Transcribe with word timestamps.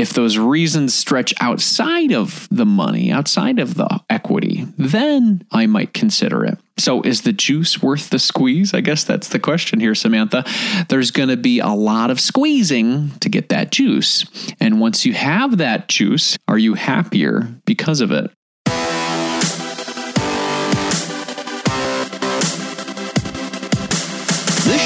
If 0.00 0.14
those 0.14 0.38
reasons 0.38 0.94
stretch 0.94 1.34
outside 1.42 2.10
of 2.10 2.48
the 2.50 2.64
money, 2.64 3.12
outside 3.12 3.58
of 3.58 3.74
the 3.74 4.00
equity, 4.08 4.66
then 4.78 5.44
I 5.52 5.66
might 5.66 5.92
consider 5.92 6.42
it. 6.42 6.56
So, 6.78 7.02
is 7.02 7.20
the 7.20 7.34
juice 7.34 7.82
worth 7.82 8.08
the 8.08 8.18
squeeze? 8.18 8.72
I 8.72 8.80
guess 8.80 9.04
that's 9.04 9.28
the 9.28 9.38
question 9.38 9.78
here, 9.78 9.94
Samantha. 9.94 10.46
There's 10.88 11.10
going 11.10 11.28
to 11.28 11.36
be 11.36 11.58
a 11.58 11.68
lot 11.68 12.10
of 12.10 12.18
squeezing 12.18 13.10
to 13.20 13.28
get 13.28 13.50
that 13.50 13.72
juice. 13.72 14.24
And 14.58 14.80
once 14.80 15.04
you 15.04 15.12
have 15.12 15.58
that 15.58 15.88
juice, 15.88 16.38
are 16.48 16.56
you 16.56 16.72
happier 16.72 17.48
because 17.66 18.00
of 18.00 18.10
it? 18.10 18.30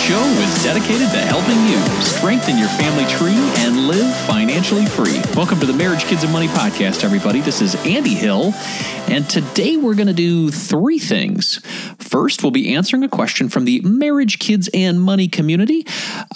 Show 0.04 0.22
is 0.22 0.62
dedicated 0.62 1.08
to 1.08 1.16
helping 1.16 1.56
you 1.66 1.78
strengthen 2.02 2.58
your 2.58 2.68
family 2.68 3.06
tree 3.06 3.38
and 3.64 3.88
live 3.88 4.14
financially 4.26 4.84
free. 4.84 5.18
Welcome 5.34 5.60
to 5.60 5.66
the 5.66 5.72
Marriage, 5.72 6.04
Kids, 6.04 6.22
and 6.22 6.30
Money 6.30 6.46
podcast, 6.48 7.04
everybody. 7.04 7.40
This 7.40 7.62
is 7.62 7.74
Andy 7.86 8.12
Hill, 8.12 8.52
and 9.08 9.26
today 9.30 9.78
we're 9.78 9.94
going 9.94 10.08
to 10.08 10.12
do 10.12 10.50
three 10.50 10.98
things. 10.98 11.64
First, 11.98 12.42
we'll 12.42 12.52
be 12.52 12.74
answering 12.74 13.02
a 13.02 13.08
question 13.08 13.48
from 13.48 13.64
the 13.64 13.80
Marriage, 13.80 14.38
Kids, 14.38 14.68
and 14.74 15.00
Money 15.00 15.26
community 15.26 15.86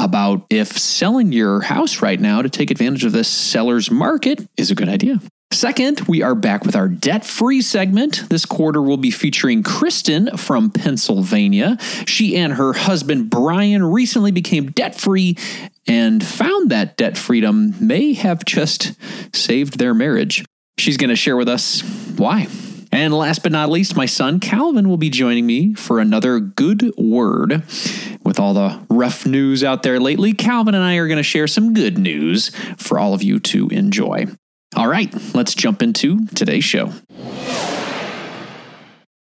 about 0.01 0.47
if 0.49 0.69
selling 0.79 1.31
your 1.33 1.61
house 1.61 2.01
right 2.01 2.19
now 2.19 2.41
to 2.41 2.49
take 2.49 2.71
advantage 2.71 3.05
of 3.05 3.13
this 3.13 3.29
seller's 3.29 3.91
market 3.91 4.49
is 4.57 4.71
a 4.71 4.75
good 4.75 4.89
idea. 4.89 5.21
Second, 5.51 6.03
we 6.03 6.23
are 6.23 6.35
back 6.35 6.65
with 6.65 6.77
our 6.77 6.89
debt 6.89 7.25
free 7.25 7.63
segment. 7.63 8.29
This 8.29 8.45
quarter 8.45 8.83
will 8.83 8.99
be 8.99 9.11
featuring 9.11 9.63
Kristin 9.63 10.39
from 10.39 10.71
Pennsylvania. 10.71 11.79
She 12.07 12.37
and 12.37 12.53
her 12.53 12.75
husband 12.75 13.31
Brian 13.31 13.83
recently 13.85 14.31
became 14.31 14.71
debt 14.71 14.95
free 14.95 15.37
and 15.87 16.25
found 16.25 16.71
that 16.71 16.97
debt 16.97 17.17
freedom 17.17 17.75
may 17.81 18.13
have 18.13 18.45
just 18.45 18.93
saved 19.35 19.79
their 19.79 19.95
marriage. 19.95 20.45
She's 20.77 20.99
going 20.99 21.11
to 21.11 21.17
share 21.17 21.37
with 21.37 21.49
us 21.49 21.81
why. 22.17 22.47
And 22.93 23.13
last 23.15 23.43
but 23.43 23.53
not 23.53 23.71
least, 23.71 23.97
my 23.97 24.07
son 24.07 24.41
Calvin 24.41 24.89
will 24.89 24.97
be 24.97 25.11
joining 25.11 25.47
me 25.47 25.75
for 25.75 25.99
another 25.99 26.41
good 26.41 26.93
word. 26.97 27.63
With 28.23 28.39
all 28.39 28.55
the 28.55 28.79
rough 28.91 29.27
news 29.27 29.65
out 29.65 29.83
there 29.83 29.99
lately, 29.99 30.35
Calvin 30.35 30.75
and 30.75 30.85
I 30.85 30.97
are 30.97 31.09
going 31.09 31.17
to 31.17 31.23
share 31.23 31.47
some 31.47 31.75
good 31.75 31.99
news 31.99 32.51
for 32.77 32.99
all 32.99 33.15
of 33.15 33.23
you 33.23 33.41
to 33.41 33.69
enjoy. 33.69 34.27
All 34.77 34.89
right, 34.89 35.13
let's 35.35 35.55
jump 35.55 35.83
into 35.83 36.27
today's 36.35 36.65
show. 36.65 36.93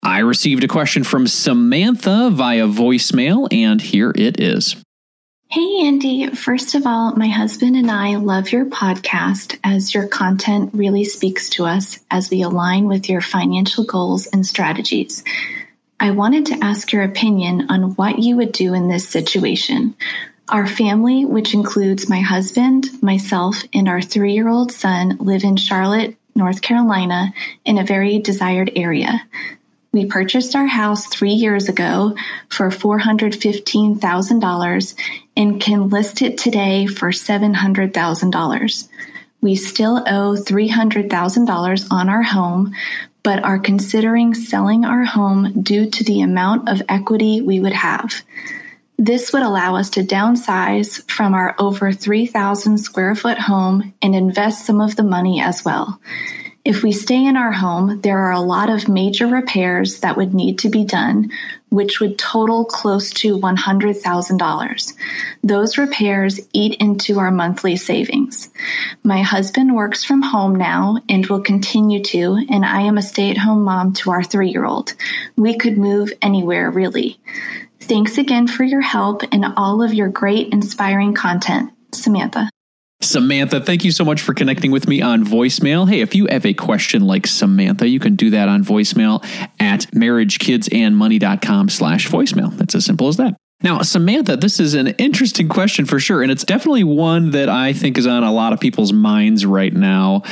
I 0.02 0.20
received 0.20 0.64
a 0.64 0.68
question 0.68 1.04
from 1.04 1.26
Samantha 1.26 2.30
via 2.30 2.66
voicemail, 2.66 3.48
and 3.52 3.80
here 3.80 4.12
it 4.14 4.40
is. 4.40 4.76
Hey, 5.50 5.86
Andy. 5.86 6.28
First 6.28 6.74
of 6.74 6.86
all, 6.86 7.16
my 7.16 7.28
husband 7.28 7.74
and 7.74 7.90
I 7.90 8.16
love 8.16 8.52
your 8.52 8.66
podcast 8.66 9.58
as 9.64 9.94
your 9.94 10.06
content 10.06 10.70
really 10.74 11.04
speaks 11.04 11.48
to 11.50 11.64
us 11.64 11.98
as 12.10 12.30
we 12.30 12.42
align 12.42 12.86
with 12.86 13.08
your 13.08 13.22
financial 13.22 13.84
goals 13.84 14.26
and 14.26 14.46
strategies. 14.46 15.24
I 15.98 16.10
wanted 16.10 16.46
to 16.46 16.58
ask 16.62 16.92
your 16.92 17.02
opinion 17.02 17.70
on 17.70 17.94
what 17.94 18.18
you 18.18 18.36
would 18.36 18.52
do 18.52 18.74
in 18.74 18.88
this 18.88 19.08
situation. 19.08 19.96
Our 20.48 20.66
family, 20.66 21.24
which 21.26 21.52
includes 21.52 22.08
my 22.08 22.20
husband, 22.20 22.86
myself, 23.02 23.62
and 23.74 23.86
our 23.86 24.00
three 24.00 24.32
year 24.32 24.48
old 24.48 24.72
son, 24.72 25.18
live 25.18 25.44
in 25.44 25.56
Charlotte, 25.56 26.16
North 26.34 26.62
Carolina, 26.62 27.34
in 27.66 27.76
a 27.76 27.84
very 27.84 28.18
desired 28.18 28.72
area. 28.74 29.20
We 29.92 30.06
purchased 30.06 30.56
our 30.56 30.66
house 30.66 31.06
three 31.06 31.32
years 31.32 31.68
ago 31.68 32.16
for 32.48 32.70
$415,000 32.70 34.94
and 35.36 35.60
can 35.60 35.90
list 35.90 36.22
it 36.22 36.38
today 36.38 36.86
for 36.86 37.10
$700,000. 37.10 38.88
We 39.40 39.54
still 39.54 39.98
owe 39.98 40.34
$300,000 40.34 41.86
on 41.90 42.08
our 42.08 42.22
home, 42.22 42.74
but 43.22 43.44
are 43.44 43.58
considering 43.58 44.32
selling 44.34 44.86
our 44.86 45.04
home 45.04 45.62
due 45.62 45.90
to 45.90 46.04
the 46.04 46.22
amount 46.22 46.70
of 46.70 46.80
equity 46.88 47.42
we 47.42 47.60
would 47.60 47.74
have. 47.74 48.22
This 49.00 49.32
would 49.32 49.42
allow 49.42 49.76
us 49.76 49.90
to 49.90 50.02
downsize 50.02 51.08
from 51.08 51.32
our 51.32 51.54
over 51.60 51.92
3,000 51.92 52.78
square 52.78 53.14
foot 53.14 53.38
home 53.38 53.94
and 54.02 54.12
invest 54.12 54.66
some 54.66 54.80
of 54.80 54.96
the 54.96 55.04
money 55.04 55.40
as 55.40 55.64
well. 55.64 56.00
If 56.64 56.82
we 56.82 56.90
stay 56.90 57.24
in 57.24 57.36
our 57.36 57.52
home, 57.52 58.00
there 58.00 58.18
are 58.18 58.32
a 58.32 58.40
lot 58.40 58.68
of 58.68 58.88
major 58.88 59.28
repairs 59.28 60.00
that 60.00 60.16
would 60.16 60.34
need 60.34 60.58
to 60.58 60.68
be 60.68 60.84
done, 60.84 61.30
which 61.70 62.00
would 62.00 62.18
total 62.18 62.64
close 62.64 63.10
to 63.10 63.38
$100,000. 63.38 64.94
Those 65.44 65.78
repairs 65.78 66.40
eat 66.52 66.74
into 66.80 67.20
our 67.20 67.30
monthly 67.30 67.76
savings. 67.76 68.50
My 69.04 69.22
husband 69.22 69.76
works 69.76 70.02
from 70.02 70.22
home 70.22 70.56
now 70.56 70.98
and 71.08 71.24
will 71.26 71.40
continue 71.40 72.02
to, 72.02 72.44
and 72.50 72.64
I 72.64 72.82
am 72.82 72.98
a 72.98 73.02
stay 73.02 73.30
at 73.30 73.38
home 73.38 73.62
mom 73.62 73.92
to 73.94 74.10
our 74.10 74.24
three 74.24 74.50
year 74.50 74.66
old. 74.66 74.92
We 75.36 75.56
could 75.56 75.78
move 75.78 76.12
anywhere, 76.20 76.68
really. 76.70 77.20
Thanks 77.88 78.18
again 78.18 78.46
for 78.46 78.64
your 78.64 78.82
help 78.82 79.22
and 79.32 79.44
all 79.56 79.82
of 79.82 79.94
your 79.94 80.08
great, 80.10 80.52
inspiring 80.52 81.14
content. 81.14 81.72
Samantha. 81.94 82.50
Samantha, 83.00 83.60
thank 83.60 83.84
you 83.84 83.92
so 83.92 84.04
much 84.04 84.20
for 84.20 84.34
connecting 84.34 84.72
with 84.72 84.88
me 84.88 85.00
on 85.00 85.24
voicemail. 85.24 85.88
Hey, 85.88 86.00
if 86.00 86.14
you 86.14 86.26
have 86.26 86.44
a 86.44 86.52
question 86.52 87.06
like 87.06 87.26
Samantha, 87.26 87.88
you 87.88 88.00
can 88.00 88.16
do 88.16 88.30
that 88.30 88.48
on 88.48 88.64
voicemail 88.64 89.24
at 89.60 89.82
marriagekidsandmoney.com 89.92 91.68
slash 91.68 92.08
voicemail. 92.08 92.56
That's 92.56 92.74
as 92.74 92.84
simple 92.84 93.08
as 93.08 93.16
that. 93.16 93.36
Now, 93.60 93.82
Samantha, 93.82 94.36
this 94.36 94.60
is 94.60 94.74
an 94.74 94.86
interesting 94.86 95.48
question 95.48 95.84
for 95.84 95.98
sure. 95.98 96.22
And 96.22 96.30
it's 96.30 96.44
definitely 96.44 96.84
one 96.84 97.32
that 97.32 97.48
I 97.48 97.72
think 97.72 97.98
is 97.98 98.06
on 98.06 98.22
a 98.22 98.32
lot 98.32 98.52
of 98.52 98.60
people's 98.60 98.92
minds 98.92 99.44
right 99.44 99.72
now. 99.72 100.22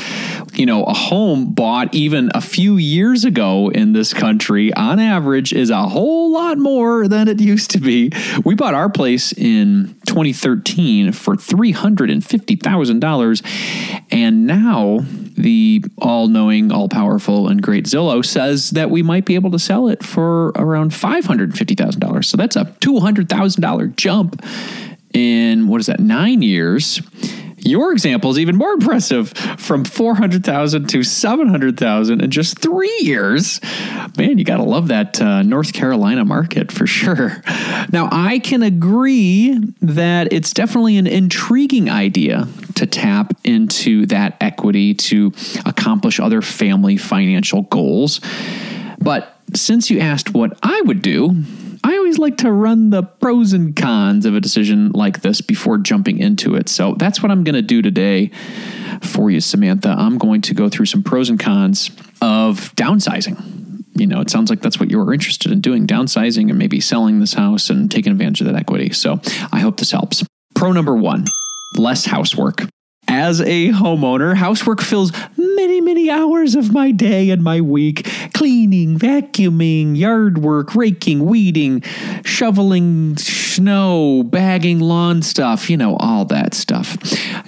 You 0.53 0.65
know, 0.65 0.85
a 0.85 0.95
home 0.95 1.53
bought 1.53 1.93
even 1.93 2.31
a 2.37 2.41
few 2.41 2.77
years 2.77 3.25
ago 3.25 3.69
in 3.69 3.95
this 3.95 4.15
country, 4.15 4.73
on 4.75 5.01
average, 5.01 5.53
is 5.53 5.71
a 5.71 5.89
whole 5.89 6.31
lot 6.31 6.57
more 6.57 7.09
than 7.09 7.27
it 7.27 7.41
used 7.41 7.73
to 7.73 7.81
be. 7.81 8.13
We 8.45 8.55
bought 8.55 8.75
our 8.75 8.89
place 8.89 9.33
in 9.33 9.97
2013 10.07 11.11
for 11.11 11.35
$350,000. 11.35 14.05
And 14.13 14.47
now 14.47 15.01
the 15.37 15.85
all 15.99 16.29
knowing, 16.29 16.73
all 16.73 16.89
powerful, 16.89 17.49
and 17.49 17.63
great 17.63 17.85
Zillow 17.85 18.25
says 18.25 18.71
that 18.71 18.91
we 18.91 19.03
might 19.03 19.25
be 19.25 19.35
able 19.35 19.51
to 19.51 19.59
sell 19.59 19.89
it 19.89 20.03
for 20.03 20.49
around 20.51 20.93
$550,000. 20.93 22.25
So 22.25 22.37
that's 22.37 22.57
a 22.57 22.65
$200,000 23.25 23.97
jump 23.97 24.43
in 25.13 25.69
what 25.69 25.81
is 25.81 25.87
that, 25.87 26.01
nine 26.01 26.43
years. 26.43 27.01
Your 27.59 27.91
example 27.93 28.31
is 28.31 28.39
even 28.39 28.55
more 28.55 28.73
impressive 28.73 29.31
from 29.31 29.85
400,000 29.85 30.89
to 30.91 31.03
700,000 31.03 32.21
in 32.23 32.31
just 32.31 32.61
three 32.61 32.97
years. 33.01 33.61
Man, 34.17 34.39
you 34.39 34.45
got 34.45 34.59
to 34.59 34.63
love 34.63 34.89
that 34.89 35.21
uh, 35.21 35.43
North 35.43 35.73
Carolina 35.73 36.25
market 36.25 36.71
for 36.71 36.87
sure. 36.87 37.43
Now, 37.93 38.09
I 38.13 38.39
can 38.39 38.63
agree 38.63 39.59
that 39.81 40.33
it's 40.33 40.53
definitely 40.53 40.97
an 40.97 41.09
intriguing 41.09 41.91
idea 41.91 42.47
to 42.77 42.87
tap 42.87 43.33
into 43.43 44.07
that 44.07 44.37
equity 44.41 44.95
to 44.95 45.33
accomplish 45.65 46.21
other 46.21 46.43
family 46.43 46.97
financial 46.97 47.63
goals. 47.63 48.21
But 49.01 49.37
since 49.55 49.91
you 49.91 49.99
asked 49.99 50.35
what 50.35 50.57
I 50.63 50.83
would 50.83 51.03
do, 51.03 51.43
I 51.87 51.97
always 51.99 52.19
like 52.19 52.39
to 52.39 52.51
run 52.51 52.91
the 52.91 53.05
pros 53.05 53.53
and 53.53 53.77
cons 53.77 54.27
of 54.27 54.35
a 54.35 54.41
decision 54.41 54.91
like 54.91 55.23
this 55.23 55.41
before 55.41 55.79
jumping 55.79 56.19
into 56.19 56.57
it. 56.57 56.69
So 56.69 56.97
that's 56.99 57.23
what 57.23 57.31
I'm 57.31 57.45
going 57.45 57.55
to 57.55 57.63
do 57.63 57.81
today 57.81 58.33
for 59.03 59.31
you, 59.31 59.41
Samantha. 59.41 59.91
I'm 59.91 60.19
going 60.19 60.41
to 60.43 60.55
go 60.55 60.69
through 60.69 60.87
some 60.87 61.05
pros 61.05 61.31
and 61.31 61.39
cons 61.39 61.93
of 62.21 62.75
downsizing. 62.75 63.85
You 63.95 64.09
know, 64.09 64.21
it 64.21 64.31
sounds 64.31 64.51
like 64.51 64.63
that's 64.63 64.81
what 64.81 64.91
you 64.91 64.99
were 64.99 65.15
interested 65.15 65.53
in 65.53 65.61
doing 65.61 65.87
downsizing 65.87 66.51
and 66.51 66.59
maybe 66.59 66.81
selling 66.81 67.21
this 67.21 67.35
house 67.35 67.71
and 67.71 67.89
taking 67.89 68.11
advantage 68.11 68.41
of 68.41 68.49
that 68.49 68.57
equity. 68.57 68.91
So 68.91 69.21
I 69.53 69.61
hope 69.61 69.77
this 69.77 69.93
helps. 69.93 70.25
Pro 70.57 70.73
number 70.73 70.97
one 70.97 71.27
less 71.77 72.05
housework. 72.05 72.63
As 73.09 73.41
a 73.41 73.69
homeowner, 73.71 74.35
housework 74.35 74.81
fills 74.81 75.13
many, 75.37 75.81
many 75.81 76.11
hours 76.11 76.55
of 76.55 76.73
my 76.73 76.91
day 76.91 77.31
and 77.31 77.43
my 77.43 77.61
week 77.61 78.09
cleaning, 78.35 78.99
vacuuming, 78.99 79.97
yard 79.97 80.39
work, 80.39 80.75
raking, 80.75 81.25
weeding, 81.25 81.83
shoveling 82.25 83.17
snow, 83.17 84.23
bagging 84.23 84.81
lawn 84.81 85.23
stuff, 85.23 85.71
you 85.71 85.77
know, 85.77 85.97
all 85.97 86.25
that 86.27 86.53
stuff. 86.53 86.99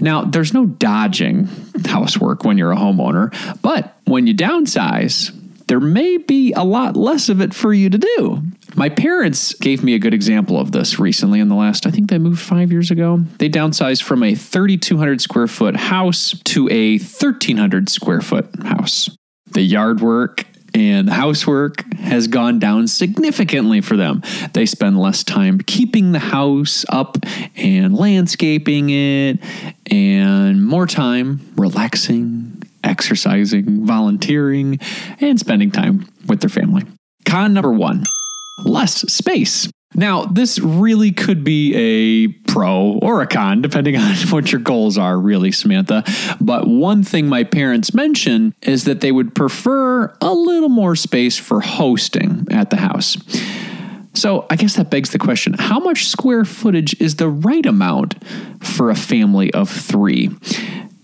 Now, 0.00 0.24
there's 0.24 0.54
no 0.54 0.66
dodging 0.66 1.48
housework 1.84 2.44
when 2.44 2.56
you're 2.56 2.72
a 2.72 2.76
homeowner, 2.76 3.34
but 3.60 3.96
when 4.04 4.26
you 4.26 4.34
downsize, 4.34 5.34
there 5.68 5.80
may 5.80 6.16
be 6.16 6.52
a 6.52 6.64
lot 6.64 6.96
less 6.96 7.28
of 7.28 7.40
it 7.40 7.54
for 7.54 7.72
you 7.72 7.88
to 7.90 7.98
do. 7.98 8.42
My 8.74 8.88
parents 8.88 9.54
gave 9.54 9.84
me 9.84 9.94
a 9.94 9.98
good 9.98 10.14
example 10.14 10.58
of 10.58 10.72
this 10.72 10.98
recently 10.98 11.40
in 11.40 11.48
the 11.48 11.54
last, 11.54 11.86
I 11.86 11.90
think 11.90 12.10
they 12.10 12.18
moved 12.18 12.40
five 12.40 12.72
years 12.72 12.90
ago. 12.90 13.18
They 13.38 13.48
downsized 13.48 14.02
from 14.02 14.22
a 14.22 14.34
3,200 14.34 15.20
square 15.20 15.46
foot 15.46 15.76
house 15.76 16.34
to 16.46 16.68
a 16.70 16.98
1,300 16.98 17.88
square 17.88 18.20
foot 18.20 18.48
house. 18.62 19.10
The 19.52 19.62
yard 19.62 20.00
work 20.00 20.44
and 20.74 21.08
the 21.08 21.14
housework 21.14 21.82
has 21.94 22.28
gone 22.28 22.58
down 22.58 22.86
significantly 22.88 23.80
for 23.80 23.96
them. 23.96 24.22
They 24.52 24.66
spend 24.66 24.98
less 24.98 25.24
time 25.24 25.58
keeping 25.58 26.12
the 26.12 26.18
house 26.18 26.84
up 26.88 27.16
and 27.56 27.96
landscaping 27.96 28.90
it, 28.90 29.38
and 29.90 30.64
more 30.64 30.86
time 30.86 31.52
relaxing, 31.56 32.62
exercising, 32.88 33.84
volunteering, 33.86 34.78
and 35.20 35.38
spending 35.38 35.70
time 35.70 36.08
with 36.26 36.40
their 36.40 36.50
family. 36.50 36.84
Con 37.24 37.54
number 37.54 37.72
one 37.72 38.04
less 38.64 39.00
space. 39.12 39.68
Now, 39.94 40.24
this 40.26 40.58
really 40.58 41.12
could 41.12 41.44
be 41.44 41.74
a 41.74 42.28
pro 42.50 42.98
or 43.00 43.22
a 43.22 43.26
con, 43.26 43.62
depending 43.62 43.96
on 43.98 44.14
what 44.30 44.52
your 44.52 44.60
goals 44.60 44.98
are, 44.98 45.18
really, 45.18 45.52
Samantha. 45.52 46.04
But 46.40 46.66
one 46.66 47.02
thing 47.02 47.28
my 47.28 47.44
parents 47.44 47.94
mention 47.94 48.54
is 48.62 48.84
that 48.84 49.00
they 49.00 49.12
would 49.12 49.34
prefer 49.34 50.14
a 50.20 50.32
little 50.32 50.68
more 50.68 50.94
space 50.94 51.38
for 51.38 51.60
hosting 51.60 52.46
at 52.50 52.70
the 52.70 52.76
house. 52.76 53.16
So 54.14 54.46
I 54.50 54.56
guess 54.56 54.74
that 54.76 54.90
begs 54.90 55.10
the 55.10 55.18
question 55.18 55.54
how 55.54 55.78
much 55.78 56.06
square 56.08 56.44
footage 56.44 57.00
is 57.00 57.16
the 57.16 57.28
right 57.28 57.64
amount 57.64 58.16
for 58.62 58.90
a 58.90 58.96
family 58.96 59.52
of 59.54 59.70
three? 59.70 60.30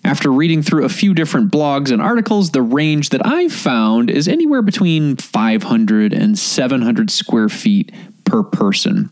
After 0.05 0.31
reading 0.31 0.63
through 0.63 0.85
a 0.85 0.91
few 0.91 1.15
different 1.15 1.51
blogs 1.51 1.91
and 1.91 2.03
articles, 2.03 2.51
the 2.51 2.61
range 2.61 3.09
that 3.09 3.27
I've 3.27 3.53
found 3.53 4.11
is 4.11 4.29
anywhere 4.29 4.61
between 4.61 5.17
500 5.17 6.13
and 6.13 6.39
700 6.39 7.11
square 7.11 7.49
feet 7.49 7.91
per 8.25 8.43
person. 8.43 9.11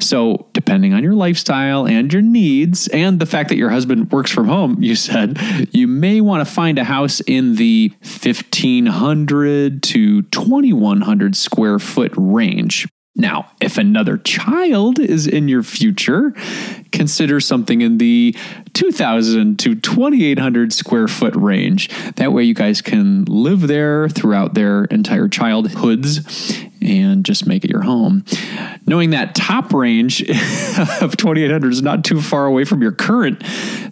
So, 0.00 0.48
depending 0.52 0.92
on 0.92 1.04
your 1.04 1.14
lifestyle 1.14 1.86
and 1.86 2.12
your 2.12 2.20
needs, 2.20 2.88
and 2.88 3.20
the 3.20 3.26
fact 3.26 3.48
that 3.48 3.56
your 3.56 3.70
husband 3.70 4.10
works 4.10 4.30
from 4.30 4.48
home, 4.48 4.76
you 4.82 4.96
said, 4.96 5.38
you 5.70 5.86
may 5.86 6.20
want 6.20 6.46
to 6.46 6.52
find 6.52 6.78
a 6.78 6.84
house 6.84 7.20
in 7.20 7.54
the 7.54 7.92
1500 8.00 9.82
to 9.84 10.22
2100 10.22 11.36
square 11.36 11.78
foot 11.78 12.12
range. 12.16 12.88
Now, 13.16 13.50
if 13.60 13.78
another 13.78 14.18
child 14.18 14.98
is 14.98 15.26
in 15.28 15.46
your 15.46 15.62
future, 15.62 16.34
consider 16.90 17.38
something 17.38 17.80
in 17.80 17.98
the 17.98 18.36
2,000 18.72 19.56
to 19.60 19.76
2,800 19.76 20.72
square 20.72 21.06
foot 21.06 21.36
range. 21.36 21.90
That 22.16 22.32
way, 22.32 22.42
you 22.42 22.54
guys 22.54 22.82
can 22.82 23.24
live 23.26 23.68
there 23.68 24.08
throughout 24.08 24.54
their 24.54 24.84
entire 24.86 25.28
childhoods 25.28 26.64
and 26.84 27.24
just 27.24 27.46
make 27.46 27.64
it 27.64 27.70
your 27.70 27.82
home. 27.82 28.24
Knowing 28.86 29.10
that 29.10 29.34
top 29.34 29.72
range 29.72 30.20
of 31.00 31.16
2,800 31.16 31.72
is 31.72 31.82
not 31.82 32.04
too 32.04 32.20
far 32.20 32.46
away 32.46 32.64
from 32.64 32.82
your 32.82 32.92
current 32.92 33.42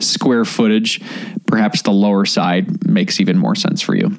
square 0.00 0.44
footage, 0.44 1.00
perhaps 1.46 1.82
the 1.82 1.90
lower 1.90 2.24
side 2.24 2.86
makes 2.86 3.20
even 3.20 3.38
more 3.38 3.54
sense 3.54 3.80
for 3.80 3.94
you. 3.94 4.16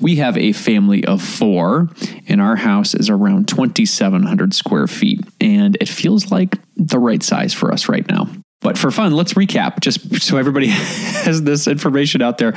We 0.00 0.16
have 0.16 0.36
a 0.36 0.52
family 0.52 1.04
of 1.04 1.22
four, 1.22 1.88
and 2.28 2.40
our 2.40 2.56
house 2.56 2.94
is 2.94 3.10
around 3.10 3.48
2,700 3.48 4.54
square 4.54 4.86
feet, 4.86 5.20
and 5.40 5.76
it 5.80 5.88
feels 5.88 6.30
like 6.30 6.56
the 6.76 6.98
right 6.98 7.22
size 7.22 7.52
for 7.52 7.72
us 7.72 7.88
right 7.88 8.06
now. 8.08 8.28
But 8.64 8.78
for 8.78 8.90
fun, 8.90 9.12
let's 9.12 9.34
recap 9.34 9.80
just 9.80 10.22
so 10.22 10.38
everybody 10.38 10.66
has 10.68 11.42
this 11.42 11.68
information 11.68 12.22
out 12.22 12.38
there. 12.38 12.54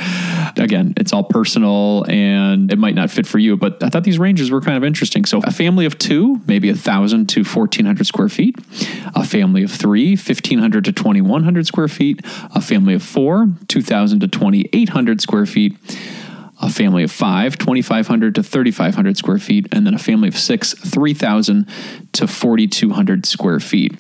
Again, 0.55 0.93
it's 0.95 1.11
all 1.11 1.25
personal 1.25 2.05
and 2.07 2.71
it 2.71 2.79
might 2.79 2.95
not 2.95 3.11
fit 3.11 3.27
for 3.27 3.39
you, 3.39 3.57
but 3.57 3.83
I 3.83 3.89
thought 3.89 4.05
these 4.05 4.17
ranges 4.17 4.49
were 4.49 4.61
kind 4.61 4.77
of 4.77 4.85
interesting. 4.85 5.25
So 5.25 5.41
a 5.43 5.51
family 5.51 5.85
of 5.85 5.97
two, 5.97 6.41
maybe 6.47 6.69
a 6.69 6.75
thousand 6.75 7.27
to 7.31 7.43
1400 7.43 8.07
square 8.07 8.29
feet. 8.29 8.55
A 9.15 9.25
family 9.25 9.63
of 9.63 9.71
three, 9.71 10.11
1500 10.11 10.85
to 10.85 10.93
2100 10.93 11.67
square 11.67 11.89
feet. 11.89 12.21
A 12.55 12.61
family 12.61 12.93
of 12.93 13.03
four, 13.03 13.49
2000 13.67 14.21
to 14.21 14.29
2800 14.29 15.19
square 15.19 15.45
feet 15.45 15.75
a 16.59 16.71
family 16.71 17.03
of 17.03 17.11
five, 17.11 17.55
2,500 17.59 18.33
to 18.33 18.41
3,500 18.41 19.15
square 19.15 19.37
feet, 19.37 19.67
and 19.71 19.85
then 19.85 19.93
a 19.93 19.99
family 19.99 20.27
of 20.27 20.35
six, 20.35 20.73
3,000 20.73 21.67
to 22.13 22.25
4,200 22.25 23.27
square 23.27 23.59
feet. 23.59 23.93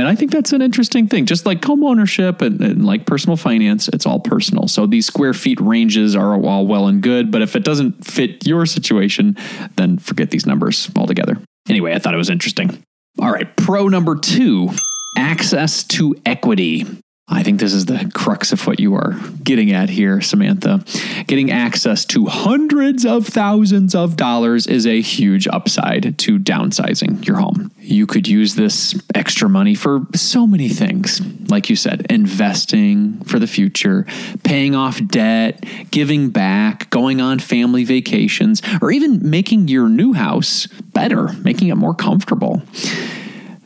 And 0.00 0.08
I 0.08 0.14
think 0.14 0.30
that's 0.30 0.54
an 0.54 0.62
interesting 0.62 1.08
thing. 1.08 1.26
Just 1.26 1.44
like 1.44 1.62
home 1.62 1.84
ownership 1.84 2.40
and, 2.40 2.58
and, 2.62 2.86
like 2.86 3.04
personal 3.04 3.36
finance, 3.36 3.86
it's 3.88 4.06
all 4.06 4.18
personal. 4.18 4.66
So 4.66 4.86
these 4.86 5.04
square 5.04 5.34
feet 5.34 5.60
ranges 5.60 6.16
are 6.16 6.42
all 6.42 6.66
well 6.66 6.88
and 6.88 7.02
good, 7.02 7.30
but 7.30 7.42
if 7.42 7.54
it 7.54 7.64
doesn't 7.64 8.06
fit 8.06 8.46
your 8.46 8.64
situation, 8.64 9.36
then 9.76 9.98
forget 9.98 10.30
these 10.30 10.46
numbers 10.46 10.90
altogether. 10.96 11.36
Anyway, 11.68 11.92
I 11.92 11.98
thought 11.98 12.14
it 12.14 12.16
was 12.16 12.30
interesting. 12.30 12.82
All 13.18 13.30
right, 13.30 13.54
pro 13.56 13.88
number 13.88 14.16
two 14.16 14.70
access 15.18 15.84
to 15.88 16.16
equity. 16.24 16.86
I 17.32 17.44
think 17.44 17.60
this 17.60 17.72
is 17.72 17.86
the 17.86 18.10
crux 18.12 18.52
of 18.52 18.66
what 18.66 18.80
you 18.80 18.94
are 18.96 19.14
getting 19.44 19.70
at 19.70 19.88
here, 19.88 20.20
Samantha. 20.20 20.84
Getting 21.28 21.50
access 21.50 22.04
to 22.06 22.26
hundreds 22.26 23.06
of 23.06 23.26
thousands 23.26 23.94
of 23.94 24.16
dollars 24.16 24.66
is 24.66 24.84
a 24.84 25.00
huge 25.00 25.46
upside 25.46 26.18
to 26.18 26.38
downsizing 26.40 27.24
your 27.24 27.36
home. 27.36 27.70
You 27.78 28.06
could 28.06 28.26
use 28.26 28.56
this 28.56 29.00
extra 29.14 29.48
money 29.48 29.76
for 29.76 30.06
so 30.14 30.44
many 30.46 30.68
things. 30.68 31.20
Like 31.48 31.70
you 31.70 31.76
said, 31.76 32.04
investing 32.10 33.22
for 33.24 33.38
the 33.38 33.46
future, 33.46 34.06
paying 34.42 34.74
off 34.74 35.00
debt, 35.06 35.64
giving 35.92 36.30
back, 36.30 36.90
going 36.90 37.20
on 37.20 37.38
family 37.38 37.84
vacations, 37.84 38.60
or 38.82 38.90
even 38.90 39.30
making 39.30 39.68
your 39.68 39.88
new 39.88 40.14
house 40.14 40.66
better, 40.92 41.32
making 41.34 41.68
it 41.68 41.76
more 41.76 41.94
comfortable. 41.94 42.62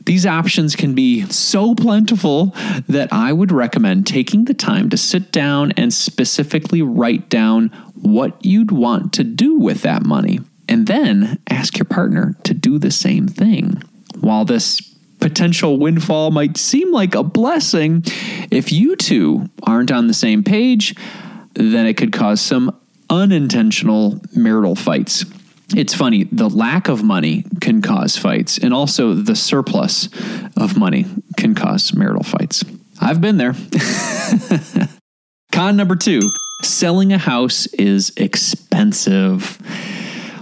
These 0.05 0.27
options 0.27 0.77
can 0.77 0.95
be 0.95 1.25
so 1.27 1.75
plentiful 1.75 2.55
that 2.89 3.12
I 3.12 3.33
would 3.33 3.51
recommend 3.51 4.06
taking 4.06 4.45
the 4.45 4.55
time 4.55 4.91
to 4.91 4.97
sit 4.97 5.33
down 5.33 5.73
and 5.73 5.93
specifically 5.93 6.83
write 6.83 7.31
down 7.31 7.69
what 7.95 8.45
you'd 8.45 8.71
want 8.71 9.15
to 9.15 9.25
do 9.25 9.59
with 9.59 9.83
that 9.83 10.05
money. 10.05 10.41
And 10.69 10.87
then 10.87 11.39
ask 11.49 11.79
your 11.79 11.87
partner 11.87 12.37
to 12.45 12.55
do 12.55 12.79
the 12.79 12.91
same 12.91 13.29
thing. 13.29 13.83
While 14.21 14.45
this 14.45 14.81
potential 15.21 15.79
windfall 15.79 16.31
might 16.31 16.59
seem 16.59 16.93
like 16.93 17.15
a 17.15 17.23
blessing, 17.23 18.03
if 18.51 18.73
you 18.73 18.97
two 18.97 19.49
aren't 19.62 19.91
on 19.91 20.06
the 20.06 20.15
same 20.15 20.45
page, 20.45 20.95
then 21.55 21.87
it 21.87 21.97
could 21.97 22.12
cause 22.12 22.43
some 22.43 22.79
unintentional 23.09 24.21
marital 24.35 24.75
fights 24.75 25.25
it's 25.75 25.95
funny, 25.95 26.25
the 26.25 26.49
lack 26.49 26.89
of 26.89 27.03
money 27.03 27.45
cause 27.85 28.17
fights, 28.17 28.59
and 28.59 28.75
also 28.75 29.15
the 29.15 29.37
surplus 29.37 30.09
of 30.57 30.77
money 30.77 31.07
can 31.37 31.55
cause 31.55 31.95
marital 31.95 32.25
fights. 32.25 32.65
I've 33.01 33.21
been 33.21 33.37
there. 33.37 33.55
Con 35.53 35.77
number 35.77 35.95
two 35.95 36.21
selling 36.63 37.13
a 37.13 37.19
house 37.19 37.67
is 37.75 38.13
expensive. 38.17 39.59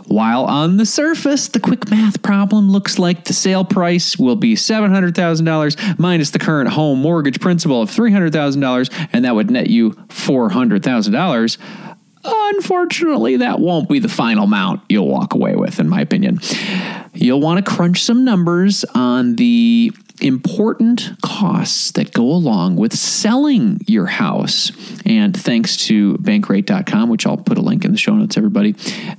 While 0.07 0.45
on 0.45 0.77
the 0.77 0.85
surface, 0.85 1.49
the 1.49 1.59
quick 1.59 1.91
math 1.91 2.23
problem 2.23 2.71
looks 2.71 2.99
like 2.99 3.25
the 3.25 3.33
sale 3.33 3.65
price 3.65 4.19
will 4.19 4.37
be 4.37 4.55
$700,000 4.55 5.99
minus 5.99 6.31
the 6.31 6.39
current 6.39 6.71
home 6.71 7.01
mortgage 7.01 7.41
principal 7.41 7.81
of 7.81 7.91
$300,000, 7.91 9.09
and 9.13 9.25
that 9.25 9.35
would 9.35 9.51
net 9.51 9.71
you 9.71 9.93
$400,000. 9.93 11.59
Unfortunately, 12.25 13.39
that 13.39 13.59
won't 13.59 13.89
be 13.89 13.99
the 13.99 14.09
final 14.09 14.45
amount 14.45 14.83
you'll 14.89 15.09
walk 15.09 15.35
away 15.35 15.57
with, 15.57 15.81
in 15.81 15.89
my 15.89 16.01
opinion. 16.01 16.41
You'll 17.15 17.41
want 17.41 17.65
to 17.65 17.71
crunch 17.71 18.03
some 18.03 18.25
numbers 18.25 18.85
on 18.95 19.37
the 19.37 19.93
important 20.21 21.11
costs 21.23 21.93
that 21.93 22.13
go 22.13 22.25
along 22.25 22.77
with 22.77 22.97
selling 22.97 23.81
your 23.87 24.07
house. 24.07 24.73
And 25.05 25.37
thanks 25.37 25.77
to 25.89 26.15
bankrate.com, 26.19 27.09
which 27.09 27.27
I'll 27.27 27.37
put 27.37 27.59
a 27.59 27.63
link 27.63 27.85
in 27.85 27.93
the 27.93 27.99
show 27.99 28.15
notes, 28.15 28.37
everybody, 28.37 28.73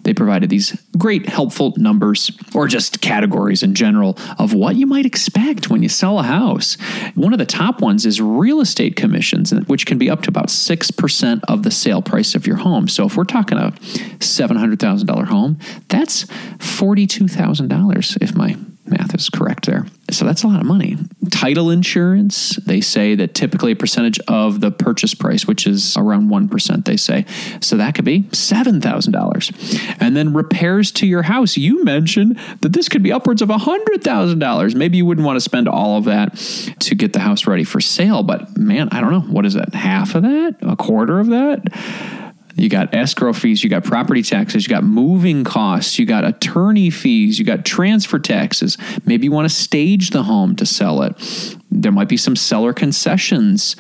they 0.04 0.14
provided 0.14 0.50
these 0.50 0.78
great, 0.98 1.28
helpful 1.28 1.74
numbers 1.78 2.32
or 2.54 2.68
just 2.68 3.02
categories 3.02 3.64
in 3.64 3.76
general 3.76 4.18
of 4.38 4.54
what 4.54 4.76
you 4.76 4.86
might 4.86 5.06
expect 5.06 5.70
when 5.70 5.84
you 5.84 5.90
sell 5.90 6.20
a 6.20 6.24
house. 6.24 6.76
One 7.16 7.34
of 7.34 7.40
the 7.40 7.46
top 7.46 7.82
ones 7.82 8.06
is 8.06 8.22
real 8.22 8.62
estate 8.62 8.96
commissions, 8.96 9.52
which 9.68 9.86
can 9.86 9.98
be 9.98 10.10
up 10.10 10.22
to 10.24 10.30
about 10.30 10.48
6% 10.48 11.42
of 11.48 11.64
the 11.64 11.72
sale 11.72 12.02
price 12.02 12.36
of 12.36 12.48
your 12.48 12.58
home. 12.58 12.88
So 12.88 13.06
if 13.06 13.18
we're 13.18 13.24
talking 13.24 13.58
a 13.58 13.72
$700,000 14.20 15.28
home, 15.28 15.60
that's 15.90 16.26
$42,000 16.26 18.18
if 18.22 18.36
my 18.36 18.56
math 18.86 19.16
is 19.16 19.30
correct 19.30 19.66
there. 19.66 19.86
So 20.12 20.26
that's 20.26 20.44
a 20.44 20.48
lot 20.48 20.60
of 20.60 20.66
money. 20.66 20.98
Title 21.32 21.70
insurance, 21.70 22.58
they 22.58 22.82
say 22.82 23.16
that 23.16 23.34
typically 23.34 23.72
a 23.72 23.76
percentage 23.76 24.20
of 24.28 24.62
the 24.62 24.72
purchase 24.72 25.14
price, 25.14 25.48
which 25.48 25.66
is 25.66 25.98
around 25.98 26.30
1%, 26.30 26.86
they 26.86 26.98
say. 26.98 27.26
So 27.62 27.78
that 27.78 27.96
could 27.96 28.06
be 28.06 28.24
$7,000. 28.24 29.98
And 30.00 30.16
then 30.16 30.34
repairs 30.34 30.92
to 30.94 31.08
your 31.08 31.24
house. 31.24 31.58
You 31.58 31.84
mentioned 31.84 32.40
that 32.62 32.74
this 32.74 32.90
could 32.90 33.02
be 33.04 33.12
upwards 33.12 33.42
of 33.42 33.50
$100,000. 33.50 34.76
Maybe 34.76 34.98
you 34.98 35.06
wouldn't 35.06 35.26
want 35.26 35.38
to 35.38 35.42
spend 35.42 35.68
all 35.68 35.98
of 35.98 36.06
that 36.06 36.36
to 36.80 36.96
get 36.96 37.14
the 37.14 37.20
house 37.20 37.48
ready 37.48 37.64
for 37.64 37.82
sale, 37.82 38.24
but 38.24 38.58
man, 38.58 38.90
I 38.92 39.02
don't 39.02 39.12
know. 39.12 39.22
What 39.22 39.46
is 39.46 39.54
that? 39.56 39.74
Half 39.74 40.16
of 40.16 40.24
that? 40.24 40.56
A 40.62 40.76
quarter 40.76 41.20
of 41.20 41.28
that? 41.28 42.23
You 42.56 42.70
got 42.70 42.94
escrow 42.94 43.34
fees, 43.34 43.64
you 43.64 43.70
got 43.70 43.84
property 43.84 44.22
taxes, 44.22 44.68
you 44.68 44.70
got 44.70 44.84
moving 44.84 45.44
costs, 45.44 45.98
you 45.98 46.06
got 46.06 46.24
attorney 46.24 46.90
fees, 46.90 47.40
you 47.40 47.46
got 47.46 47.66
transfer 47.66 48.20
taxes. 48.20 48.78
Maybe 49.06 49.26
you 49.26 49.32
want 49.32 49.50
to 49.50 49.56
stage 49.56 50.12
the 50.12 50.24
home 50.24 50.56
to 50.58 50.66
sell 50.66 51.02
it. 51.02 51.58
There 51.72 51.92
might 51.92 52.10
be 52.10 52.18
some 52.18 52.36
seller 52.36 52.74
concessions, 52.74 53.76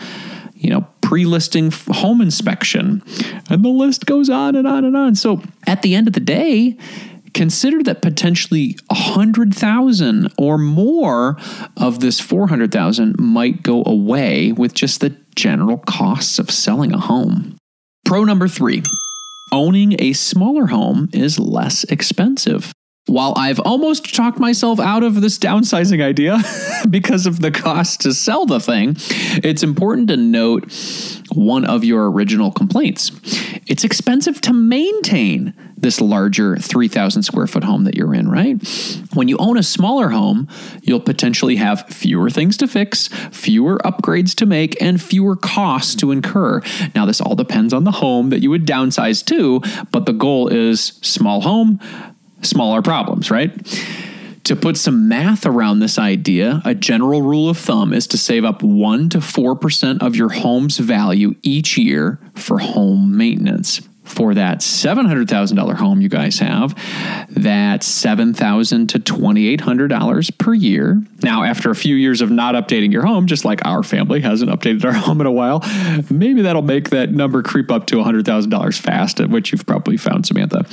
you 0.56 0.72
know, 0.72 0.88
pre 1.02 1.26
listing 1.26 1.72
home 1.90 2.20
inspection. 2.20 3.04
And 3.50 3.64
the 3.64 3.70
list 3.70 4.08
goes 4.08 4.30
on 4.30 4.56
and 4.56 4.68
on 4.68 4.86
and 4.86 4.98
on. 4.98 5.16
So 5.16 5.44
at 5.68 5.84
the 5.84 5.94
end 5.94 6.08
of 6.08 6.14
the 6.14 6.20
day, 6.20 6.76
consider 7.34 7.84
that 7.84 8.02
potentially 8.02 8.78
100,000 8.88 10.34
or 10.38 10.58
more 10.58 11.38
of 11.78 12.00
this 12.00 12.20
400,000 12.20 13.20
might 13.20 13.62
go 13.62 13.84
away 13.86 14.52
with 14.52 14.74
just 14.74 15.02
the 15.02 15.16
general 15.36 15.78
costs 15.78 16.40
of 16.40 16.50
selling 16.50 16.92
a 16.92 17.00
home. 17.00 17.58
Pro 18.14 18.26
number 18.26 18.48
3. 18.48 18.84
Owning 19.52 19.96
a 19.98 20.14
smaller 20.14 20.68
home 20.68 21.10
is 21.14 21.40
less 21.40 21.84
expensive. 21.86 22.72
While 23.08 23.34
I've 23.36 23.60
almost 23.60 24.14
talked 24.14 24.38
myself 24.38 24.80
out 24.80 25.02
of 25.02 25.20
this 25.20 25.40
downsizing 25.40 26.00
idea 26.00 26.38
because 26.92 27.26
of 27.26 27.42
the 27.42 27.50
cost 27.50 28.02
to 28.02 28.14
sell 28.14 28.46
the 28.46 28.60
thing, 28.60 28.98
it's 29.44 29.64
important 29.64 30.10
to 30.10 30.18
note 30.18 30.72
one 31.34 31.66
of 31.66 31.84
your 31.84 32.12
original 32.12 32.52
complaints. 32.52 33.10
It's 33.66 33.84
expensive 33.84 34.40
to 34.42 34.54
maintain 34.54 35.56
this 35.84 36.02
larger 36.02 36.56
3,000 36.56 37.22
square 37.24 37.46
foot 37.46 37.64
home 37.64 37.84
that 37.84 37.96
you're 37.96 38.16
in, 38.16 38.30
right? 38.30 38.56
When 39.14 39.28
you 39.28 39.38
own 39.38 39.58
a 39.58 39.64
smaller 39.64 40.10
home, 40.10 40.48
you'll 40.82 41.00
potentially 41.00 41.58
have 41.58 41.88
fewer 41.90 42.30
things 42.30 42.58
to 42.58 42.68
fix, 42.68 43.10
fewer 43.32 43.78
upgrades 43.80 44.34
to 44.36 44.46
make, 44.46 44.82
and 44.82 45.02
fewer 45.02 45.36
costs 45.36 45.94
to 45.96 46.12
incur. 46.12 46.62
Now, 46.96 47.06
this 47.06 47.22
all 47.22 47.36
depends 47.36 47.74
on 47.74 47.84
the 47.84 47.92
home 47.92 48.30
that 48.30 48.42
you 48.42 48.50
would 48.50 48.66
downsize 48.66 49.24
to, 49.26 49.62
but 49.92 50.06
the 50.06 50.14
goal 50.14 50.48
is 50.48 50.82
small 51.02 51.42
home, 51.42 51.80
smaller 52.42 52.82
problems, 52.82 53.30
right? 53.30 53.52
To 54.46 54.56
put 54.56 54.76
some 54.76 55.08
math 55.08 55.46
around 55.46 55.80
this 55.80 55.98
idea, 55.98 56.62
a 56.66 56.76
general 56.76 57.22
rule 57.22 57.50
of 57.50 57.58
thumb 57.58 57.94
is 57.94 58.08
to 58.08 58.18
save 58.18 58.44
up 58.44 58.62
1 58.62 59.10
to 59.10 59.20
4% 59.20 60.02
of 60.02 60.16
your 60.16 60.30
home's 60.30 60.80
value 60.80 61.36
each 61.44 61.78
year 61.78 62.20
for 62.36 62.60
home 62.60 63.16
maintenance 63.16 63.82
for 64.14 64.34
that 64.36 64.60
$700,000 64.60 65.76
home 65.76 66.02
you 66.02 66.10
guys 66.10 66.40
have, 66.40 66.76
that's 67.30 67.88
$7,000 68.04 68.88
to 68.90 69.00
$2,800 69.00 70.38
per 70.38 70.54
year. 70.54 71.02
Now, 71.22 71.44
after 71.44 71.72
a 71.72 71.76
few 71.76 71.96
years 71.96 72.22
of 72.22 72.30
not 72.30 72.56
updating 72.56 72.92
your 72.92 73.06
home, 73.06 73.28
just 73.28 73.46
like 73.46 73.66
our 73.66 73.82
family 73.82 74.22
hasn't 74.22 74.52
updated 74.52 74.86
our 74.86 74.94
home 74.94 75.22
in 75.22 75.28
a 75.28 75.32
while, 75.32 75.64
maybe 76.10 76.44
that'll 76.44 76.62
make 76.62 76.90
that 76.92 77.12
number 77.12 77.42
creep 77.42 77.72
up 77.72 77.88
to 77.88 77.96
$100,000 77.96 78.80
fast, 78.80 79.20
which 79.28 79.52
you've 79.52 79.66
probably 79.66 79.98
found 79.98 80.26
Samantha. 80.26 80.66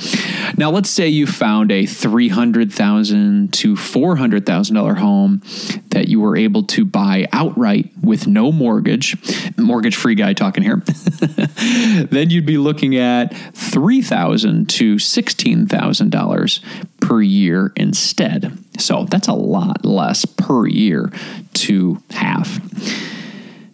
Now, 0.57 0.69
let's 0.69 0.89
say 0.89 1.07
you 1.07 1.25
found 1.25 1.71
a 1.71 1.83
$300,000 1.83 3.51
to 3.51 3.75
$400,000 3.75 4.97
home 4.97 5.41
that 5.89 6.07
you 6.07 6.19
were 6.19 6.37
able 6.37 6.63
to 6.63 6.85
buy 6.85 7.27
outright 7.31 7.89
with 8.01 8.27
no 8.27 8.51
mortgage, 8.51 9.17
mortgage 9.57 9.95
free 9.95 10.15
guy 10.15 10.33
talking 10.33 10.63
here. 10.63 10.83
then 12.09 12.29
you'd 12.29 12.45
be 12.45 12.57
looking 12.57 12.97
at 12.97 13.30
3,000 13.53 14.69
to 14.69 14.95
$16,000 14.95 16.59
per 16.99 17.21
year 17.21 17.73
instead. 17.75 18.57
So 18.79 19.05
that's 19.05 19.27
a 19.27 19.33
lot 19.33 19.85
less 19.85 20.25
per 20.25 20.67
year 20.67 21.11
to 21.53 22.01
have. 22.11 22.61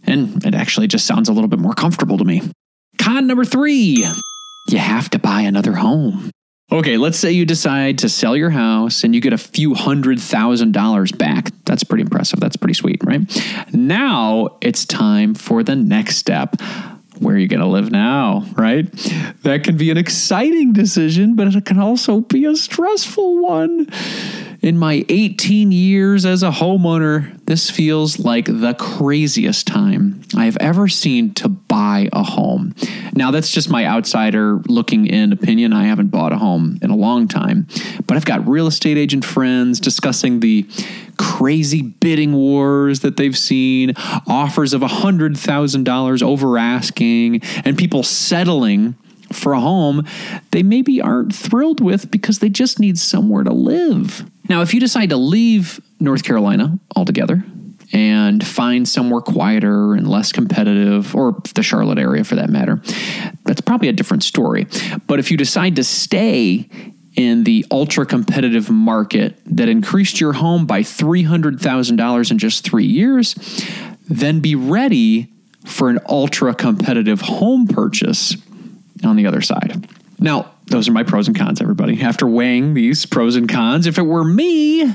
And 0.04 0.44
it 0.46 0.56
actually 0.56 0.88
just 0.88 1.06
sounds 1.06 1.30
a 1.30 1.34
little 1.34 1.50
bit 1.50 1.60
more 1.60 1.74
comfortable 1.74 2.18
to 2.18 2.26
me. 2.26 2.42
Con 2.98 3.28
number 3.28 3.46
three 3.46 4.06
you 4.70 4.78
have 4.78 5.10
to 5.12 5.20
buy 5.20 5.42
another 5.42 5.74
home. 5.74 6.32
Okay, 6.70 6.98
let's 6.98 7.18
say 7.18 7.32
you 7.32 7.46
decide 7.46 8.00
to 8.00 8.10
sell 8.10 8.36
your 8.36 8.50
house 8.50 9.06
and 9.06 9.16
you 9.16 9.22
get 9.22 9.32
a 9.32 9.38
few 9.38 9.74
hundred 9.74 10.20
thousand 10.20 10.74
dollars 10.74 11.14
back. 11.14 11.52
That's 11.64 11.86
pretty 11.86 12.02
impressive. 12.02 12.42
That's 12.42 12.58
pretty 12.58 12.74
sweet, 12.74 13.02
right? 13.06 13.22
Now 13.74 14.58
it's 14.62 14.86
time 14.86 15.34
for 15.34 15.64
the 15.64 15.78
next 15.78 16.18
step 16.18 16.58
where 17.20 17.36
are 17.36 17.40
you 17.40 17.48
going 17.48 17.60
to 17.60 17.68
live 17.68 17.92
now, 17.92 18.46
right? 18.56 18.92
That 19.44 19.64
can 19.64 19.78
be 19.78 19.92
an 19.92 19.98
exciting 19.98 20.74
decision, 20.74 21.36
but 21.36 21.54
it 21.54 21.66
can 21.66 21.80
also 21.80 22.22
be 22.22 22.46
a 22.46 22.56
stressful 22.56 23.42
one. 23.42 23.88
In 24.62 24.78
my 24.78 25.06
18 25.08 25.72
years 25.72 26.26
as 26.26 26.42
a 26.42 26.50
homeowner, 26.50 27.40
this 27.46 27.70
feels 27.70 28.20
like 28.20 28.46
the 28.46 28.74
craziest 28.74 29.68
time 29.68 30.22
I've 30.36 30.58
ever 30.58 30.88
seen 30.88 31.34
to 31.36 31.48
buy 31.48 32.10
a 32.12 32.24
home. 32.24 32.74
Now, 33.14 33.32
that's 33.32 33.52
just 33.52 33.70
my 33.70 33.86
outsider 33.86 34.60
looking 34.68 35.06
in 35.06 35.32
opinion. 35.32 35.74
I 35.74 35.86
haven't 35.86 36.08
bought 36.08 36.34
a 36.34 36.38
home 36.38 36.80
in 36.82 36.90
a 36.90 36.96
long 36.96 37.28
time, 37.28 37.68
but 38.08 38.18
I've 38.18 38.26
got 38.26 38.48
real 38.48 38.68
estate 38.68 38.98
agent 38.98 39.24
friends 39.24 39.80
discussing 39.80 40.40
the 40.40 40.66
crazy 41.18 41.82
bidding 41.82 42.34
wars 42.34 43.02
that 43.02 43.18
they've 43.18 43.38
seen, 43.38 43.94
offers 44.28 44.74
of 44.74 44.82
$100,000 44.82 46.24
over 46.24 46.58
asking, 46.58 47.42
and 47.66 47.78
people 47.78 48.04
settling 48.04 48.96
for 49.32 49.52
a 49.52 49.60
home 49.60 50.06
they 50.52 50.64
maybe 50.64 51.02
aren't 51.02 51.36
thrilled 51.36 51.82
with 51.82 52.10
because 52.10 52.40
they 52.40 52.48
just 52.48 52.80
need 52.80 52.98
somewhere 52.98 53.44
to 53.44 53.52
live. 53.52 54.30
Now, 54.48 54.62
if 54.62 54.74
you 54.74 54.80
decide 54.80 55.10
to 55.10 55.18
leave 55.18 55.82
North 56.00 56.24
Carolina 56.24 56.80
altogether 56.96 57.44
and 57.94 58.46
find 58.46 58.88
somewhere 58.88 59.22
quieter 59.22 59.94
and 59.94 60.10
less 60.10 60.32
competitive, 60.32 61.16
or 61.16 61.42
the 61.56 61.64
Charlotte 61.64 62.00
area 62.00 62.24
for 62.24 62.36
that 62.36 62.50
matter, 62.50 62.82
that's 63.44 63.62
probably 63.62 63.88
a 63.88 63.94
different 63.94 64.24
story. 64.24 64.68
But 65.08 65.20
if 65.20 65.32
you 65.32 65.38
decide 65.38 65.76
to 65.78 65.84
stay 65.84 66.70
in 67.18 67.44
the 67.44 67.66
ultra 67.72 68.06
competitive 68.06 68.70
market 68.70 69.36
that 69.48 69.68
increased 69.68 70.22
your 70.22 70.34
home 70.34 70.68
by 70.68 70.82
$300,000 70.82 72.32
in 72.32 72.38
just 72.38 72.64
three 72.64 72.86
years, 72.86 73.36
then 74.08 74.40
be 74.40 74.56
ready 74.56 75.28
for 75.66 75.90
an 75.90 76.00
ultra 76.08 76.54
competitive 76.54 77.20
home 77.22 77.68
purchase 77.68 78.38
on 79.04 79.16
the 79.16 79.26
other 79.26 79.42
side. 79.42 79.90
Now, 80.20 80.52
those 80.68 80.88
are 80.88 80.92
my 80.92 81.04
pros 81.04 81.28
and 81.28 81.38
cons, 81.38 81.60
everybody. 81.60 82.02
After 82.02 82.28
weighing 82.28 82.76
these 82.76 83.06
pros 83.06 83.36
and 83.36 83.50
cons, 83.50 83.88
if 83.88 83.98
it 83.98 84.04
were 84.04 84.24
me, 84.24 84.94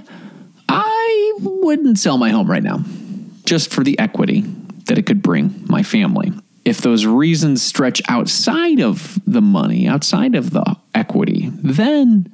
I 0.69 1.33
wouldn't 1.41 1.99
sell 1.99 2.19
my 2.19 2.31
home 2.31 2.49
right 2.49 2.63
now 2.63 2.85
just 3.45 3.73
for 3.73 3.83
the 3.83 3.99
equity 3.99 4.43
that 4.87 4.97
it 4.97 5.07
could 5.07 5.23
bring 5.23 5.65
my 5.67 5.83
family. 5.83 6.33
If 6.65 6.81
those 6.81 7.07
reasons 7.07 7.63
stretch 7.63 8.01
outside 8.09 8.81
of 8.81 9.19
the 9.27 9.41
money, 9.41 9.89
outside 9.89 10.35
of 10.35 10.51
the 10.51 10.77
equity, 10.95 11.51
then 11.53 12.31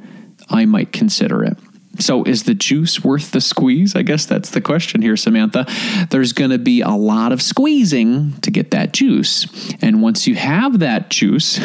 I 0.50 0.64
might 0.66 0.92
consider 0.92 1.44
it. 1.44 1.56
So, 1.99 2.23
is 2.23 2.44
the 2.44 2.54
juice 2.54 3.02
worth 3.02 3.32
the 3.32 3.40
squeeze? 3.40 3.97
I 3.97 4.02
guess 4.02 4.25
that's 4.25 4.50
the 4.50 4.61
question 4.61 5.02
here, 5.02 5.16
Samantha. 5.16 5.66
There's 6.11 6.32
going 6.32 6.50
to 6.50 6.58
be 6.58 6.80
a 6.80 6.90
lot 6.90 7.32
of 7.32 7.42
squeezing 7.42 8.35
to 8.40 8.50
get 8.52 8.70
that 8.70 8.92
juice. 8.92 9.47
And 9.82 10.00
once 10.00 10.26
you 10.26 10.37
have 10.37 10.78
that 10.78 11.11
juice, 11.11 11.58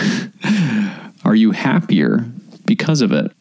are 1.26 1.36
you 1.36 1.52
happier 1.52 2.26
because 2.66 3.02
of 3.02 3.12
it? 3.12 3.32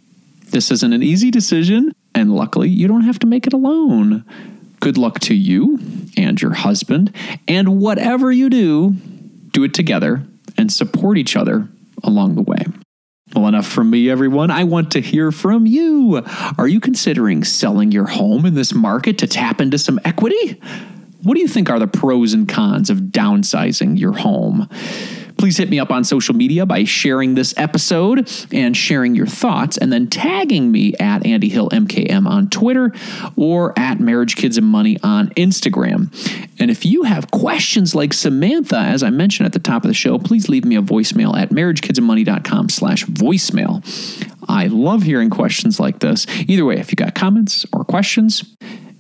This 0.50 0.71
isn't 0.71 0.93
an 0.93 1.02
easy 1.02 1.31
decision, 1.31 1.95
and 2.14 2.35
luckily, 2.35 2.69
you 2.69 2.88
don't 2.88 3.05
have 3.05 3.19
to 3.21 3.26
make 3.26 3.47
it 3.47 3.55
alone. 3.55 4.25
Good 4.81 4.99
luck 4.99 5.19
to 5.21 5.35
you 5.35 5.79
and 6.19 6.41
your 6.43 6.52
husband, 6.52 7.14
and 7.49 7.81
whatever 7.81 8.31
you 8.31 8.50
do, 8.50 8.97
do 9.53 9.65
it 9.65 9.75
together 9.75 10.27
and 10.57 10.73
support 10.73 11.19
each 11.19 11.37
other 11.37 11.69
along 12.03 12.35
the 12.35 12.43
way. 12.43 12.65
Well, 13.35 13.47
enough 13.47 13.67
from 13.67 13.89
me, 13.89 14.11
everyone. 14.11 14.51
I 14.51 14.65
want 14.65 14.91
to 14.93 15.01
hear 15.01 15.33
from 15.33 15.67
you. 15.67 16.23
Are 16.59 16.69
you 16.69 16.81
considering 16.81 17.45
selling 17.45 17.91
your 17.91 18.07
home 18.07 18.45
in 18.45 18.55
this 18.55 18.75
market 18.75 19.19
to 19.19 19.27
tap 19.27 19.61
into 19.61 19.79
some 19.79 19.99
equity? 20.05 20.61
What 21.23 21.35
do 21.35 21.41
you 21.41 21.49
think 21.49 21.71
are 21.71 21.79
the 21.79 21.87
pros 21.87 22.35
and 22.35 22.49
cons 22.49 22.91
of 22.91 22.99
downsizing 22.99 23.99
your 23.99 24.13
home? 24.13 24.69
Please 25.43 25.57
hit 25.57 25.71
me 25.71 25.81
up 25.81 25.91
on 25.91 26.05
social 26.05 26.37
media 26.37 26.65
by 26.65 26.85
sharing 26.85 27.35
this 27.35 27.53
episode 27.57 28.31
and 28.53 28.77
sharing 28.77 29.17
your 29.17 29.27
thoughts, 29.27 29.77
and 29.77 29.93
then 29.93 30.07
tagging 30.07 30.71
me 30.71 30.95
at 31.01 31.27
Andy 31.27 31.49
Hill 31.49 31.69
MKM 31.71 32.29
on 32.29 32.49
Twitter 32.49 32.93
or 33.35 33.77
at 33.77 33.99
Marriage 33.99 34.37
Kids 34.37 34.57
and 34.57 34.65
Money 34.69 34.99
on 35.03 35.31
Instagram. 35.31 36.13
And 36.61 36.71
if 36.71 36.87
you 36.87 37.03
have 37.03 37.33
questions 37.33 37.93
like 37.93 38.13
Samantha, 38.13 38.77
as 38.77 39.03
I 39.03 39.11
mentioned 39.11 39.47
at 39.47 39.53
the 39.53 39.59
top 39.59 39.83
of 39.83 39.89
the 39.89 39.95
show, 39.95 40.17
please 40.17 40.49
leave 40.49 40.65
me 40.65 40.77
a 40.77 40.81
voicemail 40.81 41.37
at 41.37 41.51
marriagekidsandmoney.com 41.51 42.69
slash 42.69 43.05
voicemail. 43.07 43.83
I 44.49 44.69
love 44.69 45.03
hearing 45.03 45.29
questions 45.29 45.81
like 45.81 45.99
this. 45.99 46.25
Either 46.47 46.65
way, 46.65 46.77
if 46.77 46.93
you 46.93 46.95
got 46.95 47.17
comments 47.17 47.67
or 47.73 47.83
questions, 47.83 48.45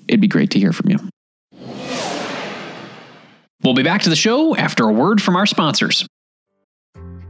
it'd 0.08 0.20
be 0.20 0.26
great 0.26 0.50
to 0.50 0.58
hear 0.58 0.72
from 0.72 0.90
you. 0.90 0.98
We'll 3.62 3.74
be 3.74 3.84
back 3.84 4.02
to 4.02 4.10
the 4.10 4.16
show 4.16 4.56
after 4.56 4.88
a 4.88 4.92
word 4.92 5.22
from 5.22 5.36
our 5.36 5.46
sponsors. 5.46 6.04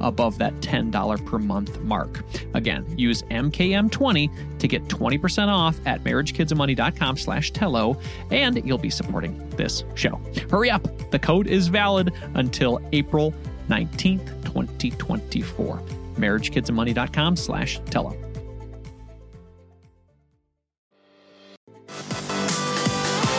above 0.00 0.38
that 0.38 0.54
$10 0.60 1.26
per 1.26 1.38
month 1.38 1.80
mark. 1.80 2.22
Again, 2.54 2.86
use 2.98 3.22
MKM20 3.24 4.58
to 4.58 4.68
get 4.68 4.84
20% 4.88 5.48
off 5.48 5.78
at 5.86 6.02
marriagekidsandmoney.com 6.04 7.16
slash 7.16 7.50
Tello, 7.52 7.98
and 8.30 8.64
you'll 8.66 8.78
be 8.78 8.90
supporting 8.90 9.48
this 9.50 9.84
show. 9.94 10.20
Hurry 10.50 10.70
up. 10.70 10.86
The 11.10 11.18
code 11.18 11.46
is 11.46 11.68
valid 11.68 12.12
until 12.34 12.80
April 12.92 13.34
19th, 13.68 14.44
2024. 14.44 15.82
marriagekidsandmoney.com 16.16 17.36
slash 17.36 17.80
Tello. 17.86 18.16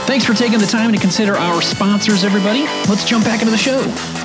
Thanks 0.08 0.26
for 0.26 0.34
taking 0.34 0.58
the 0.60 0.66
time 0.66 0.94
to 0.94 1.00
consider 1.00 1.36
our 1.36 1.62
sponsors, 1.62 2.24
everybody. 2.24 2.62
Let's 2.90 3.04
jump 3.06 3.26
back 3.26 3.42
into 3.42 3.52
the 3.52 3.58
show. 3.58 4.17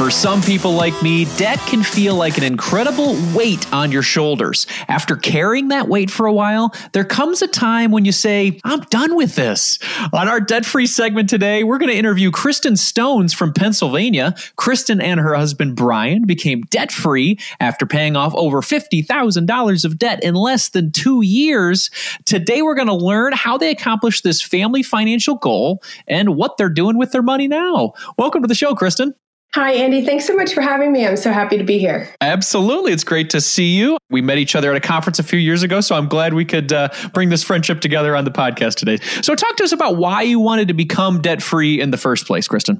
For 0.00 0.10
some 0.10 0.40
people 0.40 0.72
like 0.72 1.02
me, 1.02 1.26
debt 1.36 1.58
can 1.66 1.82
feel 1.82 2.14
like 2.14 2.38
an 2.38 2.42
incredible 2.42 3.18
weight 3.34 3.70
on 3.70 3.92
your 3.92 4.00
shoulders. 4.00 4.66
After 4.88 5.14
carrying 5.14 5.68
that 5.68 5.88
weight 5.88 6.10
for 6.10 6.24
a 6.24 6.32
while, 6.32 6.74
there 6.92 7.04
comes 7.04 7.42
a 7.42 7.46
time 7.46 7.90
when 7.90 8.06
you 8.06 8.12
say, 8.12 8.58
I'm 8.64 8.80
done 8.84 9.14
with 9.14 9.34
this. 9.34 9.78
On 10.14 10.26
our 10.26 10.40
debt 10.40 10.64
free 10.64 10.86
segment 10.86 11.28
today, 11.28 11.64
we're 11.64 11.76
going 11.76 11.90
to 11.90 11.98
interview 11.98 12.30
Kristin 12.30 12.78
Stones 12.78 13.34
from 13.34 13.52
Pennsylvania. 13.52 14.32
Kristin 14.56 15.02
and 15.02 15.20
her 15.20 15.34
husband 15.34 15.76
Brian 15.76 16.24
became 16.24 16.62
debt 16.70 16.90
free 16.92 17.38
after 17.60 17.84
paying 17.84 18.16
off 18.16 18.34
over 18.34 18.62
$50,000 18.62 19.84
of 19.84 19.98
debt 19.98 20.24
in 20.24 20.34
less 20.34 20.70
than 20.70 20.92
two 20.92 21.20
years. 21.20 21.90
Today, 22.24 22.62
we're 22.62 22.74
going 22.74 22.88
to 22.88 22.94
learn 22.94 23.34
how 23.34 23.58
they 23.58 23.70
accomplished 23.70 24.24
this 24.24 24.40
family 24.40 24.82
financial 24.82 25.34
goal 25.34 25.82
and 26.08 26.36
what 26.36 26.56
they're 26.56 26.70
doing 26.70 26.96
with 26.96 27.12
their 27.12 27.20
money 27.20 27.48
now. 27.48 27.92
Welcome 28.16 28.40
to 28.40 28.48
the 28.48 28.54
show, 28.54 28.74
Kristin. 28.74 29.12
Hi, 29.52 29.72
Andy. 29.72 30.04
Thanks 30.04 30.26
so 30.26 30.36
much 30.36 30.54
for 30.54 30.60
having 30.60 30.92
me. 30.92 31.04
I'm 31.04 31.16
so 31.16 31.32
happy 31.32 31.58
to 31.58 31.64
be 31.64 31.76
here. 31.76 32.08
Absolutely. 32.20 32.92
It's 32.92 33.02
great 33.02 33.30
to 33.30 33.40
see 33.40 33.76
you. 33.76 33.98
We 34.08 34.22
met 34.22 34.38
each 34.38 34.54
other 34.54 34.70
at 34.70 34.76
a 34.76 34.80
conference 34.80 35.18
a 35.18 35.24
few 35.24 35.40
years 35.40 35.64
ago, 35.64 35.80
so 35.80 35.96
I'm 35.96 36.06
glad 36.06 36.34
we 36.34 36.44
could 36.44 36.72
uh, 36.72 36.90
bring 37.12 37.30
this 37.30 37.42
friendship 37.42 37.80
together 37.80 38.14
on 38.14 38.24
the 38.24 38.30
podcast 38.30 38.76
today. 38.76 38.98
So, 39.22 39.34
talk 39.34 39.56
to 39.56 39.64
us 39.64 39.72
about 39.72 39.96
why 39.96 40.22
you 40.22 40.38
wanted 40.38 40.68
to 40.68 40.74
become 40.74 41.20
debt 41.20 41.42
free 41.42 41.80
in 41.80 41.90
the 41.90 41.96
first 41.96 42.26
place, 42.26 42.46
Kristin. 42.46 42.78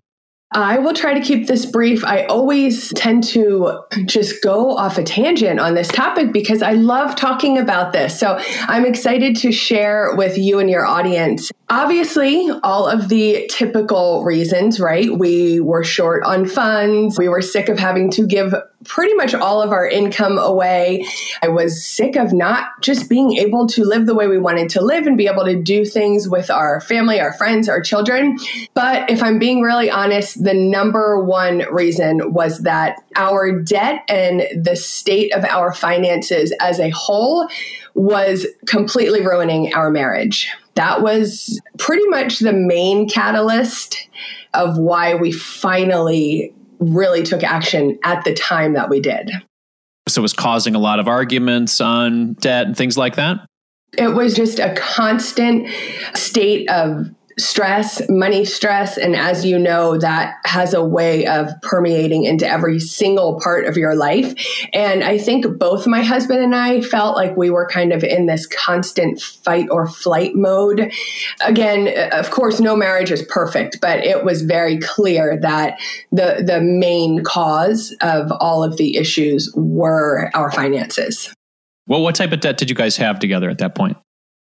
I 0.52 0.78
will 0.78 0.95
try 0.95 1.14
to 1.14 1.21
keep 1.21 1.47
this 1.47 1.64
brief. 1.64 2.04
I 2.04 2.25
always 2.25 2.92
tend 2.95 3.23
to 3.25 3.83
just 4.07 4.42
go 4.42 4.76
off 4.76 4.99
a 4.99 5.04
tangent 5.04 5.61
on 5.61 5.75
this 5.75 5.87
topic 5.87 6.33
because 6.33 6.61
I 6.61 6.73
love 6.73 7.14
talking 7.14 7.57
about 7.57 7.92
this. 7.92 8.19
So 8.19 8.40
I'm 8.62 8.85
excited 8.85 9.37
to 9.37 9.52
share 9.52 10.16
with 10.16 10.37
you 10.37 10.59
and 10.59 10.69
your 10.69 10.85
audience. 10.85 11.52
Obviously, 11.69 12.50
all 12.64 12.88
of 12.88 13.09
the 13.09 13.49
typical 13.49 14.25
reasons, 14.25 14.80
right? 14.80 15.17
We 15.17 15.60
were 15.60 15.84
short 15.84 16.25
on 16.25 16.47
funds. 16.47 17.17
We 17.17 17.28
were 17.28 17.43
sick 17.43 17.69
of 17.69 17.78
having 17.78 18.10
to 18.10 18.26
give 18.26 18.52
pretty 18.84 19.14
much 19.14 19.34
all 19.34 19.60
of 19.60 19.73
our 19.73 19.86
income 19.86 20.38
away. 20.38 21.06
I 21.43 21.49
was 21.49 21.84
sick 21.84 22.16
of 22.16 22.32
not 22.32 22.80
just 22.80 23.10
being 23.10 23.36
able 23.36 23.66
to 23.69 23.84
live 23.84 24.06
the 24.06 24.14
way 24.14 24.26
we 24.26 24.38
wanted 24.38 24.71
to 24.71 24.82
live 24.82 25.06
and 25.06 25.19
be 25.19 25.26
able 25.26 25.45
to 25.45 25.60
do 25.60 25.84
things 25.84 26.28
with 26.28 26.50
our 26.50 26.80
family, 26.80 27.21
our 27.21 27.32
friends, 27.34 27.69
our 27.69 27.82
children. 27.82 28.38
But 28.75 29.10
if 29.10 29.23
I'm 29.23 29.38
being 29.38 29.60
really 29.60 29.90
honest, 29.90 30.43
the 30.43 30.54
number 30.54 31.23
one 31.23 31.64
reason 31.71 32.32
was 32.32 32.60
that 32.60 33.02
our 33.16 33.60
debt 33.60 34.02
and 34.08 34.43
the 34.64 34.76
state 34.76 35.34
of 35.34 35.45
our 35.45 35.75
finances 35.75 36.52
as 36.60 36.80
a 36.80 36.90
whole 36.90 37.49
was 37.95 38.47
completely 38.66 39.26
ruining 39.26 39.75
our 39.75 39.90
marriage. 39.90 40.50
That 40.75 41.02
was 41.02 41.60
pretty 41.78 42.06
much 42.06 42.38
the 42.38 42.52
main 42.52 43.08
catalyst 43.08 44.08
of 44.54 44.78
why 44.78 45.14
we 45.14 45.32
finally 45.32 46.54
really 46.80 47.23
took 47.23 47.43
action 47.43 47.99
at 48.02 48.25
the 48.25 48.34
time 48.34 48.73
that 48.73 48.88
we 48.88 49.00
did. 49.00 49.30
So 50.08 50.21
it 50.21 50.23
was 50.23 50.32
causing 50.32 50.75
a 50.75 50.78
lot 50.78 50.99
of 50.99 51.06
arguments 51.06 51.80
on 51.80 52.34
debt 52.34 52.66
and 52.66 52.76
things 52.76 52.97
like 52.97 53.16
that? 53.16 53.47
It 53.97 54.14
was 54.14 54.34
just 54.34 54.58
a 54.58 54.75
constant 54.75 55.69
state 56.14 56.69
of 56.71 57.10
stress, 57.41 58.03
money 58.09 58.45
stress. 58.45 58.97
And 58.97 59.17
as 59.17 59.45
you 59.45 59.59
know, 59.59 59.99
that 59.99 60.35
has 60.45 60.75
a 60.75 60.85
way 60.85 61.26
of 61.26 61.50
permeating 61.63 62.25
into 62.25 62.47
every 62.47 62.79
single 62.79 63.41
part 63.41 63.67
of 63.67 63.76
your 63.76 63.95
life. 63.95 64.35
And 64.73 65.03
I 65.03 65.19
think 65.19 65.59
both 65.59 65.87
my 65.87 66.03
husband 66.03 66.41
and 66.41 66.55
I 66.55 66.81
felt 66.83 67.17
like 67.17 67.37
we 67.37 67.50
were 67.50 67.67
kind 67.67 67.93
of 67.93 68.05
in 68.05 68.26
this 68.26 68.47
constant 68.47 69.21
fight 69.21 69.69
or 69.71 69.89
flight 69.89 70.35
mode. 70.35 70.93
Again, 71.41 71.89
of 72.13 72.31
course, 72.31 72.61
no 72.61 72.76
marriage 72.76 73.11
is 73.11 73.23
perfect, 73.23 73.81
but 73.81 74.05
it 74.05 74.25
was 74.25 74.43
very 74.43 74.79
clear 74.79 75.39
that 75.41 75.79
the, 76.13 76.43
the 76.47 76.61
main 76.61 77.25
cause 77.25 77.95
of 78.00 78.31
all 78.41 78.63
of 78.63 78.76
the 78.76 78.97
issues 78.97 79.53
were 79.55 80.31
our 80.35 80.50
finances. 80.50 81.35
Well, 81.87 82.03
what 82.03 82.15
type 82.15 82.33
of 82.33 82.41
debt 82.41 82.57
did 82.57 82.71
you 82.71 82.76
guys 82.76 82.97
have 82.99 83.19
together 83.19 83.50
at 83.50 83.59
that 83.59 83.75
point? 83.75 83.97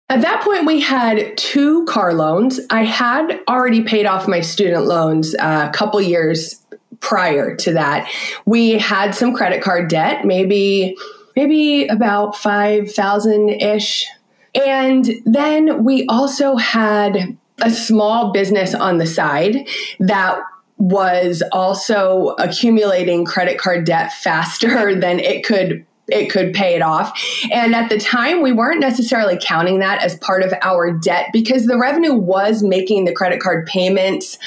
At 0.08 0.20
that 0.20 0.42
point, 0.42 0.66
we 0.66 0.80
had 0.80 1.36
two 1.36 1.84
car 1.86 2.14
loans. 2.14 2.60
I 2.70 2.84
had 2.84 3.40
already 3.48 3.82
paid 3.82 4.06
off 4.06 4.28
my 4.28 4.40
student 4.40 4.86
loans 4.86 5.34
uh, 5.34 5.66
a 5.68 5.76
couple 5.76 6.00
years 6.00 6.64
prior 7.00 7.56
to 7.56 7.72
that. 7.72 8.08
We 8.44 8.78
had 8.78 9.14
some 9.16 9.34
credit 9.34 9.62
card 9.62 9.88
debt, 9.88 10.24
maybe 10.24 10.96
maybe 11.34 11.86
about 11.86 12.36
5,000 12.36 13.48
ish. 13.50 14.06
And 14.54 15.10
then 15.26 15.84
we 15.84 16.06
also 16.06 16.56
had 16.56 17.36
a 17.60 17.70
small 17.70 18.32
business 18.32 18.74
on 18.74 18.98
the 18.98 19.06
side 19.06 19.68
that 20.00 20.40
was 20.78 21.42
also 21.52 22.34
accumulating 22.38 23.24
credit 23.24 23.58
card 23.58 23.84
debt 23.84 24.12
faster 24.12 24.94
than 25.00 25.20
it 25.20 25.44
could 25.44 25.84
it 26.08 26.30
could 26.30 26.54
pay 26.54 26.74
it 26.74 26.82
off. 26.82 27.18
And 27.52 27.74
at 27.74 27.88
the 27.88 27.98
time, 27.98 28.42
we 28.42 28.52
weren't 28.52 28.80
necessarily 28.80 29.38
counting 29.40 29.80
that 29.80 30.02
as 30.02 30.16
part 30.18 30.42
of 30.42 30.54
our 30.62 30.92
debt 30.92 31.28
because 31.32 31.66
the 31.66 31.78
revenue 31.78 32.14
was 32.14 32.62
making 32.62 33.04
the 33.04 33.12
credit 33.12 33.40
card 33.40 33.66
payments. 33.66 34.38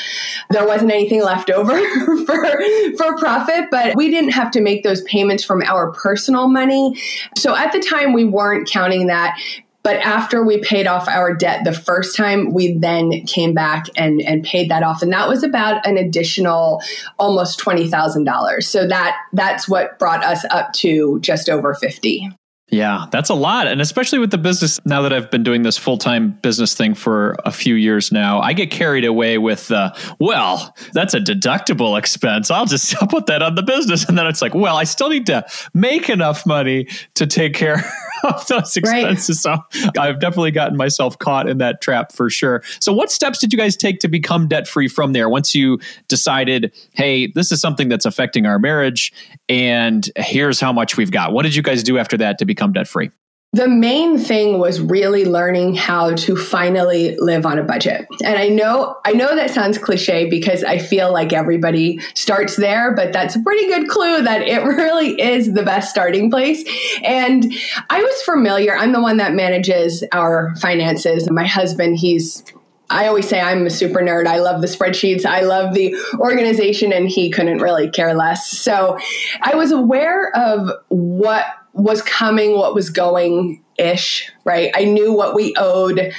There 0.49 0.65
wasn't 0.65 0.91
anything 0.91 1.21
left 1.21 1.49
over 1.49 1.77
for, 2.25 2.61
for 2.97 3.17
profit, 3.17 3.65
but 3.71 3.95
we 3.95 4.09
didn't 4.09 4.31
have 4.31 4.51
to 4.51 4.61
make 4.61 4.83
those 4.83 5.01
payments 5.03 5.43
from 5.43 5.61
our 5.63 5.91
personal 5.91 6.47
money. 6.47 6.99
So 7.35 7.55
at 7.55 7.71
the 7.73 7.79
time, 7.79 8.13
we 8.13 8.25
weren't 8.25 8.67
counting 8.67 9.07
that. 9.07 9.37
But 9.83 9.97
after 9.97 10.43
we 10.43 10.59
paid 10.59 10.87
off 10.87 11.07
our 11.07 11.33
debt 11.33 11.63
the 11.63 11.73
first 11.73 12.15
time, 12.15 12.53
we 12.53 12.77
then 12.77 13.25
came 13.25 13.53
back 13.53 13.85
and, 13.95 14.21
and 14.21 14.43
paid 14.43 14.69
that 14.69 14.83
off. 14.83 15.01
And 15.01 15.11
that 15.13 15.29
was 15.29 15.43
about 15.43 15.85
an 15.87 15.97
additional 15.97 16.81
almost 17.17 17.59
$20,000. 17.59 18.63
So 18.63 18.87
that 18.87 19.15
that's 19.33 19.69
what 19.69 19.97
brought 19.97 20.23
us 20.23 20.45
up 20.51 20.73
to 20.73 21.19
just 21.21 21.49
over 21.49 21.73
50. 21.73 22.29
Yeah, 22.71 23.05
that's 23.11 23.29
a 23.29 23.33
lot. 23.33 23.67
And 23.67 23.81
especially 23.81 24.19
with 24.19 24.31
the 24.31 24.37
business, 24.37 24.79
now 24.85 25.01
that 25.01 25.11
I've 25.11 25.31
been 25.31 25.43
doing 25.43 25.63
this 25.63 25.77
full 25.77 25.97
time 25.97 26.37
business 26.41 26.75
thing 26.75 26.93
for 26.93 27.35
a 27.43 27.51
few 27.51 27.75
years 27.75 28.11
now, 28.11 28.39
I 28.39 28.53
get 28.53 28.69
carried 28.69 29.05
away 29.05 29.37
with, 29.37 29.71
uh, 29.71 29.93
well, 30.19 30.75
that's 30.93 31.13
a 31.13 31.19
deductible 31.19 31.97
expense. 31.97 32.51
I'll 32.51 32.65
just 32.65 32.95
I'll 33.01 33.07
put 33.07 33.25
that 33.25 33.41
on 33.41 33.55
the 33.55 33.63
business. 33.63 34.07
And 34.07 34.17
then 34.17 34.27
it's 34.27 34.41
like, 34.41 34.53
well, 34.53 34.77
I 34.77 34.83
still 34.83 35.09
need 35.09 35.25
to 35.27 35.45
make 35.73 36.09
enough 36.09 36.45
money 36.45 36.87
to 37.15 37.25
take 37.25 37.53
care 37.53 37.83
of 38.23 38.45
those 38.47 38.77
expenses. 38.77 39.43
Right. 39.45 39.59
So 39.71 39.99
I've 39.99 40.19
definitely 40.19 40.51
gotten 40.51 40.77
myself 40.77 41.17
caught 41.17 41.49
in 41.49 41.57
that 41.57 41.81
trap 41.81 42.11
for 42.11 42.29
sure. 42.29 42.63
So, 42.79 42.93
what 42.93 43.11
steps 43.11 43.39
did 43.39 43.51
you 43.51 43.57
guys 43.57 43.75
take 43.75 43.99
to 43.99 44.07
become 44.07 44.47
debt 44.47 44.67
free 44.67 44.87
from 44.87 45.13
there 45.13 45.29
once 45.29 45.55
you 45.55 45.79
decided, 46.07 46.73
hey, 46.93 47.27
this 47.27 47.51
is 47.51 47.61
something 47.61 47.89
that's 47.89 48.05
affecting 48.05 48.45
our 48.45 48.59
marriage 48.59 49.11
and 49.49 50.09
here's 50.15 50.59
how 50.59 50.71
much 50.71 50.95
we've 50.95 51.11
got? 51.11 51.33
What 51.33 51.43
did 51.43 51.55
you 51.55 51.63
guys 51.63 51.83
do 51.83 51.97
after 51.97 52.17
that 52.17 52.37
to 52.37 52.45
become 52.45 52.71
debt 52.71 52.87
free? 52.87 53.11
The 53.51 53.67
main 53.67 54.19
thing 54.19 54.59
was 54.59 54.79
really 54.79 55.25
learning 55.25 55.73
how 55.73 56.13
to 56.13 56.35
finally 56.35 57.15
live 57.17 57.47
on 57.47 57.57
a 57.57 57.63
budget. 57.63 58.05
And 58.23 58.37
I 58.37 58.47
know 58.47 58.95
I 59.05 59.13
know 59.13 59.35
that 59.35 59.49
sounds 59.49 59.79
cliche 59.79 60.29
because 60.29 60.63
I 60.63 60.77
feel 60.77 61.11
like 61.11 61.33
everybody 61.33 61.99
starts 62.13 62.57
there, 62.57 62.93
but 62.93 63.11
that's 63.11 63.35
a 63.35 63.41
pretty 63.41 63.65
good 63.65 63.89
clue 63.89 64.21
that 64.21 64.43
it 64.43 64.63
really 64.63 65.19
is 65.19 65.51
the 65.53 65.63
best 65.63 65.89
starting 65.89 66.29
place. 66.29 66.63
And 67.03 67.51
I 67.89 68.03
was 68.03 68.21
familiar, 68.21 68.77
I'm 68.77 68.91
the 68.91 69.01
one 69.01 69.17
that 69.17 69.33
manages 69.33 70.03
our 70.11 70.55
finances. 70.57 71.27
My 71.31 71.47
husband, 71.47 71.97
he's 71.97 72.43
I 72.89 73.07
always 73.07 73.27
say 73.27 73.39
I'm 73.39 73.65
a 73.65 73.69
super 73.69 73.99
nerd. 73.99 74.27
I 74.27 74.39
love 74.39 74.61
the 74.61 74.67
spreadsheets. 74.67 75.25
I 75.25 75.41
love 75.41 75.73
the 75.73 75.95
organization, 76.15 76.91
and 76.91 77.07
he 77.07 77.29
couldn't 77.29 77.59
really 77.59 77.89
care 77.89 78.13
less. 78.13 78.49
So 78.49 78.97
I 79.41 79.55
was 79.55 79.71
aware 79.71 80.35
of 80.35 80.71
what 80.89 81.45
was 81.73 82.01
coming, 82.01 82.57
what 82.57 82.73
was 82.73 82.89
going 82.89 83.63
ish, 83.77 84.31
right? 84.43 84.71
I 84.75 84.85
knew 84.85 85.13
what 85.13 85.35
we 85.35 85.53
owed 85.57 86.13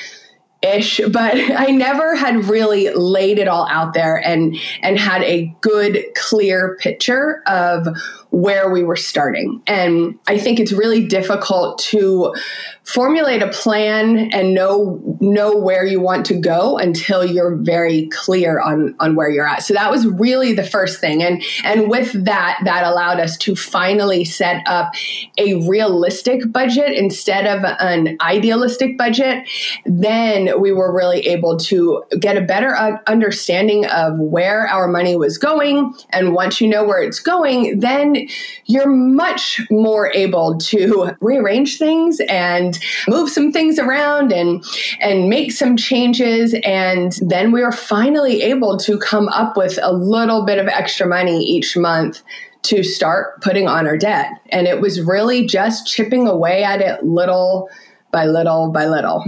ish 0.63 1.01
but 1.11 1.35
i 1.57 1.67
never 1.71 2.15
had 2.15 2.45
really 2.45 2.91
laid 2.91 3.39
it 3.39 3.49
all 3.49 3.67
out 3.69 3.95
there 3.95 4.17
and 4.17 4.57
and 4.83 4.99
had 4.99 5.23
a 5.23 5.55
good 5.61 6.05
clear 6.15 6.77
picture 6.81 7.43
of 7.47 7.87
where 8.31 8.71
we 8.71 8.83
were 8.83 8.97
starting 8.97 9.63
and 9.67 10.19
i 10.27 10.39
think 10.39 10.61
it's 10.61 10.73
really 10.73 11.07
difficult 11.07 11.79
to 11.79 12.35
formulate 12.93 13.43
a 13.43 13.49
plan 13.49 14.31
and 14.33 14.55
know 14.55 15.01
know 15.21 15.57
where 15.57 15.85
you 15.85 16.01
want 16.01 16.27
to 16.27 16.35
go 16.35 16.79
until 16.79 17.25
you're 17.25 17.57
very 17.57 18.09
clear 18.09 18.61
on 18.61 18.95
on 19.01 19.15
where 19.15 19.31
you're 19.31 19.47
at. 19.47 19.63
So 19.63 19.75
that 19.75 19.91
was 19.91 20.07
really 20.07 20.53
the 20.53 20.65
first 20.65 21.01
thing. 21.01 21.23
And 21.23 21.43
and 21.65 21.89
with 21.89 22.13
that 22.25 22.61
that 22.65 22.85
allowed 22.85 23.21
us 23.21 23.37
to 23.39 23.55
finally 23.55 24.25
set 24.25 24.63
up 24.67 24.93
a 25.39 25.67
realistic 25.69 26.51
budget 26.51 26.93
instead 26.93 27.47
of 27.47 27.65
an 27.81 28.17
idealistic 28.21 28.99
budget. 28.99 29.49
Then 29.85 30.61
we 30.61 30.73
were 30.73 30.95
really 30.95 31.21
able 31.29 31.59
to 31.59 32.03
get 32.19 32.37
a 32.37 32.41
better 32.41 32.75
understanding 33.07 33.87
of 33.87 34.19
where 34.19 34.67
our 34.67 34.89
money 34.89 35.17
was 35.17 35.39
going. 35.39 35.95
And 36.11 36.35
once 36.35 36.61
you 36.61 36.69
know 36.69 36.85
where 36.85 37.03
it's 37.03 37.21
going, 37.21 37.81
then 37.81 38.29
you're 38.67 38.91
much 38.91 39.61
more 39.71 40.11
able 40.13 40.59
to 40.59 41.17
rearrange 41.21 41.79
things 41.79 42.21
and 42.29 42.80
move 43.09 43.31
some 43.31 43.53
things 43.53 43.79
around 43.79 44.33
and 44.33 44.65
and 45.01 45.29
make 45.29 45.53
some 45.53 45.77
changes 45.77 46.55
and 46.65 47.19
then 47.23 47.53
we 47.53 47.63
were 47.63 47.73
finally 47.73 48.43
able 48.43 48.77
to 48.77 48.99
come 48.99 49.29
up 49.29 49.57
with 49.57 49.79
a 49.83 49.93
little 49.93 50.45
bit 50.45 50.59
of 50.59 50.67
extra 50.67 51.07
money 51.07 51.43
each 51.43 51.77
month 51.77 52.23
to 52.63 52.83
start 52.83 53.41
putting 53.41 53.69
on 53.69 53.87
our 53.87 53.97
debt 53.97 54.31
and 54.51 54.67
it 54.67 54.81
was 54.81 55.01
really 55.01 55.47
just 55.47 55.87
chipping 55.87 56.27
away 56.27 56.63
at 56.63 56.81
it 56.81 57.05
little 57.05 57.69
by 58.13 58.27
little 58.27 58.71
by 58.71 58.87
little 58.87 59.25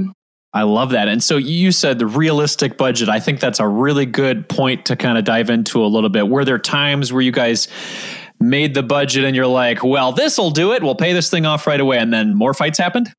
I 0.54 0.64
love 0.64 0.90
that. 0.90 1.08
And 1.08 1.24
so 1.24 1.38
you 1.38 1.72
said 1.72 1.98
the 1.98 2.06
realistic 2.06 2.76
budget. 2.76 3.08
I 3.08 3.20
think 3.20 3.40
that's 3.40 3.58
a 3.58 3.66
really 3.66 4.04
good 4.04 4.50
point 4.50 4.84
to 4.86 4.96
kind 4.96 5.16
of 5.16 5.24
dive 5.24 5.48
into 5.48 5.82
a 5.82 5.88
little 5.88 6.10
bit. 6.10 6.28
Were 6.28 6.44
there 6.44 6.58
times 6.58 7.10
where 7.10 7.22
you 7.22 7.32
guys 7.32 7.68
made 8.42 8.74
the 8.74 8.82
budget 8.82 9.24
and 9.24 9.34
you're 9.34 9.46
like, 9.46 9.82
well, 9.82 10.12
this 10.12 10.36
will 10.36 10.50
do 10.50 10.72
it. 10.72 10.82
We'll 10.82 10.94
pay 10.94 11.12
this 11.12 11.30
thing 11.30 11.46
off 11.46 11.66
right 11.66 11.80
away. 11.80 11.98
And 11.98 12.12
then 12.12 12.34
more 12.34 12.52
fights 12.52 12.78
happened? 12.78 13.12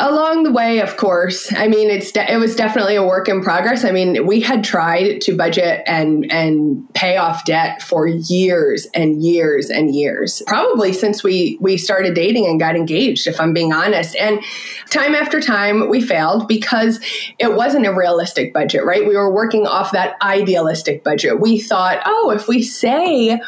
Along 0.00 0.44
the 0.44 0.50
way, 0.50 0.80
of 0.80 0.96
course. 0.96 1.52
I 1.52 1.68
mean, 1.68 1.90
it's 1.90 2.10
de- 2.10 2.32
it 2.32 2.38
was 2.38 2.56
definitely 2.56 2.96
a 2.96 3.04
work 3.04 3.28
in 3.28 3.42
progress. 3.42 3.84
I 3.84 3.90
mean, 3.90 4.26
we 4.26 4.40
had 4.40 4.64
tried 4.64 5.20
to 5.20 5.36
budget 5.36 5.82
and 5.86 6.32
and 6.32 6.88
pay 6.94 7.18
off 7.18 7.44
debt 7.44 7.82
for 7.82 8.06
years 8.06 8.86
and 8.94 9.22
years 9.22 9.68
and 9.68 9.94
years. 9.94 10.42
Probably 10.46 10.94
since 10.94 11.22
we 11.22 11.58
we 11.60 11.76
started 11.76 12.14
dating 12.14 12.46
and 12.46 12.58
got 12.58 12.76
engaged, 12.76 13.26
if 13.26 13.38
I'm 13.38 13.52
being 13.52 13.74
honest. 13.74 14.16
And 14.16 14.40
time 14.88 15.14
after 15.14 15.38
time, 15.38 15.90
we 15.90 16.00
failed 16.00 16.48
because 16.48 16.98
it 17.38 17.52
wasn't 17.52 17.84
a 17.84 17.92
realistic 17.92 18.54
budget, 18.54 18.86
right? 18.86 19.06
We 19.06 19.16
were 19.16 19.30
working 19.30 19.66
off 19.66 19.92
that 19.92 20.16
idealistic 20.22 21.04
budget. 21.04 21.40
We 21.40 21.60
thought, 21.60 22.00
oh, 22.06 22.30
if 22.30 22.48
we 22.48 22.62
say 22.62 23.38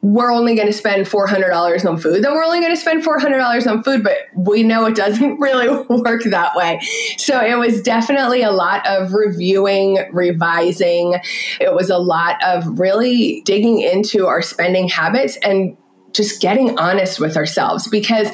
we're 0.00 0.32
only 0.32 0.54
going 0.54 0.68
to 0.68 0.72
spend 0.72 1.06
$400 1.06 1.84
on 1.84 1.98
food, 1.98 2.22
then 2.22 2.32
we're 2.32 2.44
only 2.44 2.60
going 2.60 2.72
to 2.72 2.80
spend 2.80 3.04
$400 3.04 3.66
on 3.70 3.82
food. 3.82 4.04
But 4.04 4.16
we 4.36 4.62
know 4.62 4.86
it 4.86 4.94
doesn't 4.94 5.38
really 5.40 5.68
work 5.88 6.22
that 6.24 6.54
way. 6.54 6.80
So 7.16 7.40
it 7.40 7.58
was 7.58 7.82
definitely 7.82 8.42
a 8.42 8.52
lot 8.52 8.86
of 8.86 9.12
reviewing, 9.12 9.98
revising. 10.12 11.14
It 11.60 11.74
was 11.74 11.90
a 11.90 11.98
lot 11.98 12.36
of 12.44 12.78
really 12.78 13.42
digging 13.44 13.80
into 13.80 14.26
our 14.26 14.42
spending 14.42 14.88
habits 14.88 15.36
and 15.42 15.76
just 16.12 16.40
getting 16.40 16.78
honest 16.78 17.20
with 17.20 17.36
ourselves 17.36 17.86
because 17.88 18.28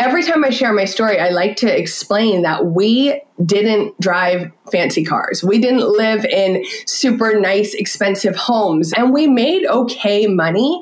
every 0.00 0.22
time 0.22 0.42
I 0.44 0.50
share 0.50 0.72
my 0.72 0.86
story, 0.86 1.20
I 1.20 1.28
like 1.28 1.56
to 1.56 1.78
explain 1.78 2.42
that 2.42 2.66
we 2.66 3.20
didn't 3.44 4.00
drive 4.00 4.50
fancy 4.72 5.04
cars. 5.04 5.44
We 5.44 5.58
didn't 5.58 5.86
live 5.86 6.24
in 6.24 6.64
super 6.86 7.38
nice, 7.38 7.74
expensive 7.74 8.34
homes, 8.34 8.92
and 8.94 9.12
we 9.12 9.26
made 9.26 9.66
okay 9.66 10.26
money. 10.26 10.80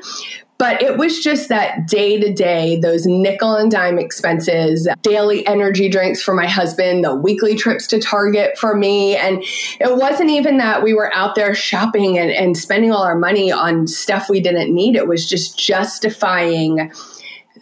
But 0.57 0.83
it 0.83 0.98
was 0.98 1.22
just 1.22 1.48
that 1.50 1.87
day 1.87 2.18
to 2.18 2.33
day, 2.33 2.81
those 2.81 3.07
nickel 3.07 3.54
and 3.54 3.70
dime 3.70 3.96
expenses, 3.96 4.88
daily 5.02 5.46
energy 5.46 5.88
drinks 5.88 6.20
for 6.20 6.35
my 6.35 6.48
husband, 6.48 7.04
the 7.04 7.14
weekly 7.14 7.54
trips 7.54 7.87
to 7.88 8.00
Target 8.00 8.59
for 8.59 8.74
me. 8.74 9.16
And 9.16 9.44
it 9.81 9.96
wasn't 9.96 10.31
even 10.31 10.59
that 10.59 10.83
we 10.83 10.94
were 10.94 11.14
out 11.14 11.37
there 11.37 11.54
shopping 11.54 12.18
and, 12.18 12.33
and 12.33 12.57
spending 12.57 12.90
all 12.90 13.04
our 13.04 13.16
money 13.16 13.52
on 13.52 13.87
stuff 13.87 14.28
we 14.28 14.40
didn't 14.40 14.74
need. 14.74 14.96
It 14.96 15.07
was 15.07 15.28
just 15.28 15.57
justifying 15.57 16.90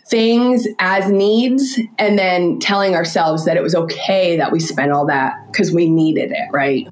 things 0.09 0.67
as 0.79 1.11
needs 1.11 1.79
and 1.99 2.19
then 2.19 2.59
telling 2.59 2.95
ourselves 2.95 3.45
that 3.45 3.57
it 3.57 3.63
was 3.63 3.75
okay 3.75 4.37
that 4.37 4.53
we 4.53 4.61
spent 4.61 4.93
all 4.93 5.07
that 5.07 5.35
because 5.51 5.73
we 5.73 5.91
needed 5.91 6.31
it, 6.31 6.49
right? 6.53 6.89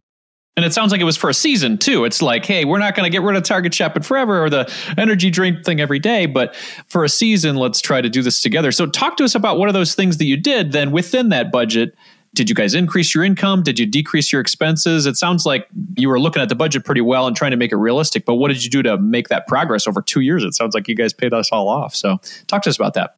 And 0.56 0.64
it 0.64 0.72
sounds 0.72 0.92
like 0.92 1.00
it 1.00 1.04
was 1.04 1.16
for 1.16 1.28
a 1.28 1.34
season 1.34 1.78
too. 1.78 2.04
It's 2.04 2.22
like, 2.22 2.46
hey, 2.46 2.64
we're 2.64 2.78
not 2.78 2.94
going 2.94 3.04
to 3.04 3.10
get 3.10 3.22
rid 3.22 3.34
of 3.36 3.42
Target 3.42 3.74
shopping 3.74 4.04
forever 4.04 4.44
or 4.44 4.48
the 4.48 4.72
energy 4.96 5.28
drink 5.28 5.64
thing 5.64 5.80
every 5.80 5.98
day, 5.98 6.26
but 6.26 6.54
for 6.86 7.02
a 7.02 7.08
season, 7.08 7.56
let's 7.56 7.80
try 7.80 8.00
to 8.00 8.08
do 8.08 8.22
this 8.22 8.40
together. 8.40 8.70
So, 8.70 8.86
talk 8.86 9.16
to 9.16 9.24
us 9.24 9.34
about 9.34 9.58
what 9.58 9.68
are 9.68 9.72
those 9.72 9.96
things 9.96 10.18
that 10.18 10.26
you 10.26 10.36
did 10.36 10.70
then 10.70 10.92
within 10.92 11.30
that 11.30 11.50
budget 11.50 11.96
did 12.34 12.48
you 12.48 12.54
guys 12.54 12.74
increase 12.74 13.14
your 13.14 13.24
income? 13.24 13.62
Did 13.62 13.78
you 13.78 13.86
decrease 13.86 14.32
your 14.32 14.40
expenses? 14.40 15.06
It 15.06 15.16
sounds 15.16 15.46
like 15.46 15.68
you 15.96 16.08
were 16.08 16.20
looking 16.20 16.42
at 16.42 16.48
the 16.48 16.54
budget 16.54 16.84
pretty 16.84 17.00
well 17.00 17.26
and 17.26 17.36
trying 17.36 17.52
to 17.52 17.56
make 17.56 17.72
it 17.72 17.76
realistic. 17.76 18.24
But 18.24 18.34
what 18.34 18.48
did 18.48 18.64
you 18.64 18.70
do 18.70 18.82
to 18.82 18.98
make 18.98 19.28
that 19.28 19.46
progress 19.46 19.86
over 19.86 20.02
two 20.02 20.20
years? 20.20 20.42
It 20.42 20.54
sounds 20.54 20.74
like 20.74 20.88
you 20.88 20.94
guys 20.94 21.12
paid 21.12 21.32
us 21.32 21.50
all 21.50 21.68
off. 21.68 21.94
So 21.94 22.18
talk 22.46 22.62
to 22.62 22.70
us 22.70 22.76
about 22.76 22.94
that. 22.94 23.16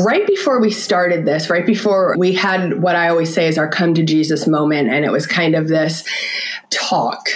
Right 0.00 0.26
before 0.26 0.60
we 0.60 0.70
started 0.70 1.24
this, 1.24 1.50
right 1.50 1.66
before 1.66 2.14
we 2.16 2.32
had 2.32 2.80
what 2.80 2.94
I 2.94 3.08
always 3.08 3.34
say 3.34 3.48
is 3.48 3.58
our 3.58 3.68
come 3.68 3.94
to 3.94 4.04
Jesus 4.04 4.46
moment, 4.46 4.88
and 4.90 5.04
it 5.04 5.10
was 5.10 5.26
kind 5.26 5.56
of 5.56 5.66
this 5.66 6.04
talk 6.70 7.28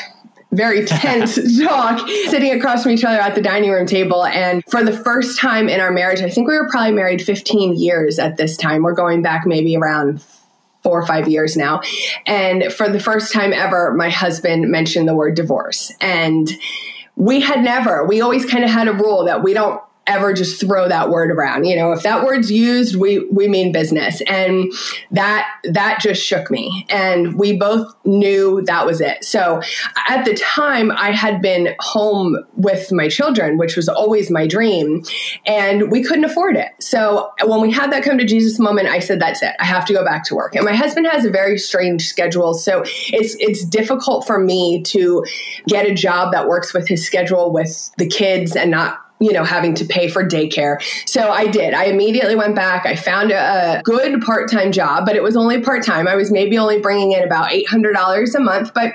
very 0.52 0.84
tense 0.86 1.38
talk 1.64 2.06
sitting 2.28 2.52
across 2.52 2.82
from 2.82 2.92
each 2.92 3.04
other 3.04 3.18
at 3.18 3.34
the 3.34 3.40
dining 3.40 3.70
room 3.70 3.86
table. 3.86 4.24
And 4.26 4.62
for 4.70 4.84
the 4.84 4.92
first 4.92 5.38
time 5.38 5.68
in 5.68 5.80
our 5.80 5.90
marriage, 5.90 6.20
I 6.20 6.28
think 6.28 6.46
we 6.46 6.54
were 6.54 6.68
probably 6.68 6.92
married 6.92 7.22
15 7.22 7.74
years 7.74 8.18
at 8.18 8.36
this 8.36 8.56
time. 8.56 8.82
We're 8.82 8.92
going 8.92 9.22
back 9.22 9.46
maybe 9.46 9.76
around 9.76 10.22
four 10.82 11.00
or 11.00 11.06
five 11.06 11.28
years 11.28 11.56
now. 11.56 11.80
And 12.26 12.72
for 12.72 12.88
the 12.88 13.00
first 13.00 13.32
time 13.32 13.52
ever, 13.52 13.92
my 13.94 14.10
husband 14.10 14.70
mentioned 14.70 15.08
the 15.08 15.14
word 15.14 15.34
divorce. 15.34 15.92
And 16.00 16.50
we 17.16 17.40
had 17.40 17.62
never, 17.62 18.04
we 18.06 18.20
always 18.20 18.44
kind 18.44 18.64
of 18.64 18.70
had 18.70 18.88
a 18.88 18.92
rule 18.92 19.24
that 19.26 19.42
we 19.42 19.54
don't 19.54 19.80
ever 20.06 20.32
just 20.32 20.60
throw 20.60 20.88
that 20.88 21.10
word 21.10 21.30
around. 21.30 21.64
You 21.64 21.76
know, 21.76 21.92
if 21.92 22.02
that 22.02 22.24
word's 22.24 22.50
used, 22.50 22.96
we 22.96 23.20
we 23.26 23.46
mean 23.48 23.72
business. 23.72 24.20
And 24.22 24.72
that 25.10 25.48
that 25.64 26.00
just 26.00 26.22
shook 26.22 26.50
me. 26.50 26.86
And 26.88 27.38
we 27.38 27.56
both 27.56 27.94
knew 28.04 28.62
that 28.62 28.84
was 28.86 29.00
it. 29.00 29.24
So 29.24 29.62
at 30.08 30.24
the 30.24 30.34
time 30.34 30.90
I 30.90 31.12
had 31.12 31.40
been 31.40 31.74
home 31.80 32.36
with 32.54 32.90
my 32.92 33.08
children, 33.08 33.58
which 33.58 33.76
was 33.76 33.88
always 33.88 34.30
my 34.30 34.46
dream, 34.46 35.04
and 35.46 35.90
we 35.90 36.02
couldn't 36.02 36.24
afford 36.24 36.56
it. 36.56 36.72
So 36.80 37.32
when 37.44 37.60
we 37.60 37.70
had 37.70 37.92
that 37.92 38.02
come 38.02 38.18
to 38.18 38.24
Jesus 38.24 38.58
moment, 38.58 38.88
I 38.88 38.98
said 38.98 39.20
that's 39.20 39.42
it. 39.42 39.54
I 39.60 39.64
have 39.64 39.84
to 39.86 39.92
go 39.92 40.04
back 40.04 40.24
to 40.24 40.34
work. 40.34 40.56
And 40.56 40.64
my 40.64 40.74
husband 40.74 41.06
has 41.06 41.24
a 41.24 41.30
very 41.30 41.58
strange 41.58 42.06
schedule, 42.08 42.54
so 42.54 42.82
it's 42.84 43.36
it's 43.38 43.64
difficult 43.64 44.26
for 44.26 44.38
me 44.38 44.82
to 44.82 45.24
get 45.68 45.86
a 45.86 45.94
job 45.94 46.32
that 46.32 46.48
works 46.48 46.74
with 46.74 46.88
his 46.88 47.06
schedule 47.06 47.52
with 47.52 47.92
the 47.98 48.06
kids 48.06 48.56
and 48.56 48.70
not 48.70 48.98
you 49.22 49.32
know, 49.32 49.44
having 49.44 49.74
to 49.74 49.84
pay 49.84 50.08
for 50.08 50.24
daycare. 50.24 50.82
So 51.08 51.30
I 51.30 51.46
did. 51.46 51.74
I 51.74 51.84
immediately 51.84 52.34
went 52.34 52.54
back. 52.54 52.86
I 52.86 52.96
found 52.96 53.30
a, 53.30 53.80
good 53.84 54.20
part 54.22 54.50
time 54.50 54.72
job, 54.72 55.04
but 55.06 55.16
it 55.16 55.22
was 55.22 55.36
only 55.36 55.60
part 55.60 55.84
time. 55.84 56.06
I 56.06 56.14
was 56.14 56.30
maybe 56.30 56.58
only 56.58 56.78
bringing 56.80 57.12
in 57.12 57.22
about 57.22 57.50
$800 57.50 58.34
a 58.34 58.40
month, 58.40 58.72
but 58.74 58.94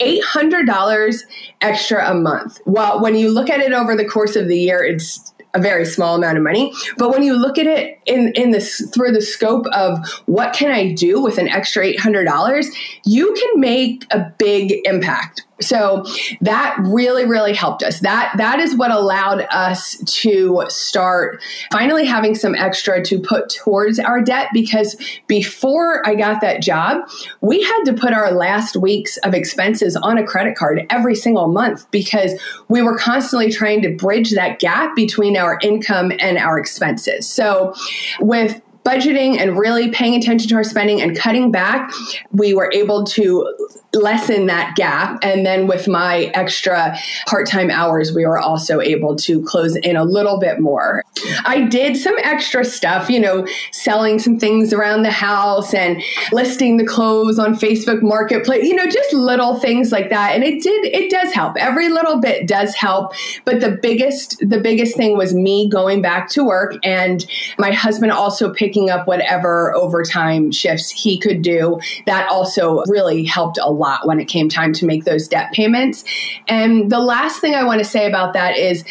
$800 0.00 1.18
extra 1.60 2.10
a 2.10 2.14
month. 2.14 2.60
Well, 2.66 3.00
when 3.00 3.14
you 3.14 3.30
look 3.30 3.50
at 3.50 3.60
it 3.60 3.72
over 3.72 3.96
the 3.96 4.04
course 4.04 4.36
of 4.36 4.48
the 4.48 4.58
year, 4.58 4.82
it's 4.82 5.32
a 5.54 5.60
very 5.60 5.84
small 5.84 6.16
amount 6.16 6.36
of 6.36 6.42
money. 6.42 6.72
But 6.98 7.10
when 7.10 7.22
you 7.22 7.34
look 7.34 7.58
at 7.58 7.66
it 7.66 7.98
in 8.06 8.32
in 8.34 8.50
this 8.50 8.86
through 8.92 9.12
the 9.12 9.22
scope 9.22 9.66
of 9.72 9.98
what 10.26 10.52
can 10.52 10.72
I 10.72 10.92
do 10.92 11.22
with 11.22 11.38
an 11.38 11.48
extra 11.48 11.84
eight 11.84 12.00
hundred 12.00 12.24
dollars, 12.24 12.68
you 13.04 13.32
can 13.34 13.60
make 13.60 14.04
a 14.10 14.32
big 14.38 14.74
impact. 14.84 15.44
So 15.60 16.04
that 16.40 16.76
really, 16.80 17.24
really 17.24 17.54
helped 17.54 17.82
us. 17.82 18.00
That 18.00 18.34
that 18.36 18.58
is 18.58 18.76
what 18.76 18.90
allowed 18.90 19.46
us 19.50 19.96
to 20.04 20.64
start 20.68 21.40
finally 21.70 22.04
having 22.04 22.34
some 22.34 22.54
extra 22.54 23.04
to 23.04 23.20
put 23.20 23.50
towards 23.50 23.98
our 24.00 24.20
debt 24.20 24.48
because 24.52 24.96
before 25.28 26.06
I 26.06 26.16
got 26.16 26.40
that 26.40 26.60
job, 26.60 27.08
we 27.40 27.62
had 27.62 27.84
to 27.84 27.92
put 27.92 28.12
our 28.12 28.32
last 28.32 28.76
weeks 28.76 29.16
of 29.18 29.32
expenses 29.32 29.94
on 29.96 30.18
a 30.18 30.26
credit 30.26 30.56
card 30.56 30.84
every 30.90 31.14
single 31.14 31.48
month 31.48 31.88
because 31.92 32.32
we 32.68 32.82
were 32.82 32.98
constantly 32.98 33.52
trying 33.52 33.80
to 33.82 33.94
bridge 33.94 34.32
that 34.32 34.58
gap 34.58 34.96
between 34.96 35.36
our 35.36 35.58
income 35.62 36.12
and 36.18 36.36
our 36.36 36.58
expenses. 36.58 37.28
So 37.28 37.74
with 38.18 38.60
budgeting 38.84 39.38
and 39.38 39.58
really 39.58 39.90
paying 39.90 40.14
attention 40.14 40.48
to 40.48 40.54
our 40.56 40.64
spending 40.64 41.00
and 41.00 41.16
cutting 41.16 41.50
back, 41.50 41.90
we 42.32 42.54
were 42.54 42.70
able 42.72 43.04
to 43.04 43.48
lessen 43.94 44.46
that 44.46 44.76
gap. 44.76 45.18
And 45.22 45.46
then 45.46 45.66
with 45.66 45.88
my 45.88 46.30
extra 46.34 46.96
part 47.26 47.48
time 47.48 47.70
hours, 47.70 48.12
we 48.12 48.26
were 48.26 48.38
also 48.38 48.80
able 48.80 49.16
to 49.16 49.42
close 49.42 49.76
in 49.76 49.96
a 49.96 50.04
little 50.04 50.38
bit 50.38 50.60
more. 50.60 51.02
I 51.44 51.62
did 51.62 51.96
some 51.96 52.16
extra 52.18 52.64
stuff, 52.64 53.08
you 53.08 53.20
know, 53.20 53.46
selling 53.72 54.18
some 54.18 54.38
things 54.38 54.72
around 54.72 55.02
the 55.02 55.10
house 55.10 55.72
and 55.72 56.02
listing 56.32 56.76
the 56.76 56.86
clothes 56.86 57.38
on 57.38 57.54
Facebook 57.54 58.02
Marketplace, 58.02 58.64
you 58.64 58.74
know, 58.74 58.86
just 58.86 59.12
little 59.12 59.58
things 59.58 59.92
like 59.92 60.10
that. 60.10 60.34
And 60.34 60.44
it 60.44 60.62
did, 60.62 60.86
it 60.86 61.10
does 61.10 61.32
help. 61.32 61.56
Every 61.56 61.88
little 61.88 62.20
bit 62.20 62.46
does 62.46 62.74
help. 62.74 63.12
But 63.44 63.60
the 63.60 63.78
biggest, 63.80 64.38
the 64.40 64.60
biggest 64.60 64.96
thing 64.96 65.16
was 65.16 65.34
me 65.34 65.68
going 65.68 66.02
back 66.02 66.28
to 66.30 66.44
work 66.44 66.74
and 66.84 67.24
my 67.58 67.72
husband 67.72 68.12
also 68.12 68.52
picking 68.52 68.90
up 68.90 69.06
whatever 69.06 69.74
overtime 69.74 70.50
shifts 70.50 70.90
he 70.90 71.18
could 71.18 71.42
do. 71.42 71.78
That 72.06 72.28
also 72.28 72.82
really 72.86 73.24
helped 73.24 73.58
a 73.58 73.70
lot 73.70 73.83
lot 73.84 74.06
when 74.06 74.18
it 74.18 74.24
came 74.26 74.48
time 74.48 74.72
to 74.72 74.86
make 74.86 75.04
those 75.04 75.28
debt 75.28 75.52
payments. 75.52 76.04
And 76.48 76.90
the 76.90 77.00
last 77.00 77.40
thing 77.40 77.54
I 77.54 77.64
want 77.64 77.80
to 77.80 77.84
say 77.84 78.06
about 78.06 78.32
that 78.32 78.56
is 78.56 78.84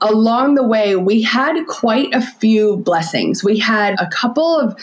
along 0.00 0.54
the 0.54 0.62
way, 0.62 0.96
we 0.96 1.22
had 1.22 1.54
quite 1.66 2.14
a 2.14 2.22
few 2.22 2.76
blessings. 2.78 3.44
We 3.44 3.58
had 3.58 3.94
a 4.00 4.08
couple 4.08 4.58
of 4.58 4.76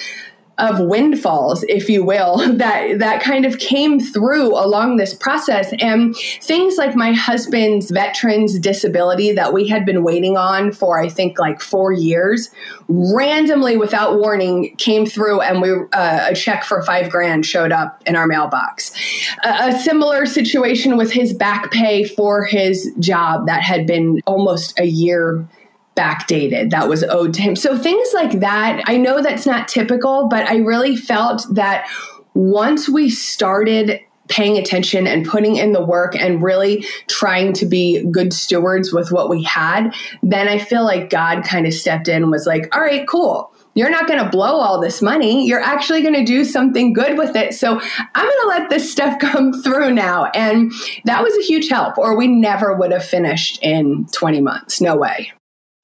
of 0.57 0.79
windfalls, 0.79 1.63
if 1.63 1.89
you 1.89 2.03
will, 2.03 2.37
that 2.57 2.99
that 2.99 3.21
kind 3.21 3.45
of 3.45 3.59
came 3.59 3.99
through 3.99 4.53
along 4.53 4.97
this 4.97 5.13
process. 5.13 5.73
And 5.79 6.15
things 6.41 6.77
like 6.77 6.95
my 6.95 7.13
husband's 7.13 7.91
veterans 7.91 8.59
disability 8.59 9.33
that 9.33 9.53
we 9.53 9.67
had 9.67 9.85
been 9.85 10.03
waiting 10.03 10.37
on 10.37 10.71
for, 10.71 10.99
I 10.99 11.09
think, 11.09 11.39
like 11.39 11.61
four 11.61 11.91
years, 11.91 12.49
randomly 12.87 13.77
without 13.77 14.19
warning 14.19 14.75
came 14.77 15.05
through, 15.05 15.41
and 15.41 15.61
we 15.61 15.71
uh, 15.93 16.27
a 16.29 16.35
check 16.35 16.63
for 16.63 16.81
five 16.83 17.09
grand 17.09 17.45
showed 17.45 17.71
up 17.71 18.01
in 18.05 18.15
our 18.15 18.27
mailbox. 18.27 18.91
A, 19.43 19.67
a 19.69 19.79
similar 19.79 20.25
situation 20.25 20.97
with 20.97 21.11
his 21.11 21.33
back 21.33 21.71
pay 21.71 22.03
for 22.03 22.45
his 22.45 22.93
job 22.99 23.47
that 23.47 23.61
had 23.61 23.85
been 23.85 24.21
almost 24.25 24.79
a 24.79 24.85
year 24.85 25.47
backdated 25.95 26.71
that 26.71 26.89
was 26.89 27.03
owed 27.03 27.33
to 27.33 27.41
him. 27.41 27.55
So 27.55 27.77
things 27.77 28.09
like 28.13 28.39
that, 28.41 28.83
I 28.85 28.97
know 28.97 29.21
that's 29.21 29.45
not 29.45 29.67
typical, 29.67 30.27
but 30.27 30.47
I 30.47 30.57
really 30.57 30.95
felt 30.95 31.45
that 31.55 31.87
once 32.33 32.89
we 32.89 33.09
started 33.09 34.01
paying 34.27 34.57
attention 34.57 35.07
and 35.07 35.25
putting 35.25 35.55
in 35.55 35.71
the 35.71 35.83
work 35.83 36.15
and 36.15 36.41
really 36.41 36.85
trying 37.07 37.53
to 37.53 37.65
be 37.65 38.03
good 38.11 38.33
stewards 38.33 38.91
with 38.91 39.11
what 39.11 39.29
we 39.29 39.43
had, 39.43 39.93
then 40.23 40.47
I 40.47 40.57
feel 40.57 40.83
like 40.83 41.09
God 41.09 41.43
kind 41.43 41.67
of 41.67 41.73
stepped 41.73 42.07
in 42.07 42.23
and 42.23 42.31
was 42.31 42.47
like, 42.47 42.75
all 42.75 42.81
right, 42.81 43.07
cool. 43.07 43.51
You're 43.75 43.89
not 43.89 44.07
going 44.07 44.23
to 44.23 44.29
blow 44.29 44.55
all 44.59 44.79
this 44.79 45.01
money. 45.01 45.45
You're 45.45 45.61
actually 45.61 46.01
going 46.01 46.13
to 46.13 46.23
do 46.23 46.45
something 46.45 46.93
good 46.93 47.17
with 47.17 47.35
it. 47.35 47.53
So 47.53 47.79
I'm 47.79 48.25
going 48.25 48.41
to 48.41 48.47
let 48.47 48.69
this 48.69 48.89
stuff 48.89 49.19
come 49.21 49.53
through 49.61 49.93
now. 49.93 50.25
And 50.33 50.71
that 51.03 51.21
was 51.21 51.35
a 51.37 51.41
huge 51.41 51.69
help, 51.69 51.97
or 51.97 52.17
we 52.17 52.27
never 52.27 52.73
would 52.75 52.91
have 52.91 53.05
finished 53.05 53.59
in 53.61 54.07
20 54.13 54.41
months. 54.41 54.81
No 54.81 54.95
way. 54.95 55.31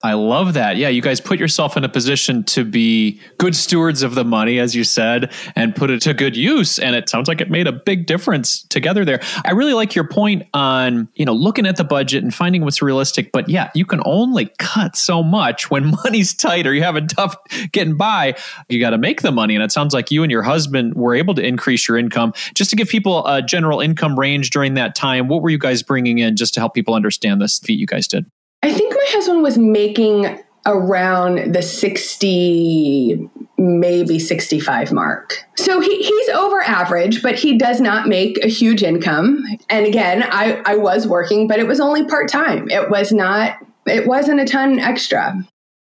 I 0.04 0.14
love 0.14 0.56
that. 0.56 0.78
Yeah, 0.78 0.90
you 0.90 1.02
guys 1.02 1.22
put 1.22 1.38
yourself 1.38 1.78
in 1.78 1.84
a 1.84 1.90
position 1.90 2.44
to 2.46 2.66
be 2.66 3.22
good 3.38 3.56
stewards 3.56 4.02
of 4.02 4.16
the 4.16 4.24
money, 4.24 4.58
as 4.58 4.76
you 4.76 4.84
said, 4.84 5.32
and 5.56 5.76
put 5.76 5.92
it 5.92 6.02
to 6.02 6.14
good 6.16 6.36
use. 6.36 6.80
And 6.80 6.96
it 6.96 7.08
sounds 7.08 7.28
like 7.28 7.40
it 7.40 7.52
made 7.52 7.68
a 7.68 7.72
big 7.72 8.08
difference 8.08 8.64
together 8.64 9.06
there. 9.06 9.22
I 9.46 9.52
really 9.52 9.74
like 9.74 9.94
your 9.94 10.08
point 10.08 10.48
on, 10.56 11.08
you 11.14 11.26
know, 11.26 11.34
looking 11.34 11.68
at 11.68 11.78
the 11.78 11.84
budget 11.84 12.24
and 12.24 12.34
finding 12.34 12.64
what's 12.64 12.82
realistic. 12.82 13.32
But 13.32 13.48
yeah, 13.48 13.70
you 13.76 13.86
can 13.86 14.02
only 14.04 14.52
cut 14.58 14.96
so 14.96 15.22
much 15.22 15.70
when 15.70 15.92
money's 16.04 16.34
tight 16.34 16.66
or 16.66 16.74
you 16.74 16.82
have 16.82 16.96
a 16.96 17.02
tough 17.02 17.36
getting 17.72 17.96
by. 17.96 18.36
You 18.70 18.80
got 18.80 18.92
to 18.92 18.98
make 18.98 19.22
the 19.22 19.32
money. 19.32 19.54
And 19.54 19.64
it 19.64 19.72
sounds 19.72 19.94
like 19.94 20.10
you 20.10 20.24
and 20.24 20.32
your 20.32 20.44
husband 20.44 20.96
were 20.96 21.14
able 21.14 21.36
to 21.36 21.46
increase 21.46 21.88
your 21.88 21.98
income. 21.98 22.34
Just 22.56 22.72
to 22.72 22.76
give 22.76 22.88
people 22.88 23.26
a 23.28 23.44
general 23.44 23.80
income 23.80 24.18
range 24.18 24.50
during 24.50 24.74
that 24.76 24.96
time, 24.96 25.28
what 25.28 25.44
were 25.44 25.52
you 25.52 25.60
guys 25.60 25.84
bringing 25.84 26.18
in 26.18 26.36
just 26.36 26.56
to 26.56 26.60
help 26.60 26.74
people 26.74 26.96
understand 26.96 27.40
this 27.40 27.60
feat 27.60 27.80
you 27.80 27.86
guys 27.86 28.08
did? 28.08 28.26
I 28.64 28.74
think 28.74 28.94
my 28.94 29.06
husband 29.10 29.42
was 29.42 29.58
making 29.58 30.40
around 30.66 31.54
the 31.54 31.62
60 31.62 33.30
maybe 33.58 34.18
65 34.18 34.92
mark. 34.92 35.46
So 35.56 35.80
he, 35.80 36.04
he's 36.04 36.30
over 36.30 36.62
average 36.62 37.22
but 37.22 37.36
he 37.36 37.58
does 37.58 37.82
not 37.82 38.08
make 38.08 38.44
a 38.44 38.48
huge 38.48 38.84
income. 38.84 39.44
And 39.70 39.86
again 39.86 40.24
i, 40.24 40.62
I 40.66 40.76
was 40.76 41.08
working 41.08 41.48
but 41.48 41.60
it 41.60 41.68
was 41.68 41.80
only 41.80 42.06
part-time. 42.06 42.70
It 42.70 42.90
was 42.90 43.12
not 43.12 43.58
it 43.88 44.06
wasn't 44.08 44.40
a 44.40 44.46
ton 44.46 44.80
extra 44.80 45.44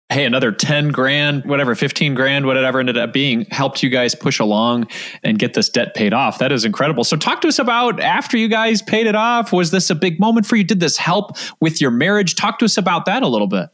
hey, 0.09 0.25
another 0.25 0.51
10 0.51 0.89
grand, 0.89 1.45
whatever, 1.45 1.75
15 1.75 2.13
grand, 2.13 2.45
whatever 2.45 2.79
ended 2.79 2.97
up 2.97 3.11
being, 3.11 3.45
helped 3.51 3.81
you 3.81 3.89
guys 3.89 4.15
push 4.15 4.39
along 4.39 4.87
and 5.23 5.39
get 5.39 5.53
this 5.53 5.69
debt 5.69 5.95
paid 5.95 6.13
off. 6.13 6.37
That 6.37 6.51
is 6.51 6.63
incredible. 6.63 7.03
So, 7.03 7.17
talk 7.17 7.41
to 7.41 7.47
us 7.47 7.59
about 7.59 7.99
after 7.99 8.37
you 8.37 8.47
guys 8.47 8.81
paid 8.81 9.07
it 9.07 9.15
off. 9.15 9.51
Was 9.51 9.71
this 9.71 9.89
a 9.89 9.95
big 9.95 10.19
moment 10.19 10.45
for 10.45 10.55
you? 10.55 10.63
Did 10.63 10.79
this 10.79 10.97
help 10.97 11.37
with 11.59 11.81
your 11.81 11.91
marriage? 11.91 12.35
Talk 12.35 12.59
to 12.59 12.65
us 12.65 12.77
about 12.77 13.05
that 13.05 13.23
a 13.23 13.27
little 13.27 13.47
bit 13.47 13.69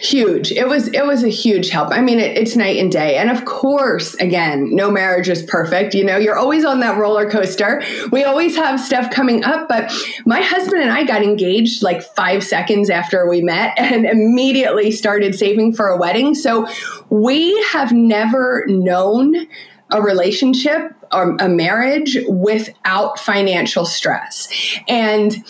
huge. 0.00 0.52
It 0.52 0.68
was 0.68 0.86
it 0.88 1.04
was 1.04 1.24
a 1.24 1.28
huge 1.28 1.70
help. 1.70 1.90
I 1.90 2.00
mean 2.00 2.20
it, 2.20 2.38
it's 2.38 2.54
night 2.54 2.76
and 2.76 2.90
day. 2.90 3.16
And 3.16 3.30
of 3.30 3.44
course 3.44 4.14
again 4.14 4.74
no 4.74 4.92
marriage 4.92 5.28
is 5.28 5.42
perfect. 5.42 5.92
You 5.92 6.04
know 6.04 6.16
you're 6.16 6.38
always 6.38 6.64
on 6.64 6.78
that 6.80 6.96
roller 6.98 7.28
coaster. 7.28 7.82
We 8.12 8.22
always 8.22 8.54
have 8.54 8.78
stuff 8.78 9.10
coming 9.10 9.42
up 9.42 9.68
but 9.68 9.92
my 10.24 10.40
husband 10.40 10.82
and 10.82 10.92
i 10.92 11.04
got 11.04 11.22
engaged 11.22 11.82
like 11.82 12.02
five 12.02 12.44
seconds 12.44 12.90
after 12.90 13.28
we 13.28 13.40
met 13.40 13.74
and 13.78 14.06
immediately 14.06 14.92
started 14.92 15.34
saving 15.34 15.74
for 15.74 15.88
a 15.88 15.96
wedding. 15.96 16.36
So 16.36 16.68
we 17.10 17.60
have 17.72 17.90
never 17.90 18.64
known 18.68 19.48
a 19.90 20.00
relationship 20.00 20.92
or 21.12 21.34
a 21.40 21.48
marriage 21.48 22.18
without 22.28 23.18
financial 23.18 23.84
stress. 23.84 24.48
And 24.86 25.44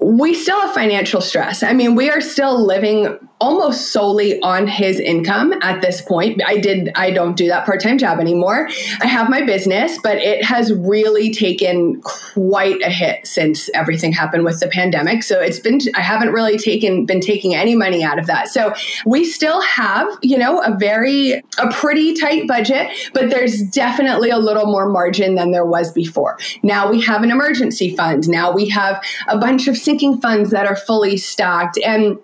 we 0.00 0.34
still 0.34 0.60
have 0.60 0.74
financial 0.74 1.20
stress. 1.20 1.62
I 1.62 1.72
mean, 1.72 1.94
we 1.94 2.10
are 2.10 2.20
still 2.20 2.64
living 2.64 3.16
almost 3.44 3.92
solely 3.92 4.40
on 4.40 4.66
his 4.66 4.98
income 4.98 5.52
at 5.60 5.82
this 5.82 6.00
point. 6.00 6.40
I 6.46 6.56
did 6.56 6.90
I 6.94 7.10
don't 7.10 7.36
do 7.36 7.46
that 7.48 7.66
part-time 7.66 7.98
job 7.98 8.18
anymore. 8.18 8.70
I 9.02 9.06
have 9.06 9.28
my 9.28 9.42
business, 9.42 9.98
but 10.02 10.16
it 10.16 10.42
has 10.42 10.72
really 10.72 11.30
taken 11.30 12.00
quite 12.00 12.80
a 12.80 12.88
hit 12.88 13.26
since 13.26 13.68
everything 13.74 14.12
happened 14.12 14.46
with 14.46 14.60
the 14.60 14.68
pandemic. 14.68 15.22
So 15.22 15.42
it's 15.42 15.58
been 15.58 15.78
I 15.94 16.00
haven't 16.00 16.32
really 16.32 16.56
taken 16.56 17.04
been 17.04 17.20
taking 17.20 17.54
any 17.54 17.74
money 17.74 18.02
out 18.02 18.18
of 18.18 18.26
that. 18.28 18.48
So 18.48 18.72
we 19.04 19.26
still 19.26 19.60
have, 19.60 20.08
you 20.22 20.38
know, 20.38 20.62
a 20.62 20.74
very 20.74 21.42
a 21.58 21.70
pretty 21.70 22.14
tight 22.14 22.48
budget, 22.48 22.90
but 23.12 23.28
there's 23.28 23.60
definitely 23.60 24.30
a 24.30 24.38
little 24.38 24.66
more 24.66 24.88
margin 24.88 25.34
than 25.34 25.50
there 25.50 25.66
was 25.66 25.92
before. 25.92 26.38
Now 26.62 26.90
we 26.90 27.02
have 27.02 27.22
an 27.22 27.30
emergency 27.30 27.94
fund. 27.94 28.26
Now 28.26 28.52
we 28.52 28.70
have 28.70 29.04
a 29.28 29.36
bunch 29.36 29.68
of 29.68 29.76
sinking 29.76 30.22
funds 30.22 30.50
that 30.50 30.64
are 30.64 30.76
fully 30.76 31.18
stocked 31.18 31.78
and 31.84 32.18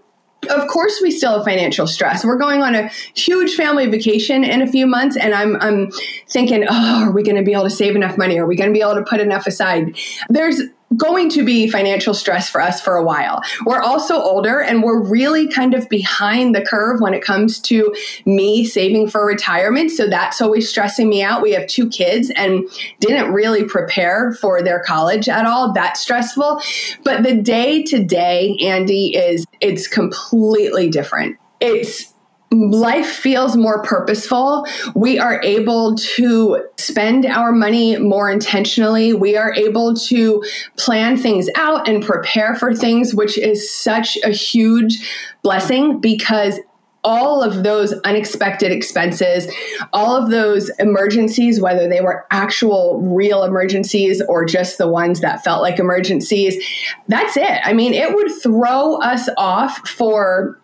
of 0.49 0.67
course 0.69 1.01
we 1.03 1.11
still 1.11 1.35
have 1.37 1.45
financial 1.45 1.87
stress. 1.87 2.25
We're 2.25 2.39
going 2.39 2.63
on 2.63 2.75
a 2.75 2.89
huge 3.15 3.55
family 3.55 3.87
vacation 3.87 4.43
in 4.43 4.63
a 4.63 4.67
few 4.67 4.87
months 4.87 5.17
and 5.17 5.35
i'm 5.35 5.57
i'm 5.57 5.91
thinking 6.29 6.65
oh 6.69 7.05
are 7.05 7.13
we 7.13 7.23
going 7.23 7.37
to 7.37 7.43
be 7.43 7.53
able 7.53 7.65
to 7.65 7.71
save 7.71 7.95
enough 7.95 8.17
money? 8.17 8.39
Are 8.39 8.47
we 8.47 8.57
going 8.57 8.71
to 8.71 8.75
be 8.75 8.81
able 8.81 8.95
to 8.95 9.03
put 9.03 9.21
enough 9.21 9.47
aside? 9.47 9.97
There's 10.29 10.63
going 10.97 11.29
to 11.31 11.45
be 11.45 11.69
financial 11.69 12.15
stress 12.15 12.51
for 12.51 12.61
us 12.61 12.81
for 12.81 12.97
a 12.97 13.05
while. 13.05 13.41
We're 13.65 13.81
also 13.81 14.21
older 14.21 14.61
and 14.61 14.83
we're 14.83 15.01
really 15.01 15.49
kind 15.49 15.75
of 15.75 15.89
behind 15.89 16.55
the 16.55 16.63
curve 16.63 17.01
when 17.01 17.15
it 17.15 17.23
comes 17.23 17.61
to 17.61 17.95
me 18.25 18.65
saving 18.65 19.09
for 19.09 19.25
retirement. 19.25 19.93
So 19.93 20.09
that's 20.09 20.41
always 20.41 20.69
stressing 20.69 21.09
me 21.09 21.23
out. 21.23 21.43
We 21.43 21.53
have 21.53 21.67
two 21.69 21.89
kids 21.89 22.31
and 22.31 22.69
didn't 22.99 23.33
really 23.33 23.65
prepare 23.65 24.33
for 24.33 24.63
their 24.63 24.81
college 24.81 25.29
at 25.29 25.47
all. 25.47 25.73
That's 25.73 26.01
stressful. 26.01 26.61
But 27.05 27.23
the 27.23 27.35
day 27.35 27.83
to 27.85 28.03
day, 28.03 28.57
Andy, 28.61 29.17
is 29.17 29.47
it's 29.61 29.87
completely 29.87 30.89
different. 30.89 31.37
It's 31.61 32.10
life 32.53 33.07
feels 33.07 33.57
more 33.57 33.83
purposeful. 33.83 34.67
We 34.95 35.19
are 35.19 35.41
able 35.43 35.95
to 35.95 36.65
spend 36.77 37.27
our 37.27 37.53
money 37.53 37.97
more 37.99 38.29
intentionally. 38.31 39.13
We 39.13 39.37
are 39.37 39.55
able 39.55 39.95
to 39.95 40.43
plan 40.77 41.17
things 41.17 41.49
out 41.55 41.89
and 41.89 42.05
prepare 42.05 42.57
for 42.57 42.75
things, 42.75 43.15
which 43.15 43.39
is 43.39 43.73
such 43.73 44.19
a 44.25 44.31
huge 44.31 44.99
blessing 45.43 46.01
because 46.01 46.59
all 47.03 47.43
of 47.43 47.63
those 47.63 47.95
unexpected 48.05 48.73
expenses, 48.73 49.51
all 49.93 50.17
of 50.17 50.31
those 50.31 50.71
emergencies, 50.79 51.61
whether 51.61 51.89
they 51.89 52.01
were 52.01 52.27
actual 52.31 53.01
real 53.01 53.43
emergencies 53.43 54.21
or 54.29 54.45
just 54.45 54.77
the 54.77 54.89
ones 54.89 55.21
that 55.21 55.43
felt 55.43 55.63
like 55.63 55.79
emergencies, 55.79 56.63
that's 57.09 57.37
it. 57.37 57.61
I 57.65 57.73
mean, 57.73 57.95
it 57.95 58.15
would 58.15 58.31
throw 58.43 58.97
us 58.97 59.31
off 59.39 59.89
for 59.89 60.61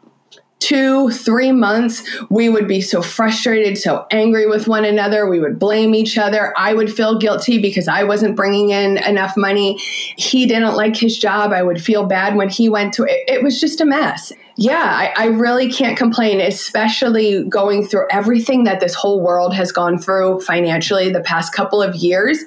two, 0.58 1.10
three 1.10 1.52
months, 1.52 2.02
we 2.30 2.48
would 2.48 2.66
be 2.66 2.80
so 2.80 3.02
frustrated, 3.02 3.76
so 3.78 4.06
angry 4.10 4.46
with 4.46 4.66
one 4.66 4.84
another. 4.84 5.28
We 5.28 5.38
would 5.38 5.58
blame 5.58 5.94
each 5.94 6.16
other. 6.16 6.54
I 6.56 6.74
would 6.74 6.92
feel 6.92 7.18
guilty 7.18 7.60
because 7.60 7.88
I 7.88 8.04
wasn't 8.04 8.36
bringing 8.36 8.70
in 8.70 8.96
enough 8.98 9.36
money. 9.36 9.78
He 10.16 10.46
didn't 10.46 10.74
like 10.74 10.96
his 10.96 11.18
job. 11.18 11.52
I 11.52 11.62
would 11.62 11.82
feel 11.82 12.06
bad 12.06 12.36
when 12.36 12.48
he 12.48 12.68
went 12.68 12.94
to 12.94 13.04
it. 13.04 13.28
It 13.28 13.42
was 13.42 13.60
just 13.60 13.80
a 13.80 13.84
mess. 13.84 14.32
Yeah, 14.56 14.82
I, 14.82 15.12
I 15.16 15.26
really 15.26 15.70
can't 15.70 15.98
complain, 15.98 16.40
especially 16.40 17.44
going 17.44 17.86
through 17.86 18.06
everything 18.10 18.64
that 18.64 18.80
this 18.80 18.94
whole 18.94 19.20
world 19.20 19.54
has 19.54 19.70
gone 19.70 19.98
through 19.98 20.40
financially 20.40 21.10
the 21.10 21.20
past 21.20 21.52
couple 21.52 21.82
of 21.82 21.94
years. 21.94 22.42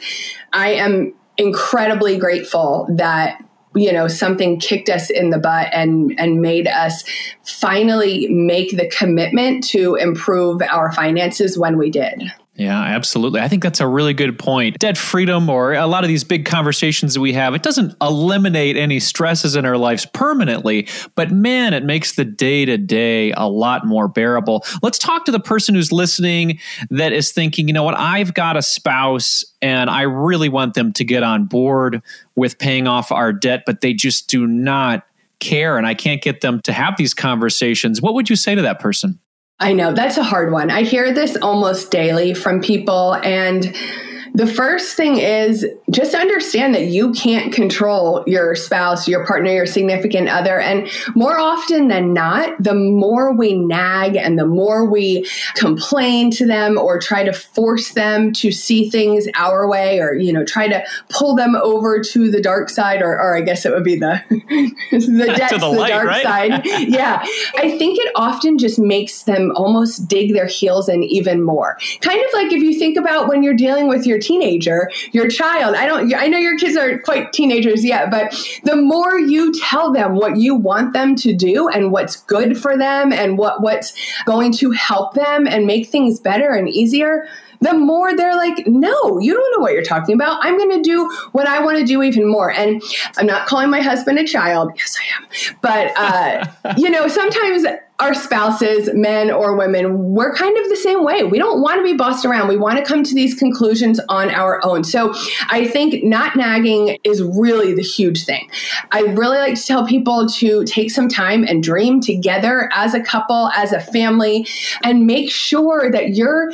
I 0.52 0.72
am 0.72 1.14
incredibly 1.38 2.18
grateful 2.18 2.88
that 2.90 3.44
you 3.76 3.94
know 3.94 4.08
something 4.08 4.60
kicked 4.60 4.90
us 4.90 5.10
in 5.10 5.30
the 5.30 5.38
butt 5.38 5.70
and 5.74 6.14
and 6.20 6.42
made 6.42 6.68
us 6.68 7.04
finally 7.44 8.28
make 8.28 8.76
the 8.76 8.90
commitment 8.90 9.64
to 9.64 9.96
improve 9.96 10.62
our 10.62 10.92
finances 10.92 11.58
when 11.58 11.78
we 11.78 11.90
did 11.90 12.24
yeah, 12.60 12.78
absolutely. 12.78 13.40
I 13.40 13.48
think 13.48 13.64
that's 13.64 13.80
a 13.80 13.88
really 13.88 14.14
good 14.14 14.38
point. 14.38 14.80
Debt 14.80 14.98
freedom, 14.98 15.50
or 15.50 15.74
a 15.74 15.88
lot 15.88 16.04
of 16.04 16.10
these 16.10 16.26
big 16.26 16.46
conversations 16.46 17.14
that 17.14 17.22
we 17.22 17.32
have, 17.32 17.56
it 17.56 17.64
doesn't 17.64 17.96
eliminate 18.02 18.76
any 18.76 19.00
stresses 19.00 19.56
in 19.56 19.64
our 19.64 19.78
lives 19.78 20.06
permanently, 20.06 20.86
but 21.16 21.32
man, 21.32 21.74
it 21.74 21.86
makes 21.86 22.16
the 22.16 22.26
day 22.26 22.66
to 22.66 22.78
day 22.78 23.32
a 23.32 23.48
lot 23.48 23.86
more 23.86 24.10
bearable. 24.10 24.66
Let's 24.84 25.00
talk 25.00 25.24
to 25.24 25.32
the 25.32 25.40
person 25.40 25.74
who's 25.74 25.94
listening 25.94 26.60
that 26.90 27.14
is 27.14 27.32
thinking, 27.32 27.70
you 27.70 27.74
know 27.74 27.84
what, 27.84 27.98
I've 27.98 28.34
got 28.34 28.58
a 28.58 28.62
spouse 28.62 29.46
and 29.62 29.90
I 29.90 30.02
really 30.02 30.50
want 30.50 30.74
them 30.74 30.92
to 30.94 31.06
get 31.06 31.24
on 31.24 31.46
board 31.46 32.02
with 32.36 32.60
paying 32.60 32.88
off 32.88 33.10
our 33.10 33.32
debt, 33.32 33.64
but 33.66 33.80
they 33.80 33.94
just 33.94 34.28
do 34.28 34.46
not 34.46 35.06
care 35.40 35.78
and 35.78 35.88
I 35.88 35.94
can't 35.94 36.22
get 36.22 36.42
them 36.42 36.60
to 36.64 36.74
have 36.74 36.98
these 36.98 37.14
conversations. 37.14 38.02
What 38.02 38.16
would 38.16 38.30
you 38.30 38.36
say 38.36 38.54
to 38.54 38.62
that 38.64 38.82
person? 38.82 39.18
I 39.60 39.74
know 39.74 39.94
that's 39.94 40.18
a 40.18 40.24
hard 40.24 40.52
one. 40.52 40.72
I 40.72 40.84
hear 40.84 41.14
this 41.14 41.36
almost 41.42 41.92
daily 41.92 42.34
from 42.34 42.62
people 42.62 43.16
and 43.16 43.76
the 44.34 44.48
first 44.48 44.96
thing 44.96 45.18
is 45.18 45.66
just 45.90 46.14
understand 46.14 46.76
that 46.76 46.86
you 46.86 47.12
can't 47.14 47.54
control 47.54 48.24
your 48.28 48.56
spouse, 48.56 49.08
your 49.08 49.26
partner, 49.26 49.52
your 49.52 49.66
significant 49.66 50.30
other. 50.30 50.60
And 50.60 50.90
more 51.16 51.40
often 51.40 51.88
than 51.88 52.14
not, 52.14 52.62
the 52.62 52.74
more 52.74 53.34
we 53.34 53.54
nag 53.54 54.16
and 54.16 54.38
the 54.38 54.46
more 54.46 54.86
we 54.86 55.28
complain 55.56 56.32
to 56.32 56.46
them 56.46 56.78
or 56.78 57.00
try 57.00 57.24
to 57.24 57.34
force 57.34 57.94
them 57.94 58.32
to 58.34 58.52
see 58.52 58.90
things 58.90 59.28
our 59.36 59.68
way 59.68 60.00
or, 60.00 60.14
you 60.14 60.32
know, 60.32 60.46
try 60.46 60.68
to 60.68 60.84
pull 61.10 61.36
them 61.36 61.56
over 61.56 62.02
to 62.02 62.32
the 62.32 62.42
dark 62.42 62.70
side, 62.70 63.02
or, 63.02 63.14
or 63.14 63.36
I 63.36 63.42
guess 63.42 63.66
it 63.66 63.72
would 63.72 63.84
be 63.84 63.98
the, 63.98 64.22
the 64.30 65.34
debt 65.36 65.50
to 65.50 65.56
the, 65.56 65.62
the 65.62 65.68
light, 65.70 65.90
dark 65.90 66.08
right? 66.08 66.24
side. 66.24 66.66
yeah. 66.88 67.26
I 67.58 67.78
think 67.78 68.00
it 68.00 68.12
often 68.16 68.58
just 68.58 68.80
makes 68.80 69.24
them 69.24 69.52
almost 69.56 70.08
dig 70.08 70.34
their 70.34 70.48
heels 70.48 70.90
in 70.90 71.04
even 71.04 71.42
more. 71.42 71.78
Kind 72.02 72.22
of 72.22 72.28
like 72.34 72.52
if 72.52 72.62
you 72.62 72.78
think 72.78 72.98
about 72.98 73.28
when 73.28 73.44
you're 73.44 73.56
dealing 73.56 73.88
with 73.88 74.06
your 74.06 74.19
teenager, 74.20 74.90
your 75.12 75.28
child, 75.28 75.76
I 75.76 75.86
don't, 75.86 76.14
I 76.14 76.28
know 76.28 76.38
your 76.38 76.58
kids 76.58 76.78
aren't 76.78 77.04
quite 77.04 77.34
teenagers 77.34 77.84
yet, 77.84 78.12
but 78.12 78.32
the 78.64 78.76
more 78.76 79.18
you 79.18 79.54
tell 79.54 79.92
them 79.92 80.16
what 80.16 80.38
you 80.38 80.56
want 80.56 80.94
them 80.94 81.16
to 81.18 81.34
do 81.34 81.68
and 81.70 81.92
what's 81.92 82.18
good 82.18 82.58
for 82.58 82.78
them 82.78 83.12
and 83.12 83.38
what, 83.38 83.62
what's 83.62 83.94
going 84.26 84.52
to 84.54 84.72
help 84.72 85.14
them 85.14 85.48
and 85.48 85.66
make 85.66 85.88
things 85.88 86.20
better 86.20 86.52
and 86.52 86.70
easier, 86.70 87.28
the 87.62 87.74
more 87.74 88.16
they're 88.16 88.36
like, 88.36 88.66
no, 88.68 89.20
you 89.20 89.34
don't 89.34 89.52
know 89.56 89.62
what 89.62 89.74
you're 89.74 89.84
talking 89.84 90.16
about. 90.16 90.40
I'm 90.44 90.58
going 90.58 90.72
to 90.72 90.82
do 90.82 91.10
what 91.32 91.48
I 91.48 91.64
want 91.64 91.78
to 91.78 91.86
do 91.86 92.02
even 92.02 92.30
more. 92.30 92.52
And 92.52 92.82
I'm 93.18 93.26
not 93.26 93.48
calling 93.48 93.70
my 93.70 93.82
husband 93.82 94.18
a 94.20 94.26
child. 94.26 94.72
Yes, 94.76 94.98
I 95.00 95.16
am. 95.18 95.58
But, 95.62 95.98
uh, 95.98 96.74
you 96.78 96.90
know, 96.90 97.08
sometimes 97.08 97.66
our 98.00 98.14
spouses, 98.14 98.90
men 98.94 99.30
or 99.30 99.58
women, 99.58 100.14
we're 100.14 100.34
kind 100.34 100.58
of 100.58 100.70
the 100.70 100.78
same 100.78 101.04
way. 101.04 101.24
We 101.24 101.38
don't 101.38 101.62
want 101.62 101.80
to 101.80 101.84
be 101.84 101.94
bossed 101.94 102.26
around. 102.26 102.48
We 102.48 102.56
want 102.56 102.78
to 102.78 102.86
come 102.86 103.04
to 103.04 103.14
these 103.14 103.36
conclusions 103.36 104.00
on 104.08 104.30
our 104.30 104.64
own. 104.64 104.86
So 104.86 105.14
I 105.50 105.68
think 105.68 106.04
not 106.04 106.38
nagging 106.38 106.98
is 107.04 107.22
really 107.22 107.74
the 107.74 107.82
huge 107.82 108.24
thing. 108.24 108.50
I 108.92 109.02
really 109.02 109.38
like 109.38 109.56
to 109.56 109.66
tell 109.66 109.86
people 109.86 110.30
to 110.30 110.64
take 110.64 110.92
some 110.92 111.10
time 111.10 111.44
and 111.44 111.62
dream 111.62 112.00
together 112.00 112.70
as 112.74 112.94
a 112.94 113.02
couple, 113.02 113.50
as 113.50 113.74
a 113.74 113.82
family, 113.82 114.48
and 114.82 115.06
make 115.06 115.30
sure 115.30 115.92
that 115.92 116.16
you're 116.16 116.54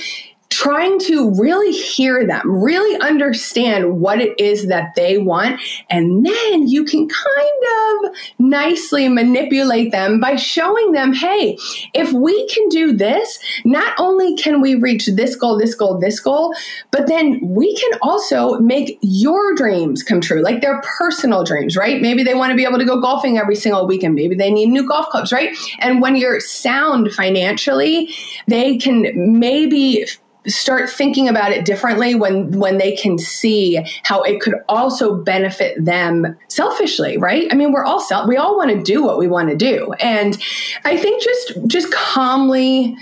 trying 0.49 0.97
to 0.99 1.33
really 1.39 1.71
hear 1.71 2.25
them, 2.25 2.41
really 2.49 2.99
understand 3.01 3.99
what 3.99 4.21
it 4.21 4.39
is 4.39 4.67
that 4.67 4.95
they 4.95 5.17
want. 5.17 5.59
And 5.89 6.25
then 6.25 6.67
you 6.67 6.85
can 6.85 7.07
kind 7.07 8.05
of 8.05 8.15
nicely 8.39 9.09
manipulate 9.09 9.91
them 9.91 10.19
by 10.19 10.37
showing 10.37 10.91
them, 10.93 11.13
hey, 11.13 11.57
if 11.93 12.13
we 12.13 12.47
can 12.47 12.69
do 12.69 12.93
this, 12.93 13.37
not 13.65 13.93
only 13.99 14.35
can 14.37 14.61
we 14.61 14.75
reach 14.75 15.07
this 15.07 15.35
goal, 15.35 15.57
this 15.57 15.75
goal, 15.75 15.99
this 15.99 16.19
goal, 16.19 16.53
but 16.89 17.07
then 17.07 17.39
we 17.43 17.75
can 17.75 17.99
also 18.01 18.57
make 18.59 18.97
your 19.01 19.55
dreams 19.55 20.03
come 20.03 20.21
true, 20.21 20.41
like 20.41 20.61
their 20.61 20.81
personal 20.97 21.43
dreams, 21.43 21.75
right? 21.75 22.01
Maybe 22.01 22.23
they 22.23 22.33
want 22.33 22.51
to 22.51 22.55
be 22.55 22.65
able 22.65 22.79
to 22.79 22.85
go 22.85 23.01
golfing 23.01 23.37
every 23.37 23.55
single 23.55 23.85
weekend. 23.85 24.15
Maybe 24.15 24.35
they 24.35 24.51
need 24.51 24.69
new 24.69 24.87
golf 24.87 25.07
clubs, 25.09 25.31
right? 25.33 25.55
And 25.79 26.01
when 26.01 26.15
you're 26.15 26.39
sound 26.39 27.11
financially, 27.11 28.13
they 28.47 28.77
can 28.77 29.11
maybe 29.39 30.05
start 30.47 30.89
thinking 30.89 31.27
about 31.27 31.51
it 31.51 31.65
differently 31.65 32.15
when 32.15 32.51
when 32.59 32.77
they 32.77 32.95
can 32.95 33.17
see 33.17 33.79
how 34.03 34.21
it 34.21 34.39
could 34.41 34.55
also 34.69 35.15
benefit 35.15 35.83
them 35.83 36.37
selfishly 36.47 37.17
right? 37.17 37.47
I 37.51 37.55
mean 37.55 37.71
we're 37.71 37.85
all 37.85 38.01
self 38.01 38.27
we 38.27 38.37
all 38.37 38.57
want 38.57 38.71
to 38.71 38.81
do 38.81 39.03
what 39.03 39.17
we 39.17 39.27
want 39.27 39.49
to 39.49 39.55
do. 39.55 39.93
And 39.93 40.37
i 40.83 40.97
think 40.97 41.21
just 41.21 41.67
just 41.67 41.91
calmly 41.91 42.97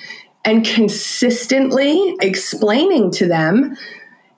and 0.46 0.66
consistently 0.66 2.16
explaining 2.22 3.12
to 3.12 3.28
them 3.28 3.78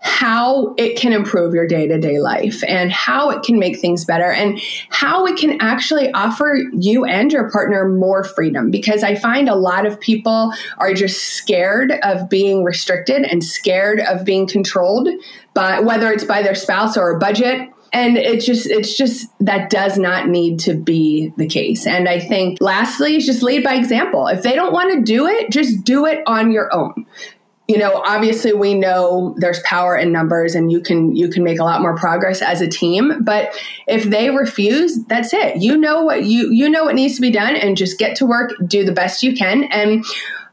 how 0.06 0.76
it 0.78 0.96
can 0.96 1.12
improve 1.12 1.56
your 1.56 1.66
day 1.66 1.88
to 1.88 2.00
day 2.00 2.20
life 2.20 2.64
and 2.68 2.92
how 2.92 3.32
it 3.32 3.42
can 3.42 3.58
make 3.58 3.80
things 3.80 4.06
better 4.06 4.32
and 4.32 4.62
how 4.90 5.26
it 5.26 5.36
can 5.36 5.60
actually 5.60 6.12
offer 6.12 6.60
you 6.74 7.06
and 7.06 7.34
your 7.34 7.50
partner 7.50 7.90
more 7.90 8.24
freedom. 8.24 8.70
Because 8.70 9.02
I 9.02 9.16
find 9.16 9.50
a 9.50 9.56
lot 9.56 9.88
of 9.88 10.00
people 10.00 10.54
are 10.78 10.94
just 10.94 11.24
scared 11.34 11.92
of 12.04 12.30
being 12.30 12.64
restricted 12.64 13.24
and 13.24 13.44
scared 13.44 14.00
of 14.00 14.24
being 14.24 14.46
controlled 14.46 15.10
by 15.56 15.80
whether 15.80 16.12
it's 16.12 16.24
by 16.24 16.44
their 16.44 16.56
spouse 16.56 16.96
or 16.96 17.10
a 17.10 17.18
budget. 17.18 17.68
And 17.92 18.16
it's 18.16 18.46
just 18.46 18.68
it's 18.68 18.96
just 18.96 19.28
that 19.40 19.72
does 19.72 19.98
not 19.98 20.28
need 20.28 20.60
to 20.62 20.76
be 20.76 21.34
the 21.38 21.48
case. 21.48 21.88
And 21.88 22.08
i 22.08 22.20
think 22.20 22.60
lastly 22.62 23.20
just 23.20 23.42
lead 23.42 23.64
by 23.64 23.74
example. 23.74 24.28
If 24.28 24.44
they 24.44 24.54
don't 24.54 24.74
want 24.74 24.94
to 24.94 25.02
do 25.02 25.26
it 25.26 25.50
just 25.50 25.84
do 25.84 26.06
it 26.06 26.22
on 26.28 26.52
your 26.52 26.72
own 26.72 27.08
you 27.68 27.78
know 27.78 28.02
obviously 28.06 28.54
we 28.54 28.74
know 28.74 29.36
there's 29.38 29.60
power 29.62 29.96
in 29.96 30.12
numbers 30.12 30.56
and 30.56 30.72
you 30.72 30.80
can 30.80 31.16
you 31.16 31.30
can 31.30 31.44
make 31.44 31.60
a 31.60 31.64
lot 31.64 31.82
more 31.82 31.96
progress 31.96 32.42
as 32.42 32.62
a 32.62 32.68
team 32.68 33.24
but 33.24 33.60
if 33.88 34.04
they 34.04 34.30
refuse 34.30 35.04
that's 35.06 35.34
it. 35.34 35.58
You 35.58 35.78
know 35.78 36.04
what 36.04 36.26
you 36.26 36.52
you 36.52 36.70
know 36.70 36.86
what 36.86 36.96
needs 36.96 37.16
to 37.16 37.22
be 37.22 37.32
done 37.32 37.56
and 37.56 37.78
just 37.78 37.98
get 37.98 38.16
to 38.18 38.26
work 38.26 38.52
do 38.68 38.84
the 38.84 38.92
best 38.92 39.24
you 39.24 39.36
can 39.36 39.64
and 39.66 40.04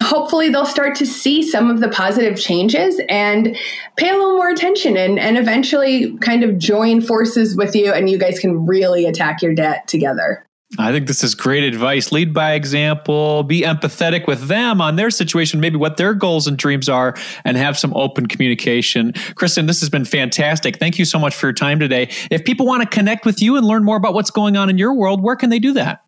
hopefully 0.03 0.49
they'll 0.49 0.67
start 0.67 0.97
to 0.97 1.07
see 1.07 1.43
some 1.43 1.71
of 1.71 1.81
the 1.81 1.89
positive 1.89 2.39
changes 2.39 3.01
and 3.09 3.57
pay 3.97 4.09
a 4.09 4.15
little 4.15 4.37
more 4.37 4.51
attention 4.51 4.97
and, 4.97 5.19
and 5.19 5.39
eventually 5.39 6.17
kind 6.19 6.43
of 6.43 6.59
join 6.59 7.01
forces 7.01 7.57
with 7.57 7.77
you 7.77 7.93
and 7.93 8.11
you 8.11 8.19
guys 8.19 8.39
can 8.39 8.67
really 8.67 9.07
attack 9.07 9.43
your 9.43 9.55
debt 9.55 9.87
together 9.87 10.45
I 10.79 10.91
think 10.91 11.07
this 11.07 11.23
is 11.23 11.35
great 11.35 11.65
advice. 11.65 12.13
Lead 12.13 12.33
by 12.33 12.55
example, 12.55 13.43
be 13.43 13.61
empathetic 13.63 14.27
with 14.27 14.49
them 14.49 14.81
on 14.81 14.97
their 14.97 15.11
situation, 15.11 15.61
maybe 15.61 15.77
what 15.77 15.99
their 15.99 16.15
goals 16.15 16.47
and 16.47 16.57
dreams 16.57 16.89
are, 16.89 17.15
and 17.45 17.57
have 17.59 17.79
some 17.79 17.93
open 17.95 18.27
communication. 18.27 19.13
Kristin, 19.13 19.67
this 19.67 19.81
has 19.81 19.91
been 19.91 20.07
fantastic. 20.07 20.79
Thank 20.79 20.99
you 20.99 21.05
so 21.05 21.19
much 21.19 21.35
for 21.35 21.47
your 21.47 21.53
time 21.53 21.79
today. 21.79 22.09
If 22.31 22.45
people 22.45 22.67
want 22.67 22.83
to 22.83 22.89
connect 22.89 23.27
with 23.27 23.43
you 23.43 23.57
and 23.57 23.67
learn 23.67 23.85
more 23.85 23.97
about 23.97 24.15
what's 24.15 24.31
going 24.31 24.57
on 24.57 24.71
in 24.71 24.79
your 24.79 24.95
world, 24.95 25.23
where 25.23 25.37
can 25.37 25.51
they 25.51 25.59
do 25.59 25.75
that? 25.75 26.02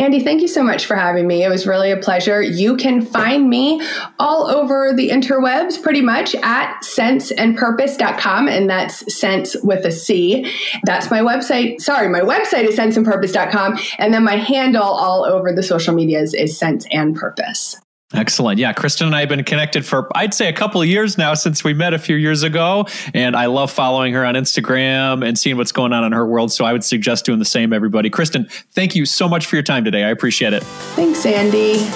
Andy, 0.00 0.20
thank 0.20 0.40
you 0.40 0.48
so 0.48 0.62
much 0.62 0.86
for 0.86 0.96
having 0.96 1.26
me. 1.26 1.44
It 1.44 1.50
was 1.50 1.66
really 1.66 1.90
a 1.90 1.96
pleasure. 1.98 2.40
You 2.40 2.78
can 2.78 3.02
find 3.02 3.50
me 3.50 3.86
all 4.18 4.46
over 4.46 4.94
the 4.94 5.10
interwebs 5.10 5.80
pretty 5.82 6.00
much 6.00 6.34
at 6.36 6.80
centsandpurpose.com, 6.80 8.48
and 8.48 8.70
that's 8.70 9.14
cents 9.14 9.56
with 9.62 9.84
a 9.84 9.92
C. 9.92 10.50
That's 10.84 11.10
my 11.10 11.20
website. 11.20 11.82
Sorry, 11.82 12.08
my 12.08 12.20
website 12.20 12.64
is 12.64 12.78
centsandpurpose.com, 12.78 13.78
and 13.98 14.14
then 14.14 14.24
my 14.24 14.36
handle 14.36 14.82
all 14.82 15.22
over 15.26 15.52
the 15.52 15.62
social 15.62 15.94
medias 15.94 16.32
is 16.32 16.56
cents 16.56 16.86
and 16.90 17.14
purpose. 17.14 17.76
Excellent. 18.12 18.58
Yeah, 18.58 18.72
Kristin 18.72 19.06
and 19.06 19.14
I 19.14 19.20
have 19.20 19.28
been 19.28 19.44
connected 19.44 19.86
for 19.86 20.08
I'd 20.16 20.34
say 20.34 20.48
a 20.48 20.52
couple 20.52 20.82
of 20.82 20.88
years 20.88 21.16
now 21.16 21.34
since 21.34 21.62
we 21.62 21.74
met 21.74 21.94
a 21.94 21.98
few 21.98 22.16
years 22.16 22.42
ago, 22.42 22.86
and 23.14 23.36
I 23.36 23.46
love 23.46 23.70
following 23.70 24.14
her 24.14 24.24
on 24.26 24.34
Instagram 24.34 25.26
and 25.26 25.38
seeing 25.38 25.56
what's 25.56 25.70
going 25.70 25.92
on 25.92 26.02
in 26.02 26.12
her 26.12 26.26
world. 26.26 26.50
So 26.50 26.64
I 26.64 26.72
would 26.72 26.82
suggest 26.82 27.24
doing 27.24 27.38
the 27.38 27.44
same, 27.44 27.72
everybody. 27.72 28.10
Kristin, 28.10 28.50
thank 28.72 28.96
you 28.96 29.06
so 29.06 29.28
much 29.28 29.46
for 29.46 29.54
your 29.54 29.62
time 29.62 29.84
today. 29.84 30.02
I 30.02 30.10
appreciate 30.10 30.52
it. 30.52 30.64
Thanks, 30.96 31.24
Andy. 31.24 31.86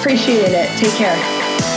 Appreciate 0.00 0.52
it. 0.52 0.68
Take 0.78 0.92
care. 0.94 1.69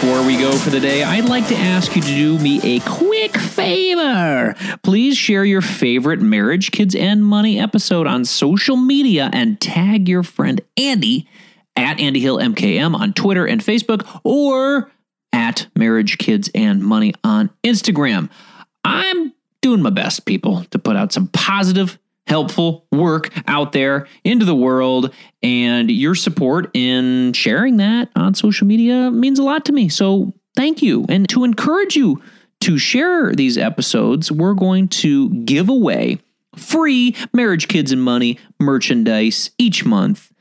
Before 0.00 0.24
we 0.24 0.36
go 0.36 0.52
for 0.52 0.70
the 0.70 0.78
day, 0.78 1.02
I'd 1.02 1.28
like 1.28 1.48
to 1.48 1.56
ask 1.56 1.96
you 1.96 2.02
to 2.02 2.08
do 2.08 2.38
me 2.38 2.60
a 2.62 2.78
quick 2.78 3.36
favor. 3.36 4.54
Please 4.84 5.16
share 5.16 5.44
your 5.44 5.60
favorite 5.60 6.20
Marriage, 6.20 6.70
Kids, 6.70 6.94
and 6.94 7.26
Money 7.26 7.58
episode 7.58 8.06
on 8.06 8.24
social 8.24 8.76
media 8.76 9.28
and 9.32 9.60
tag 9.60 10.08
your 10.08 10.22
friend 10.22 10.60
Andy 10.76 11.28
at 11.74 11.98
Andy 11.98 12.20
Hill 12.20 12.38
MKM 12.38 12.94
on 12.94 13.12
Twitter 13.12 13.44
and 13.44 13.60
Facebook 13.60 14.06
or 14.22 14.88
at 15.32 15.66
Marriage, 15.76 16.16
Kids, 16.18 16.48
and 16.54 16.80
Money 16.80 17.12
on 17.24 17.50
Instagram. 17.64 18.30
I'm 18.84 19.32
doing 19.62 19.82
my 19.82 19.90
best, 19.90 20.26
people, 20.26 20.62
to 20.70 20.78
put 20.78 20.94
out 20.94 21.12
some 21.12 21.26
positive 21.26 21.98
helpful 22.28 22.86
work 22.92 23.30
out 23.48 23.72
there 23.72 24.06
into 24.22 24.44
the 24.44 24.54
world. 24.54 25.12
And 25.42 25.90
your 25.90 26.14
support 26.14 26.70
in 26.74 27.32
sharing 27.32 27.78
that 27.78 28.10
on 28.14 28.34
social 28.34 28.66
media 28.66 29.10
means 29.10 29.38
a 29.38 29.42
lot 29.42 29.64
to 29.66 29.72
me. 29.72 29.88
So 29.88 30.34
thank 30.54 30.82
you. 30.82 31.06
And 31.08 31.28
to 31.30 31.44
encourage 31.44 31.96
you 31.96 32.22
to 32.60 32.78
share 32.78 33.32
these 33.32 33.56
episodes, 33.56 34.30
we're 34.30 34.54
going 34.54 34.88
to 34.88 35.30
give 35.44 35.68
away 35.68 36.18
free 36.56 37.14
Marriage, 37.32 37.68
Kids, 37.68 37.92
and 37.92 38.02
Money 38.02 38.38
merchandise 38.60 39.50
each 39.58 39.84
month 39.84 40.32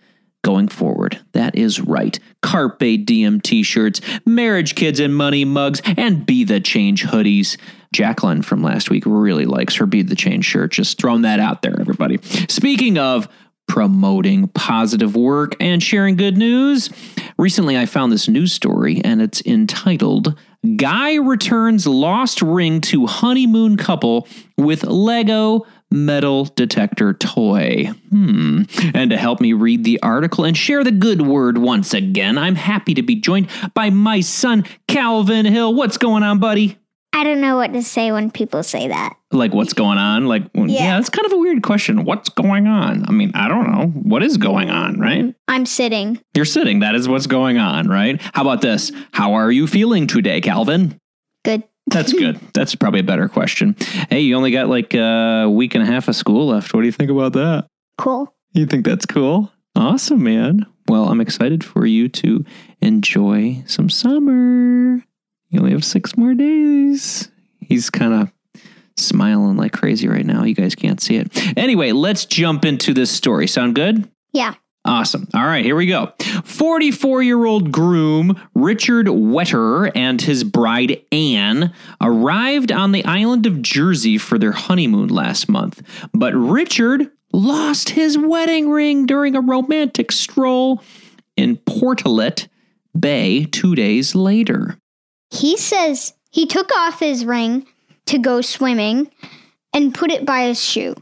going 0.43 0.67
forward. 0.67 1.19
That 1.33 1.55
is 1.55 1.79
right. 1.79 2.17
Carpe 2.41 3.05
Diem 3.05 3.41
t 3.41 3.63
shirts, 3.63 4.01
Marriage, 4.25 4.75
Kids, 4.75 4.99
and 4.99 5.15
Money 5.15 5.45
mugs, 5.45 5.81
and 5.85 6.25
Be 6.25 6.43
the 6.43 6.59
Change 6.59 7.03
hoodies. 7.03 7.57
Jacqueline 7.93 8.41
from 8.41 8.63
last 8.63 8.89
week 8.89 9.03
really 9.05 9.45
likes 9.45 9.75
her 9.75 9.85
Be 9.85 10.01
the 10.01 10.15
Change 10.15 10.45
shirt. 10.45 10.71
Just 10.71 10.99
throwing 10.99 11.21
that 11.23 11.39
out 11.39 11.61
there, 11.61 11.79
everybody. 11.79 12.19
Speaking 12.49 12.97
of 12.97 13.27
promoting 13.67 14.47
positive 14.49 15.15
work 15.15 15.55
and 15.59 15.83
sharing 15.83 16.15
good 16.15 16.37
news, 16.37 16.89
recently 17.37 17.77
I 17.77 17.85
found 17.85 18.11
this 18.11 18.27
news 18.27 18.53
story 18.53 19.01
and 19.03 19.21
it's 19.21 19.41
entitled 19.45 20.37
Guy 20.75 21.15
Returns 21.15 21.85
Lost 21.85 22.41
Ring 22.41 22.81
to 22.81 23.05
Honeymoon 23.05 23.77
Couple 23.77 24.27
with 24.57 24.83
Lego 24.83 25.65
metal 25.89 26.45
detector 26.45 27.13
toy. 27.13 27.91
Hmm. 28.09 28.63
And 28.93 29.11
to 29.11 29.17
help 29.17 29.39
me 29.39 29.53
read 29.53 29.83
the 29.83 30.01
article 30.01 30.43
and 30.43 30.57
share 30.57 30.83
the 30.83 30.91
good 30.91 31.21
word 31.21 31.57
once 31.57 31.93
again, 31.93 32.37
I'm 32.37 32.55
happy 32.55 32.93
to 32.95 33.01
be 33.01 33.15
joined 33.15 33.49
by 33.73 33.89
my 33.89 34.21
son, 34.21 34.65
Calvin 34.87 35.45
Hill. 35.45 35.73
What's 35.73 35.97
going 35.97 36.23
on, 36.23 36.39
buddy? 36.39 36.77
I 37.17 37.23
don't 37.23 37.41
know 37.41 37.55
what 37.55 37.73
to 37.73 37.81
say 37.81 38.11
when 38.11 38.29
people 38.29 38.61
say 38.61 38.89
that. 38.89 39.17
Like, 39.31 39.51
what's 39.51 39.73
going 39.73 39.97
on? 39.97 40.27
Like, 40.27 40.43
yeah. 40.53 40.65
yeah, 40.67 40.99
it's 40.99 41.09
kind 41.09 41.25
of 41.25 41.31
a 41.33 41.37
weird 41.39 41.63
question. 41.63 42.05
What's 42.05 42.29
going 42.29 42.67
on? 42.67 43.05
I 43.07 43.11
mean, 43.11 43.31
I 43.33 43.47
don't 43.47 43.71
know. 43.71 43.87
What 43.87 44.21
is 44.21 44.37
going 44.37 44.69
on, 44.69 44.99
right? 44.99 45.33
I'm 45.47 45.65
sitting. 45.65 46.21
You're 46.35 46.45
sitting. 46.45 46.81
That 46.81 46.93
is 46.93 47.09
what's 47.09 47.25
going 47.25 47.57
on, 47.57 47.87
right? 47.87 48.21
How 48.35 48.43
about 48.43 48.61
this? 48.61 48.91
How 49.13 49.33
are 49.33 49.51
you 49.51 49.65
feeling 49.65 50.05
today, 50.05 50.41
Calvin? 50.41 50.99
Good. 51.43 51.63
That's 51.87 52.13
good. 52.13 52.39
That's 52.53 52.75
probably 52.75 52.99
a 52.99 53.03
better 53.03 53.27
question. 53.27 53.75
Hey, 54.11 54.19
you 54.19 54.35
only 54.35 54.51
got 54.51 54.69
like 54.69 54.93
a 54.93 55.47
week 55.49 55.73
and 55.73 55.83
a 55.83 55.87
half 55.87 56.07
of 56.07 56.15
school 56.15 56.49
left. 56.49 56.71
What 56.71 56.81
do 56.81 56.85
you 56.85 56.91
think 56.91 57.09
about 57.09 57.33
that? 57.33 57.65
Cool. 57.97 58.31
You 58.53 58.67
think 58.67 58.85
that's 58.85 59.07
cool? 59.07 59.51
Awesome, 59.75 60.23
man. 60.23 60.67
Well, 60.87 61.09
I'm 61.09 61.19
excited 61.19 61.63
for 61.63 61.87
you 61.87 62.09
to 62.09 62.45
enjoy 62.79 63.63
some 63.65 63.89
summer. 63.89 65.01
You 65.49 65.59
only 65.59 65.71
have 65.71 65.85
six 65.85 66.17
more 66.17 66.33
days. 66.33 67.29
He's 67.59 67.89
kind 67.89 68.13
of 68.13 68.31
smiling 68.97 69.57
like 69.57 69.73
crazy 69.73 70.07
right 70.07 70.25
now. 70.25 70.43
You 70.43 70.55
guys 70.55 70.75
can't 70.75 71.01
see 71.01 71.17
it. 71.17 71.57
Anyway, 71.57 71.91
let's 71.91 72.25
jump 72.25 72.65
into 72.65 72.93
this 72.93 73.11
story. 73.11 73.47
Sound 73.47 73.75
good? 73.75 74.09
Yeah. 74.33 74.55
Awesome. 74.85 75.27
All 75.33 75.43
right, 75.45 75.65
here 75.65 75.75
we 75.75 75.85
go. 75.85 76.13
44 76.45 77.21
year 77.21 77.45
old 77.45 77.71
groom 77.73 78.39
Richard 78.55 79.07
Wetter 79.09 79.91
and 79.93 80.21
his 80.21 80.45
bride 80.45 81.01
Anne 81.11 81.73
arrived 81.99 82.71
on 82.71 82.93
the 82.93 83.03
island 83.03 83.45
of 83.45 83.61
Jersey 83.61 84.17
for 84.17 84.39
their 84.39 84.53
honeymoon 84.53 85.09
last 85.09 85.49
month. 85.49 85.81
But 86.13 86.33
Richard 86.35 87.11
lost 87.33 87.89
his 87.89 88.17
wedding 88.17 88.69
ring 88.69 89.05
during 89.05 89.35
a 89.35 89.41
romantic 89.41 90.13
stroll 90.13 90.81
in 91.35 91.57
Portelet 91.57 92.47
Bay 92.97 93.43
two 93.43 93.75
days 93.75 94.15
later. 94.15 94.77
He 95.31 95.57
says 95.57 96.13
he 96.31 96.45
took 96.45 96.71
off 96.75 96.99
his 96.99 97.25
ring 97.25 97.65
to 98.05 98.17
go 98.17 98.41
swimming 98.41 99.11
and 99.73 99.93
put 99.93 100.11
it 100.11 100.25
by 100.25 100.43
his 100.43 100.63
shoe. 100.63 100.95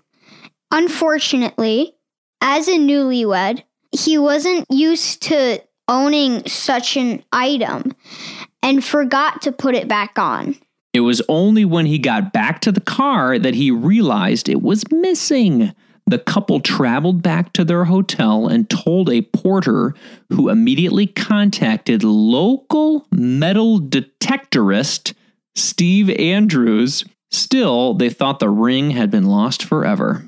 Unfortunately, 0.72 1.96
as 2.42 2.68
a 2.68 2.78
newlywed, 2.78 3.64
he 3.92 4.18
wasn't 4.18 4.66
used 4.70 5.22
to 5.24 5.62
owning 5.88 6.46
such 6.48 6.98
an 6.98 7.24
item 7.32 7.96
and 8.62 8.84
forgot 8.84 9.42
to 9.44 9.52
put 9.52 9.76
it 9.76 9.88
back 9.88 10.18
on. 10.18 10.56
It 10.94 11.02
was 11.02 11.22
only 11.30 11.66
when 11.66 11.86
he 11.86 12.00
got 12.00 12.34
back 12.34 12.62
to 12.62 12.72
the 12.72 12.82
car 12.82 13.38
that 13.38 13.54
he 13.54 13.70
realized 13.70 14.50
it 14.50 14.62
was 14.62 14.90
missing. 14.92 15.74
The 16.08 16.20
couple 16.20 16.60
traveled 16.60 17.24
back 17.24 17.52
to 17.54 17.64
their 17.64 17.86
hotel 17.86 18.48
and 18.48 18.70
told 18.70 19.10
a 19.10 19.24
porter 19.24 19.96
who 20.32 20.50
immediately 20.50 21.08
contacted 21.08 22.04
local 22.04 23.08
metal 23.12 23.80
detectorist 23.80 25.14
Steve 25.56 26.10
Andrews. 26.12 27.06
Still, 27.32 27.96
they 27.96 28.10
thought 28.10 28.40
the 28.40 28.50
ring 28.50 28.92
had 28.92 29.10
been 29.10 29.26
lost 29.26 29.64
forever. 29.64 30.28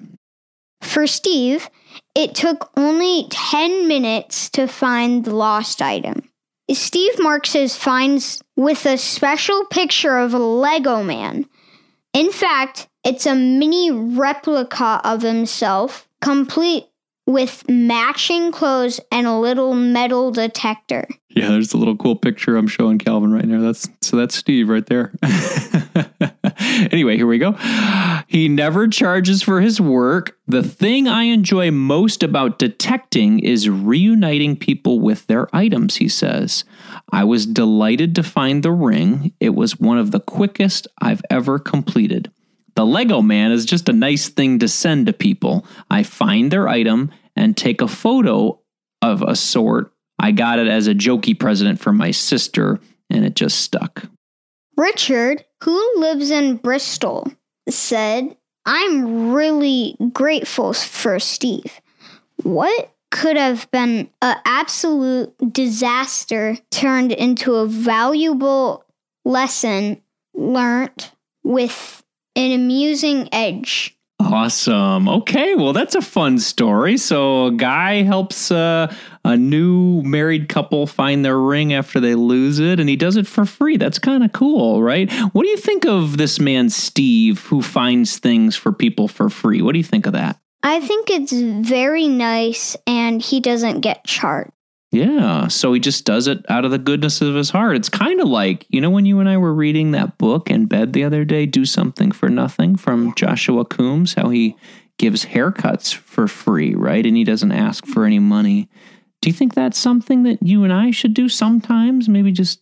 For 0.82 1.06
Steve, 1.06 1.70
it 2.16 2.34
took 2.34 2.72
only 2.76 3.28
10 3.30 3.88
minutes 3.88 4.50
to 4.52 4.68
find 4.68 5.26
the 5.26 5.36
lost 5.36 5.82
item. 5.82 6.28
Steve 6.72 7.14
marks 7.20 7.54
his 7.54 7.76
finds 7.76 8.42
with 8.56 8.86
a 8.86 8.98
special 8.98 9.66
picture 9.66 10.18
of 10.18 10.34
a 10.34 10.40
Lego 10.40 11.04
man. 11.04 11.46
In 12.14 12.32
fact, 12.32 12.88
it's 13.08 13.26
a 13.26 13.34
mini 13.34 13.90
replica 13.90 15.00
of 15.06 15.22
himself, 15.22 16.10
complete 16.22 16.88
with 17.26 17.64
matching 17.70 18.52
clothes 18.52 19.00
and 19.12 19.26
a 19.26 19.38
little 19.38 19.74
metal 19.74 20.30
detector. 20.32 21.08
Yeah, 21.30 21.50
there's 21.50 21.74
a 21.74 21.78
little 21.78 21.96
cool 21.96 22.18
picture 22.18 22.58
I'm 22.58 22.68
showing 22.68 22.98
Calvin 22.98 23.32
right 23.32 23.46
now. 23.46 23.62
That's 23.62 23.88
so 24.02 24.18
that's 24.18 24.36
Steve 24.36 24.68
right 24.68 24.86
there. 24.86 25.14
anyway, 26.92 27.16
here 27.16 27.28
we 27.28 27.38
go. 27.38 27.54
He 28.28 28.50
never 28.50 28.88
charges 28.88 29.42
for 29.42 29.62
his 29.62 29.80
work. 29.80 30.38
The 30.48 30.64
thing 30.64 31.08
I 31.08 31.24
enjoy 31.24 31.72
most 31.72 32.24
about 32.24 32.60
detecting 32.60 33.40
is 33.40 33.70
reuniting 33.70 34.58
people 34.58 35.00
with 35.00 35.28
their 35.28 35.54
items, 35.56 35.98
he 35.98 36.10
says. 36.10 36.66
I 37.12 37.24
was 37.24 37.46
delighted 37.46 38.16
to 38.16 38.24
find 38.24 38.64
the 38.64 38.72
ring. 38.72 39.34
It 39.40 39.54
was 39.54 39.80
one 39.80 39.98
of 39.98 40.12
the 40.12 40.20
quickest 40.20 40.88
I've 41.02 41.22
ever 41.30 41.60
completed. 41.60 42.32
The 42.78 42.86
Lego 42.86 43.24
man 43.24 43.52
is 43.52 43.66
just 43.66 43.90
a 43.90 43.94
nice 43.94 44.30
thing 44.30 44.60
to 44.60 44.68
send 44.68 45.08
to 45.08 45.14
people. 45.14 45.66
I 45.90 46.04
find 46.04 46.52
their 46.52 46.68
item 46.68 47.12
and 47.36 47.58
take 47.58 47.82
a 47.82 47.88
photo 47.88 48.62
of 49.02 49.24
a 49.24 49.36
sort. 49.36 49.92
I 50.20 50.32
got 50.32 50.60
it 50.60 50.68
as 50.68 50.86
a 50.86 50.94
jokey 50.94 51.40
present 51.40 51.80
for 51.80 51.92
my 51.92 52.12
sister, 52.12 52.80
and 53.10 53.26
it 53.26 53.36
just 53.36 53.62
stuck. 53.62 54.04
Richard, 54.78 55.44
who 55.64 55.94
lives 56.00 56.30
in 56.30 56.58
Bristol, 56.58 57.32
said, 57.68 58.38
I'm 58.68 59.32
really 59.32 59.98
grateful 60.14 60.72
for 60.74 61.20
Steve. 61.20 61.82
What 62.44 62.94
could 63.10 63.38
have 63.38 63.72
been 63.72 64.08
an 64.22 64.38
absolute 64.46 65.34
disaster 65.52 66.60
turned 66.70 67.12
into 67.12 67.56
a 67.56 67.66
valuable 67.66 68.86
lesson 69.26 70.00
learned 70.36 71.10
with 71.44 72.04
an 72.38 72.52
amusing 72.54 73.28
edge. 73.34 73.98
Awesome. 74.20 75.08
Okay, 75.08 75.56
well, 75.56 75.74
that's 75.74 75.94
a 75.96 76.02
fun 76.02 76.40
story. 76.40 76.98
So, 76.98 77.48
a 77.48 77.52
guy 77.52 78.02
helps 78.02 78.52
uh, 78.52 78.94
a 79.24 79.38
new 79.38 80.02
married 80.02 80.50
couple 80.50 80.88
find 80.88 81.24
their 81.24 81.40
ring 81.40 81.74
after 81.74 82.00
they 82.00 82.16
lose 82.16 82.60
it, 82.60 82.80
and 82.80 82.90
he 82.90 82.96
does 82.96 83.16
it 83.16 83.28
for 83.28 83.46
free. 83.46 83.78
That's 83.78 84.00
kind 84.00 84.24
of 84.24 84.32
cool, 84.32 84.82
right? 84.82 85.12
What 85.34 85.44
do 85.44 85.50
you 85.50 85.58
think 85.58 85.86
of 85.86 86.18
this 86.18 86.40
man, 86.40 86.70
Steve, 86.70 87.42
who 87.46 87.62
finds 87.62 88.18
things 88.18 88.56
for 88.56 88.72
people 88.72 89.08
for 89.08 89.30
free? 89.30 89.62
What 89.62 89.74
do 89.74 89.78
you 89.78 89.84
think 89.84 90.08
of 90.08 90.14
that? 90.14 90.40
I 90.64 90.80
think 90.80 91.10
it's 91.10 91.32
very 91.32 92.08
nice 92.08 92.76
and 92.88 93.22
he 93.22 93.40
doesn't 93.40 93.82
get 93.82 94.04
charged. 94.04 94.52
Yeah, 94.92 95.50
so 95.50 95.74
he 95.74 95.82
just 95.82 96.06
does 96.06 96.28
it 96.28 96.46
out 96.50 96.64
of 96.64 96.72
the 96.72 96.78
goodness 96.78 97.22
of 97.22 97.36
his 97.36 97.50
heart. 97.50 97.76
It's 97.76 97.90
kind 97.90 98.22
of 98.22 98.28
like, 98.28 98.66
you 98.70 98.80
know, 98.80 98.90
when 98.90 99.06
you 99.06 99.20
and 99.20 99.28
I 99.28 99.38
were 99.38 99.54
reading 99.54 99.92
that 99.92 100.18
book 100.18 100.50
in 100.50 100.66
bed 100.66 100.94
the 100.94 101.04
other 101.04 101.26
day, 101.26 101.46
Do 101.46 101.66
Something 101.66 102.12
for 102.12 102.30
Nothing 102.30 102.78
from 102.78 103.14
Joshua 103.16 103.66
Coombs, 103.66 104.14
how 104.14 104.30
he 104.30 104.56
gives 104.98 105.26
haircuts 105.26 105.94
for 105.94 106.28
free, 106.28 106.74
right? 106.74 107.06
And 107.06 107.18
he 107.18 107.26
doesn't 107.26 107.52
ask 107.52 107.86
for 107.86 108.06
any 108.06 108.20
money. 108.20 108.70
Do 109.22 109.30
you 109.30 109.34
think 109.34 109.54
that's 109.54 109.78
something 109.78 110.24
that 110.24 110.42
you 110.42 110.64
and 110.64 110.72
I 110.72 110.92
should 110.92 111.14
do 111.14 111.28
sometimes? 111.28 112.08
Maybe 112.08 112.32
just 112.32 112.62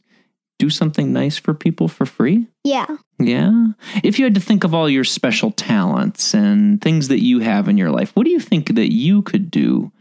do 0.58 0.70
something 0.70 1.14
nice 1.14 1.38
for 1.38 1.54
people 1.54 1.88
for 1.88 2.06
free? 2.06 2.48
Yeah. 2.64 2.88
Yeah. 3.20 3.68
If 4.04 4.18
you 4.20 4.26
had 4.26 4.36
to 4.36 4.42
think 4.42 4.64
of 4.64 4.74
all 4.74 4.90
your 4.90 5.04
special 5.04 5.52
talents 5.52 6.34
and 6.34 6.82
things 6.82 7.10
that 7.10 7.24
you 7.24 7.40
have 7.40 7.68
in 7.68 7.78
your 7.78 7.92
life, 7.92 8.12
what 8.16 8.24
do 8.24 8.32
you 8.32 8.40
think 8.40 8.74
that 8.76 8.94
you 8.94 9.22
could 9.22 9.52
do 9.52 9.92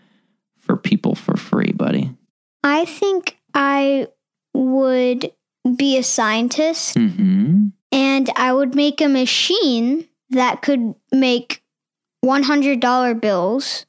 for 0.64 0.76
people 0.76 1.14
for 1.14 1.36
free, 1.36 1.72
buddy? 1.72 2.10
I 2.62 2.84
think 2.86 3.36
I 3.54 4.08
would 4.54 5.30
be 5.76 5.96
a 5.98 6.02
scientist 6.02 6.96
Mm-hmm. 6.96 7.66
and 7.92 8.30
I 8.36 8.52
would 8.52 8.74
make 8.74 9.00
a 9.00 9.08
machine 9.08 10.06
that 10.30 10.62
could 10.62 10.94
make 11.12 11.62
$100 12.24 13.20
bills 13.20 13.86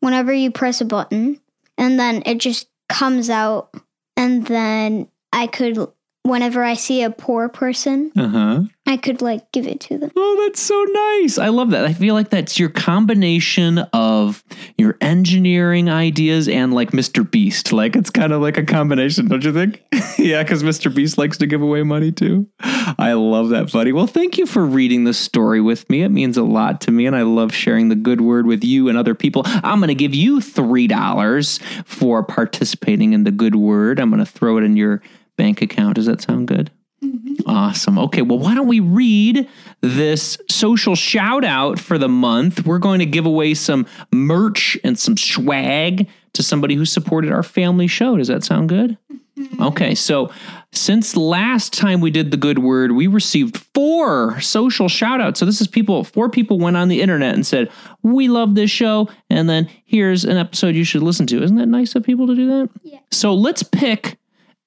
whenever 0.00 0.32
you 0.32 0.50
press 0.50 0.80
a 0.80 0.84
button. 0.84 1.40
And 1.76 1.98
then 1.98 2.22
it 2.26 2.38
just 2.38 2.68
comes 2.88 3.30
out. 3.30 3.74
And 4.16 4.46
then 4.46 5.08
I 5.32 5.46
could, 5.46 5.78
whenever 6.22 6.62
I 6.62 6.74
see 6.74 7.02
a 7.02 7.10
poor 7.10 7.48
person, 7.48 8.12
Uh-huh. 8.16 8.62
I 8.90 8.96
could 8.96 9.22
like 9.22 9.52
give 9.52 9.68
it 9.68 9.78
to 9.82 9.98
them. 9.98 10.10
Oh, 10.16 10.44
that's 10.44 10.60
so 10.60 10.74
nice. 11.22 11.38
I 11.38 11.46
love 11.46 11.70
that. 11.70 11.84
I 11.84 11.92
feel 11.92 12.12
like 12.12 12.30
that's 12.30 12.58
your 12.58 12.70
combination 12.70 13.78
of 13.92 14.42
your 14.76 14.96
engineering 15.00 15.88
ideas 15.88 16.48
and 16.48 16.74
like 16.74 16.90
Mr. 16.90 17.28
Beast. 17.28 17.72
Like 17.72 17.94
it's 17.94 18.10
kind 18.10 18.32
of 18.32 18.42
like 18.42 18.56
a 18.56 18.64
combination, 18.64 19.28
don't 19.28 19.44
you 19.44 19.52
think? 19.52 19.84
yeah, 20.18 20.42
because 20.42 20.64
Mr. 20.64 20.92
Beast 20.92 21.18
likes 21.18 21.38
to 21.38 21.46
give 21.46 21.62
away 21.62 21.84
money 21.84 22.10
too. 22.10 22.48
I 22.58 23.12
love 23.12 23.50
that, 23.50 23.70
buddy. 23.70 23.92
Well, 23.92 24.08
thank 24.08 24.38
you 24.38 24.44
for 24.44 24.66
reading 24.66 25.04
the 25.04 25.14
story 25.14 25.60
with 25.60 25.88
me. 25.88 26.02
It 26.02 26.08
means 26.08 26.36
a 26.36 26.42
lot 26.42 26.80
to 26.80 26.90
me, 26.90 27.06
and 27.06 27.14
I 27.14 27.22
love 27.22 27.54
sharing 27.54 27.90
the 27.90 27.94
good 27.94 28.20
word 28.20 28.44
with 28.44 28.64
you 28.64 28.88
and 28.88 28.98
other 28.98 29.14
people. 29.14 29.42
I'm 29.46 29.78
going 29.78 29.86
to 29.86 29.94
give 29.94 30.16
you 30.16 30.38
$3 30.38 31.62
for 31.84 32.24
participating 32.24 33.12
in 33.12 33.22
the 33.22 33.30
good 33.30 33.54
word. 33.54 34.00
I'm 34.00 34.10
going 34.10 34.18
to 34.18 34.26
throw 34.26 34.58
it 34.58 34.64
in 34.64 34.76
your 34.76 35.00
bank 35.36 35.62
account. 35.62 35.94
Does 35.94 36.06
that 36.06 36.22
sound 36.22 36.48
good? 36.48 36.72
Mm-hmm. 37.02 37.48
Awesome. 37.48 37.98
Okay, 37.98 38.22
well, 38.22 38.38
why 38.38 38.54
don't 38.54 38.66
we 38.66 38.80
read 38.80 39.48
this 39.80 40.38
social 40.50 40.94
shout 40.94 41.44
out 41.44 41.80
for 41.80 41.96
the 41.96 42.08
month? 42.08 42.66
We're 42.66 42.78
going 42.78 42.98
to 42.98 43.06
give 43.06 43.26
away 43.26 43.54
some 43.54 43.86
merch 44.12 44.78
and 44.84 44.98
some 44.98 45.16
swag 45.16 46.08
to 46.34 46.42
somebody 46.42 46.74
who 46.74 46.84
supported 46.84 47.32
our 47.32 47.42
family 47.42 47.86
show. 47.86 48.16
Does 48.16 48.28
that 48.28 48.44
sound 48.44 48.68
good? 48.68 48.98
Mm-hmm. 49.38 49.62
Okay, 49.62 49.94
so 49.94 50.30
since 50.72 51.16
last 51.16 51.72
time 51.72 52.00
we 52.02 52.10
did 52.10 52.30
the 52.30 52.36
good 52.36 52.58
word, 52.58 52.92
we 52.92 53.06
received 53.06 53.56
four 53.74 54.38
social 54.40 54.88
shout 54.88 55.20
outs. 55.20 55.40
So 55.40 55.46
this 55.46 55.62
is 55.62 55.68
people, 55.68 56.04
four 56.04 56.28
people 56.28 56.58
went 56.58 56.76
on 56.76 56.88
the 56.88 57.00
internet 57.00 57.34
and 57.34 57.46
said, 57.46 57.70
We 58.02 58.28
love 58.28 58.54
this 58.54 58.70
show. 58.70 59.08
And 59.30 59.48
then 59.48 59.70
here's 59.86 60.24
an 60.24 60.36
episode 60.36 60.74
you 60.74 60.84
should 60.84 61.02
listen 61.02 61.26
to. 61.28 61.42
Isn't 61.42 61.56
that 61.56 61.66
nice 61.66 61.94
of 61.94 62.02
people 62.02 62.26
to 62.26 62.34
do 62.34 62.46
that? 62.48 62.70
Yeah. 62.82 62.98
So 63.10 63.32
let's 63.32 63.62
pick 63.62 64.18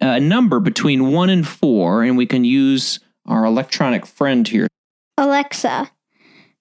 a 0.01 0.19
number 0.19 0.59
between 0.59 1.11
one 1.11 1.29
and 1.29 1.47
four, 1.47 2.03
and 2.03 2.17
we 2.17 2.25
can 2.25 2.43
use 2.45 2.99
our 3.25 3.45
electronic 3.45 4.05
friend 4.05 4.47
here. 4.47 4.67
Alexa, 5.17 5.91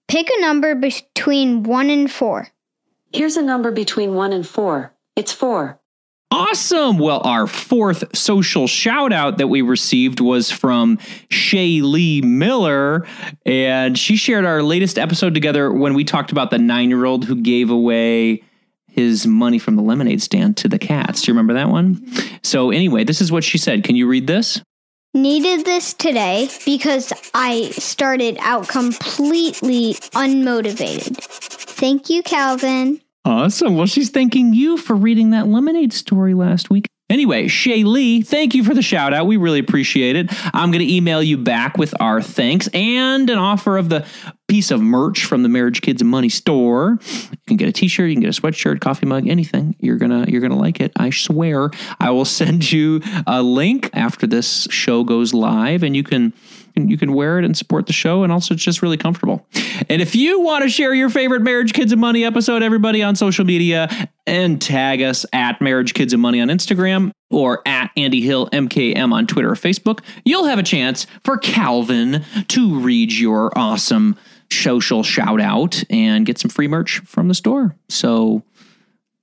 pick 0.09 0.29
a 0.31 0.41
number 0.41 0.75
between 0.75 1.63
1 1.63 1.91
and 1.91 2.11
4. 2.11 2.49
Here's 3.13 3.37
a 3.37 3.43
number 3.43 3.71
between 3.71 4.15
1 4.15 4.33
and 4.33 4.47
4. 4.47 4.95
It's 5.17 5.33
4. 5.33 5.79
Awesome. 6.31 6.99
Well, 6.99 7.21
our 7.25 7.47
fourth 7.47 8.17
social 8.17 8.67
shout 8.67 9.13
out 9.13 9.37
that 9.37 9.49
we 9.49 9.61
received 9.61 10.19
was 10.19 10.51
from 10.51 10.99
Shay 11.29 11.83
Lee 11.83 12.23
Miller. 12.23 13.07
And 13.45 13.99
she 13.99 14.17
shared 14.17 14.47
our 14.47 14.63
latest 14.63 14.99
episode 14.99 15.35
together 15.35 15.71
when 15.71 15.93
we 15.93 16.05
talked 16.05 16.33
about 16.33 16.51
the 16.51 16.59
nine 16.59 16.89
year 16.89 17.05
old 17.05 17.27
who 17.27 17.37
gave 17.37 17.69
away 17.69 18.43
his 18.93 19.27
money 19.27 19.59
from 19.59 19.77
the 19.77 19.83
lemonade 19.83 20.23
stand 20.23 20.57
to 20.59 20.69
the 20.69 20.79
cats. 20.79 21.23
Do 21.23 21.31
you 21.31 21.35
remember 21.35 21.55
that 21.55 21.69
one? 21.69 22.07
So, 22.43 22.71
anyway, 22.71 23.05
this 23.05 23.21
is 23.21 23.33
what 23.33 23.43
she 23.43 23.59
said. 23.59 23.85
Can 23.85 23.97
you 23.97 24.07
read 24.07 24.27
this? 24.27 24.61
Needed 25.15 25.65
this 25.65 25.95
today 25.95 26.49
because 26.65 27.13
I 27.35 27.71
started 27.71 28.37
out 28.41 28.69
completely 28.69 29.95
unmotivated. 30.15 31.17
Thank 31.19 32.09
you, 32.11 32.23
Calvin. 32.23 33.01
Awesome. 33.25 33.77
Well, 33.77 33.87
she's 33.87 34.11
thanking 34.11 34.53
you 34.53 34.77
for 34.77 34.95
reading 34.95 35.31
that 35.31 35.49
lemonade 35.49 35.93
story 35.93 36.35
last 36.35 36.71
week. 36.71 36.87
Anyway, 37.13 37.47
Shay 37.47 37.85
Lee, 37.85 38.23
thank 38.23 38.55
you 38.55 38.65
for 38.65 38.73
the 38.73 38.81
shout 38.81 39.13
out. 39.13 39.27
We 39.27 39.37
really 39.37 39.59
appreciate 39.59 40.17
it. 40.17 40.31
I'm 40.55 40.71
going 40.71 40.81
to 40.81 40.91
email 40.91 41.23
you 41.23 41.37
back 41.37 41.77
with 41.77 41.95
our 42.01 42.23
thanks 42.23 42.69
and 42.73 43.29
an 43.29 43.37
offer 43.37 43.77
of 43.77 43.91
the 43.91 44.07
piece 44.49 44.71
of 44.71 44.81
merch 44.81 45.27
from 45.27 45.43
the 45.43 45.49
Marriage 45.51 45.83
Kids 45.83 46.01
and 46.01 46.11
Money 46.11 46.31
store. 46.31 46.99
You 47.31 47.39
can 47.47 47.59
get 47.59 47.69
a 47.69 47.73
t-shirt, 47.73 48.09
you 48.09 48.15
can 48.15 48.23
get 48.23 48.39
a 48.39 48.41
sweatshirt, 48.41 48.81
coffee 48.81 49.05
mug, 49.05 49.29
anything. 49.29 49.77
You're 49.79 49.99
going 49.99 50.25
to 50.25 50.31
you're 50.31 50.41
going 50.41 50.53
to 50.53 50.59
like 50.59 50.81
it. 50.81 50.91
I 50.97 51.11
swear. 51.11 51.69
I 52.01 52.13
will 52.13 52.25
send 52.43 52.73
you 52.73 53.03
a 53.27 53.43
link 53.43 53.91
after 53.93 54.27
this 54.27 54.67
show 54.71 55.05
goes 55.05 55.35
live 55.35 55.83
and 55.83 55.95
you 55.95 56.03
you 56.75 56.99
can 56.99 57.13
wear 57.13 57.39
it 57.39 57.45
and 57.45 57.57
support 57.57 57.87
the 57.87 57.93
show 57.93 58.23
and 58.23 58.33
also 58.33 58.55
it's 58.55 58.63
just 58.63 58.83
really 58.83 58.97
comfortable. 58.97 59.47
And 59.89 60.03
if 60.03 60.15
you 60.15 60.41
want 60.41 60.63
to 60.65 60.69
share 60.69 60.95
your 60.95 61.11
favorite 61.11 61.43
Marriage 61.43 61.73
Kids 61.73 61.93
and 61.93 62.01
Money 62.01 62.25
episode, 62.25 62.63
everybody 62.63 63.03
on 63.03 63.17
social 63.17 63.45
media 63.45 63.89
and 64.27 64.61
tag 64.61 65.03
us 65.03 65.27
at 65.33 65.61
Marriage 65.61 65.95
Kids 65.95 66.13
and 66.13 66.23
Money 66.23 66.41
on 66.41 66.49
Instagram 66.49 67.13
or 67.31 67.63
at 67.67 67.91
Andy 67.97 68.21
Hill 68.21 68.49
MKM 68.51 69.13
on 69.13 69.27
Twitter 69.27 69.51
or 69.51 69.57
Facebook, 69.57 70.01
you'll 70.25 70.45
have 70.45 70.59
a 70.59 70.63
chance 70.63 71.07
for 71.25 71.39
Calvin 71.39 72.25
to 72.49 72.79
read 72.81 73.13
your 73.13 73.57
awesome 73.59 74.17
social 74.51 75.03
shout 75.03 75.41
out 75.41 75.83
and 75.91 76.27
get 76.27 76.39
some 76.39 76.51
free 76.51 76.69
merch 76.69 77.01
from 77.01 77.29
the 77.29 77.35
store. 77.35 77.75
So 77.89 78.43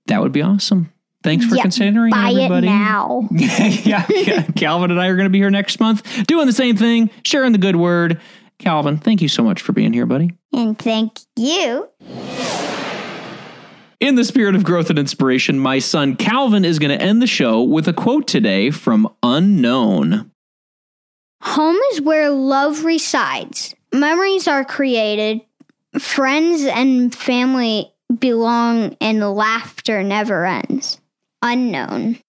that 0.08 0.22
would 0.22 0.32
be 0.32 0.41
awesome. 0.41 0.91
Thanks 1.24 1.46
for 1.46 1.56
Yeah, 1.56 1.64
considering 1.64 2.12
Buy 2.12 2.30
everybody. 2.32 2.68
it 2.68 2.70
now. 2.70 3.28
yeah, 3.32 4.06
yeah. 4.10 4.42
Calvin 4.56 4.92
and 4.92 5.02
I 5.02 5.08
are 5.08 5.16
going 5.16 5.26
to 5.26 5.30
be 5.30 5.40
here 5.40 5.50
next 5.50 5.80
month 5.80 6.26
doing 6.28 6.46
the 6.46 6.54
same 6.54 6.78
thing, 6.78 7.10
sharing 7.24 7.52
the 7.52 7.58
good 7.58 7.76
word. 7.76 8.22
Calvin, 8.58 8.98
thank 8.98 9.22
you 9.22 9.28
so 9.28 9.44
much 9.44 9.62
for 9.62 9.74
being 9.74 9.92
here, 9.94 10.06
buddy. 10.06 10.32
And 10.54 10.78
thank 10.78 11.20
you. 11.36 11.90
In 14.00 14.16
the 14.16 14.24
spirit 14.24 14.56
of 14.56 14.64
growth 14.64 14.90
and 14.90 14.98
inspiration, 14.98 15.60
my 15.60 15.80
son 15.80 16.16
Calvin 16.16 16.64
is 16.64 16.80
going 16.80 16.98
to 16.98 17.04
end 17.04 17.22
the 17.22 17.28
show 17.28 17.62
with 17.62 17.88
a 17.90 17.94
quote 17.94 18.28
today 18.28 18.72
from 18.72 19.14
Unknown. 19.22 20.32
Home 21.42 21.78
is 21.92 22.02
where 22.02 22.30
love 22.30 22.86
resides. 22.86 23.76
Memories 23.94 24.48
are 24.48 24.64
created. 24.64 25.42
Friends 25.98 26.64
and 26.64 27.14
family 27.14 27.92
belong, 28.20 28.96
and 29.02 29.20
laughter 29.34 30.02
never 30.04 30.46
ends. 30.46 30.99
Unknown. 31.42 32.20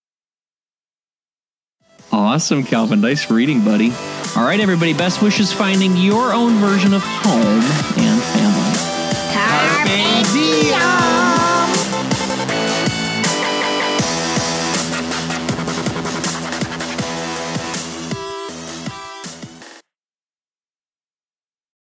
Awesome, 2.13 2.65
Calvin. 2.65 3.01
Nice 3.01 3.31
reading, 3.31 3.65
buddy. 3.65 3.93
All 4.37 4.45
right, 4.45 4.61
everybody. 4.61 4.93
Best 4.95 5.23
wishes 5.23 5.53
finding 5.53 5.97
your 5.97 6.33
own 6.33 6.55
version 6.55 6.95
of 6.95 7.03
home. 7.05 7.63
And 8.05 8.20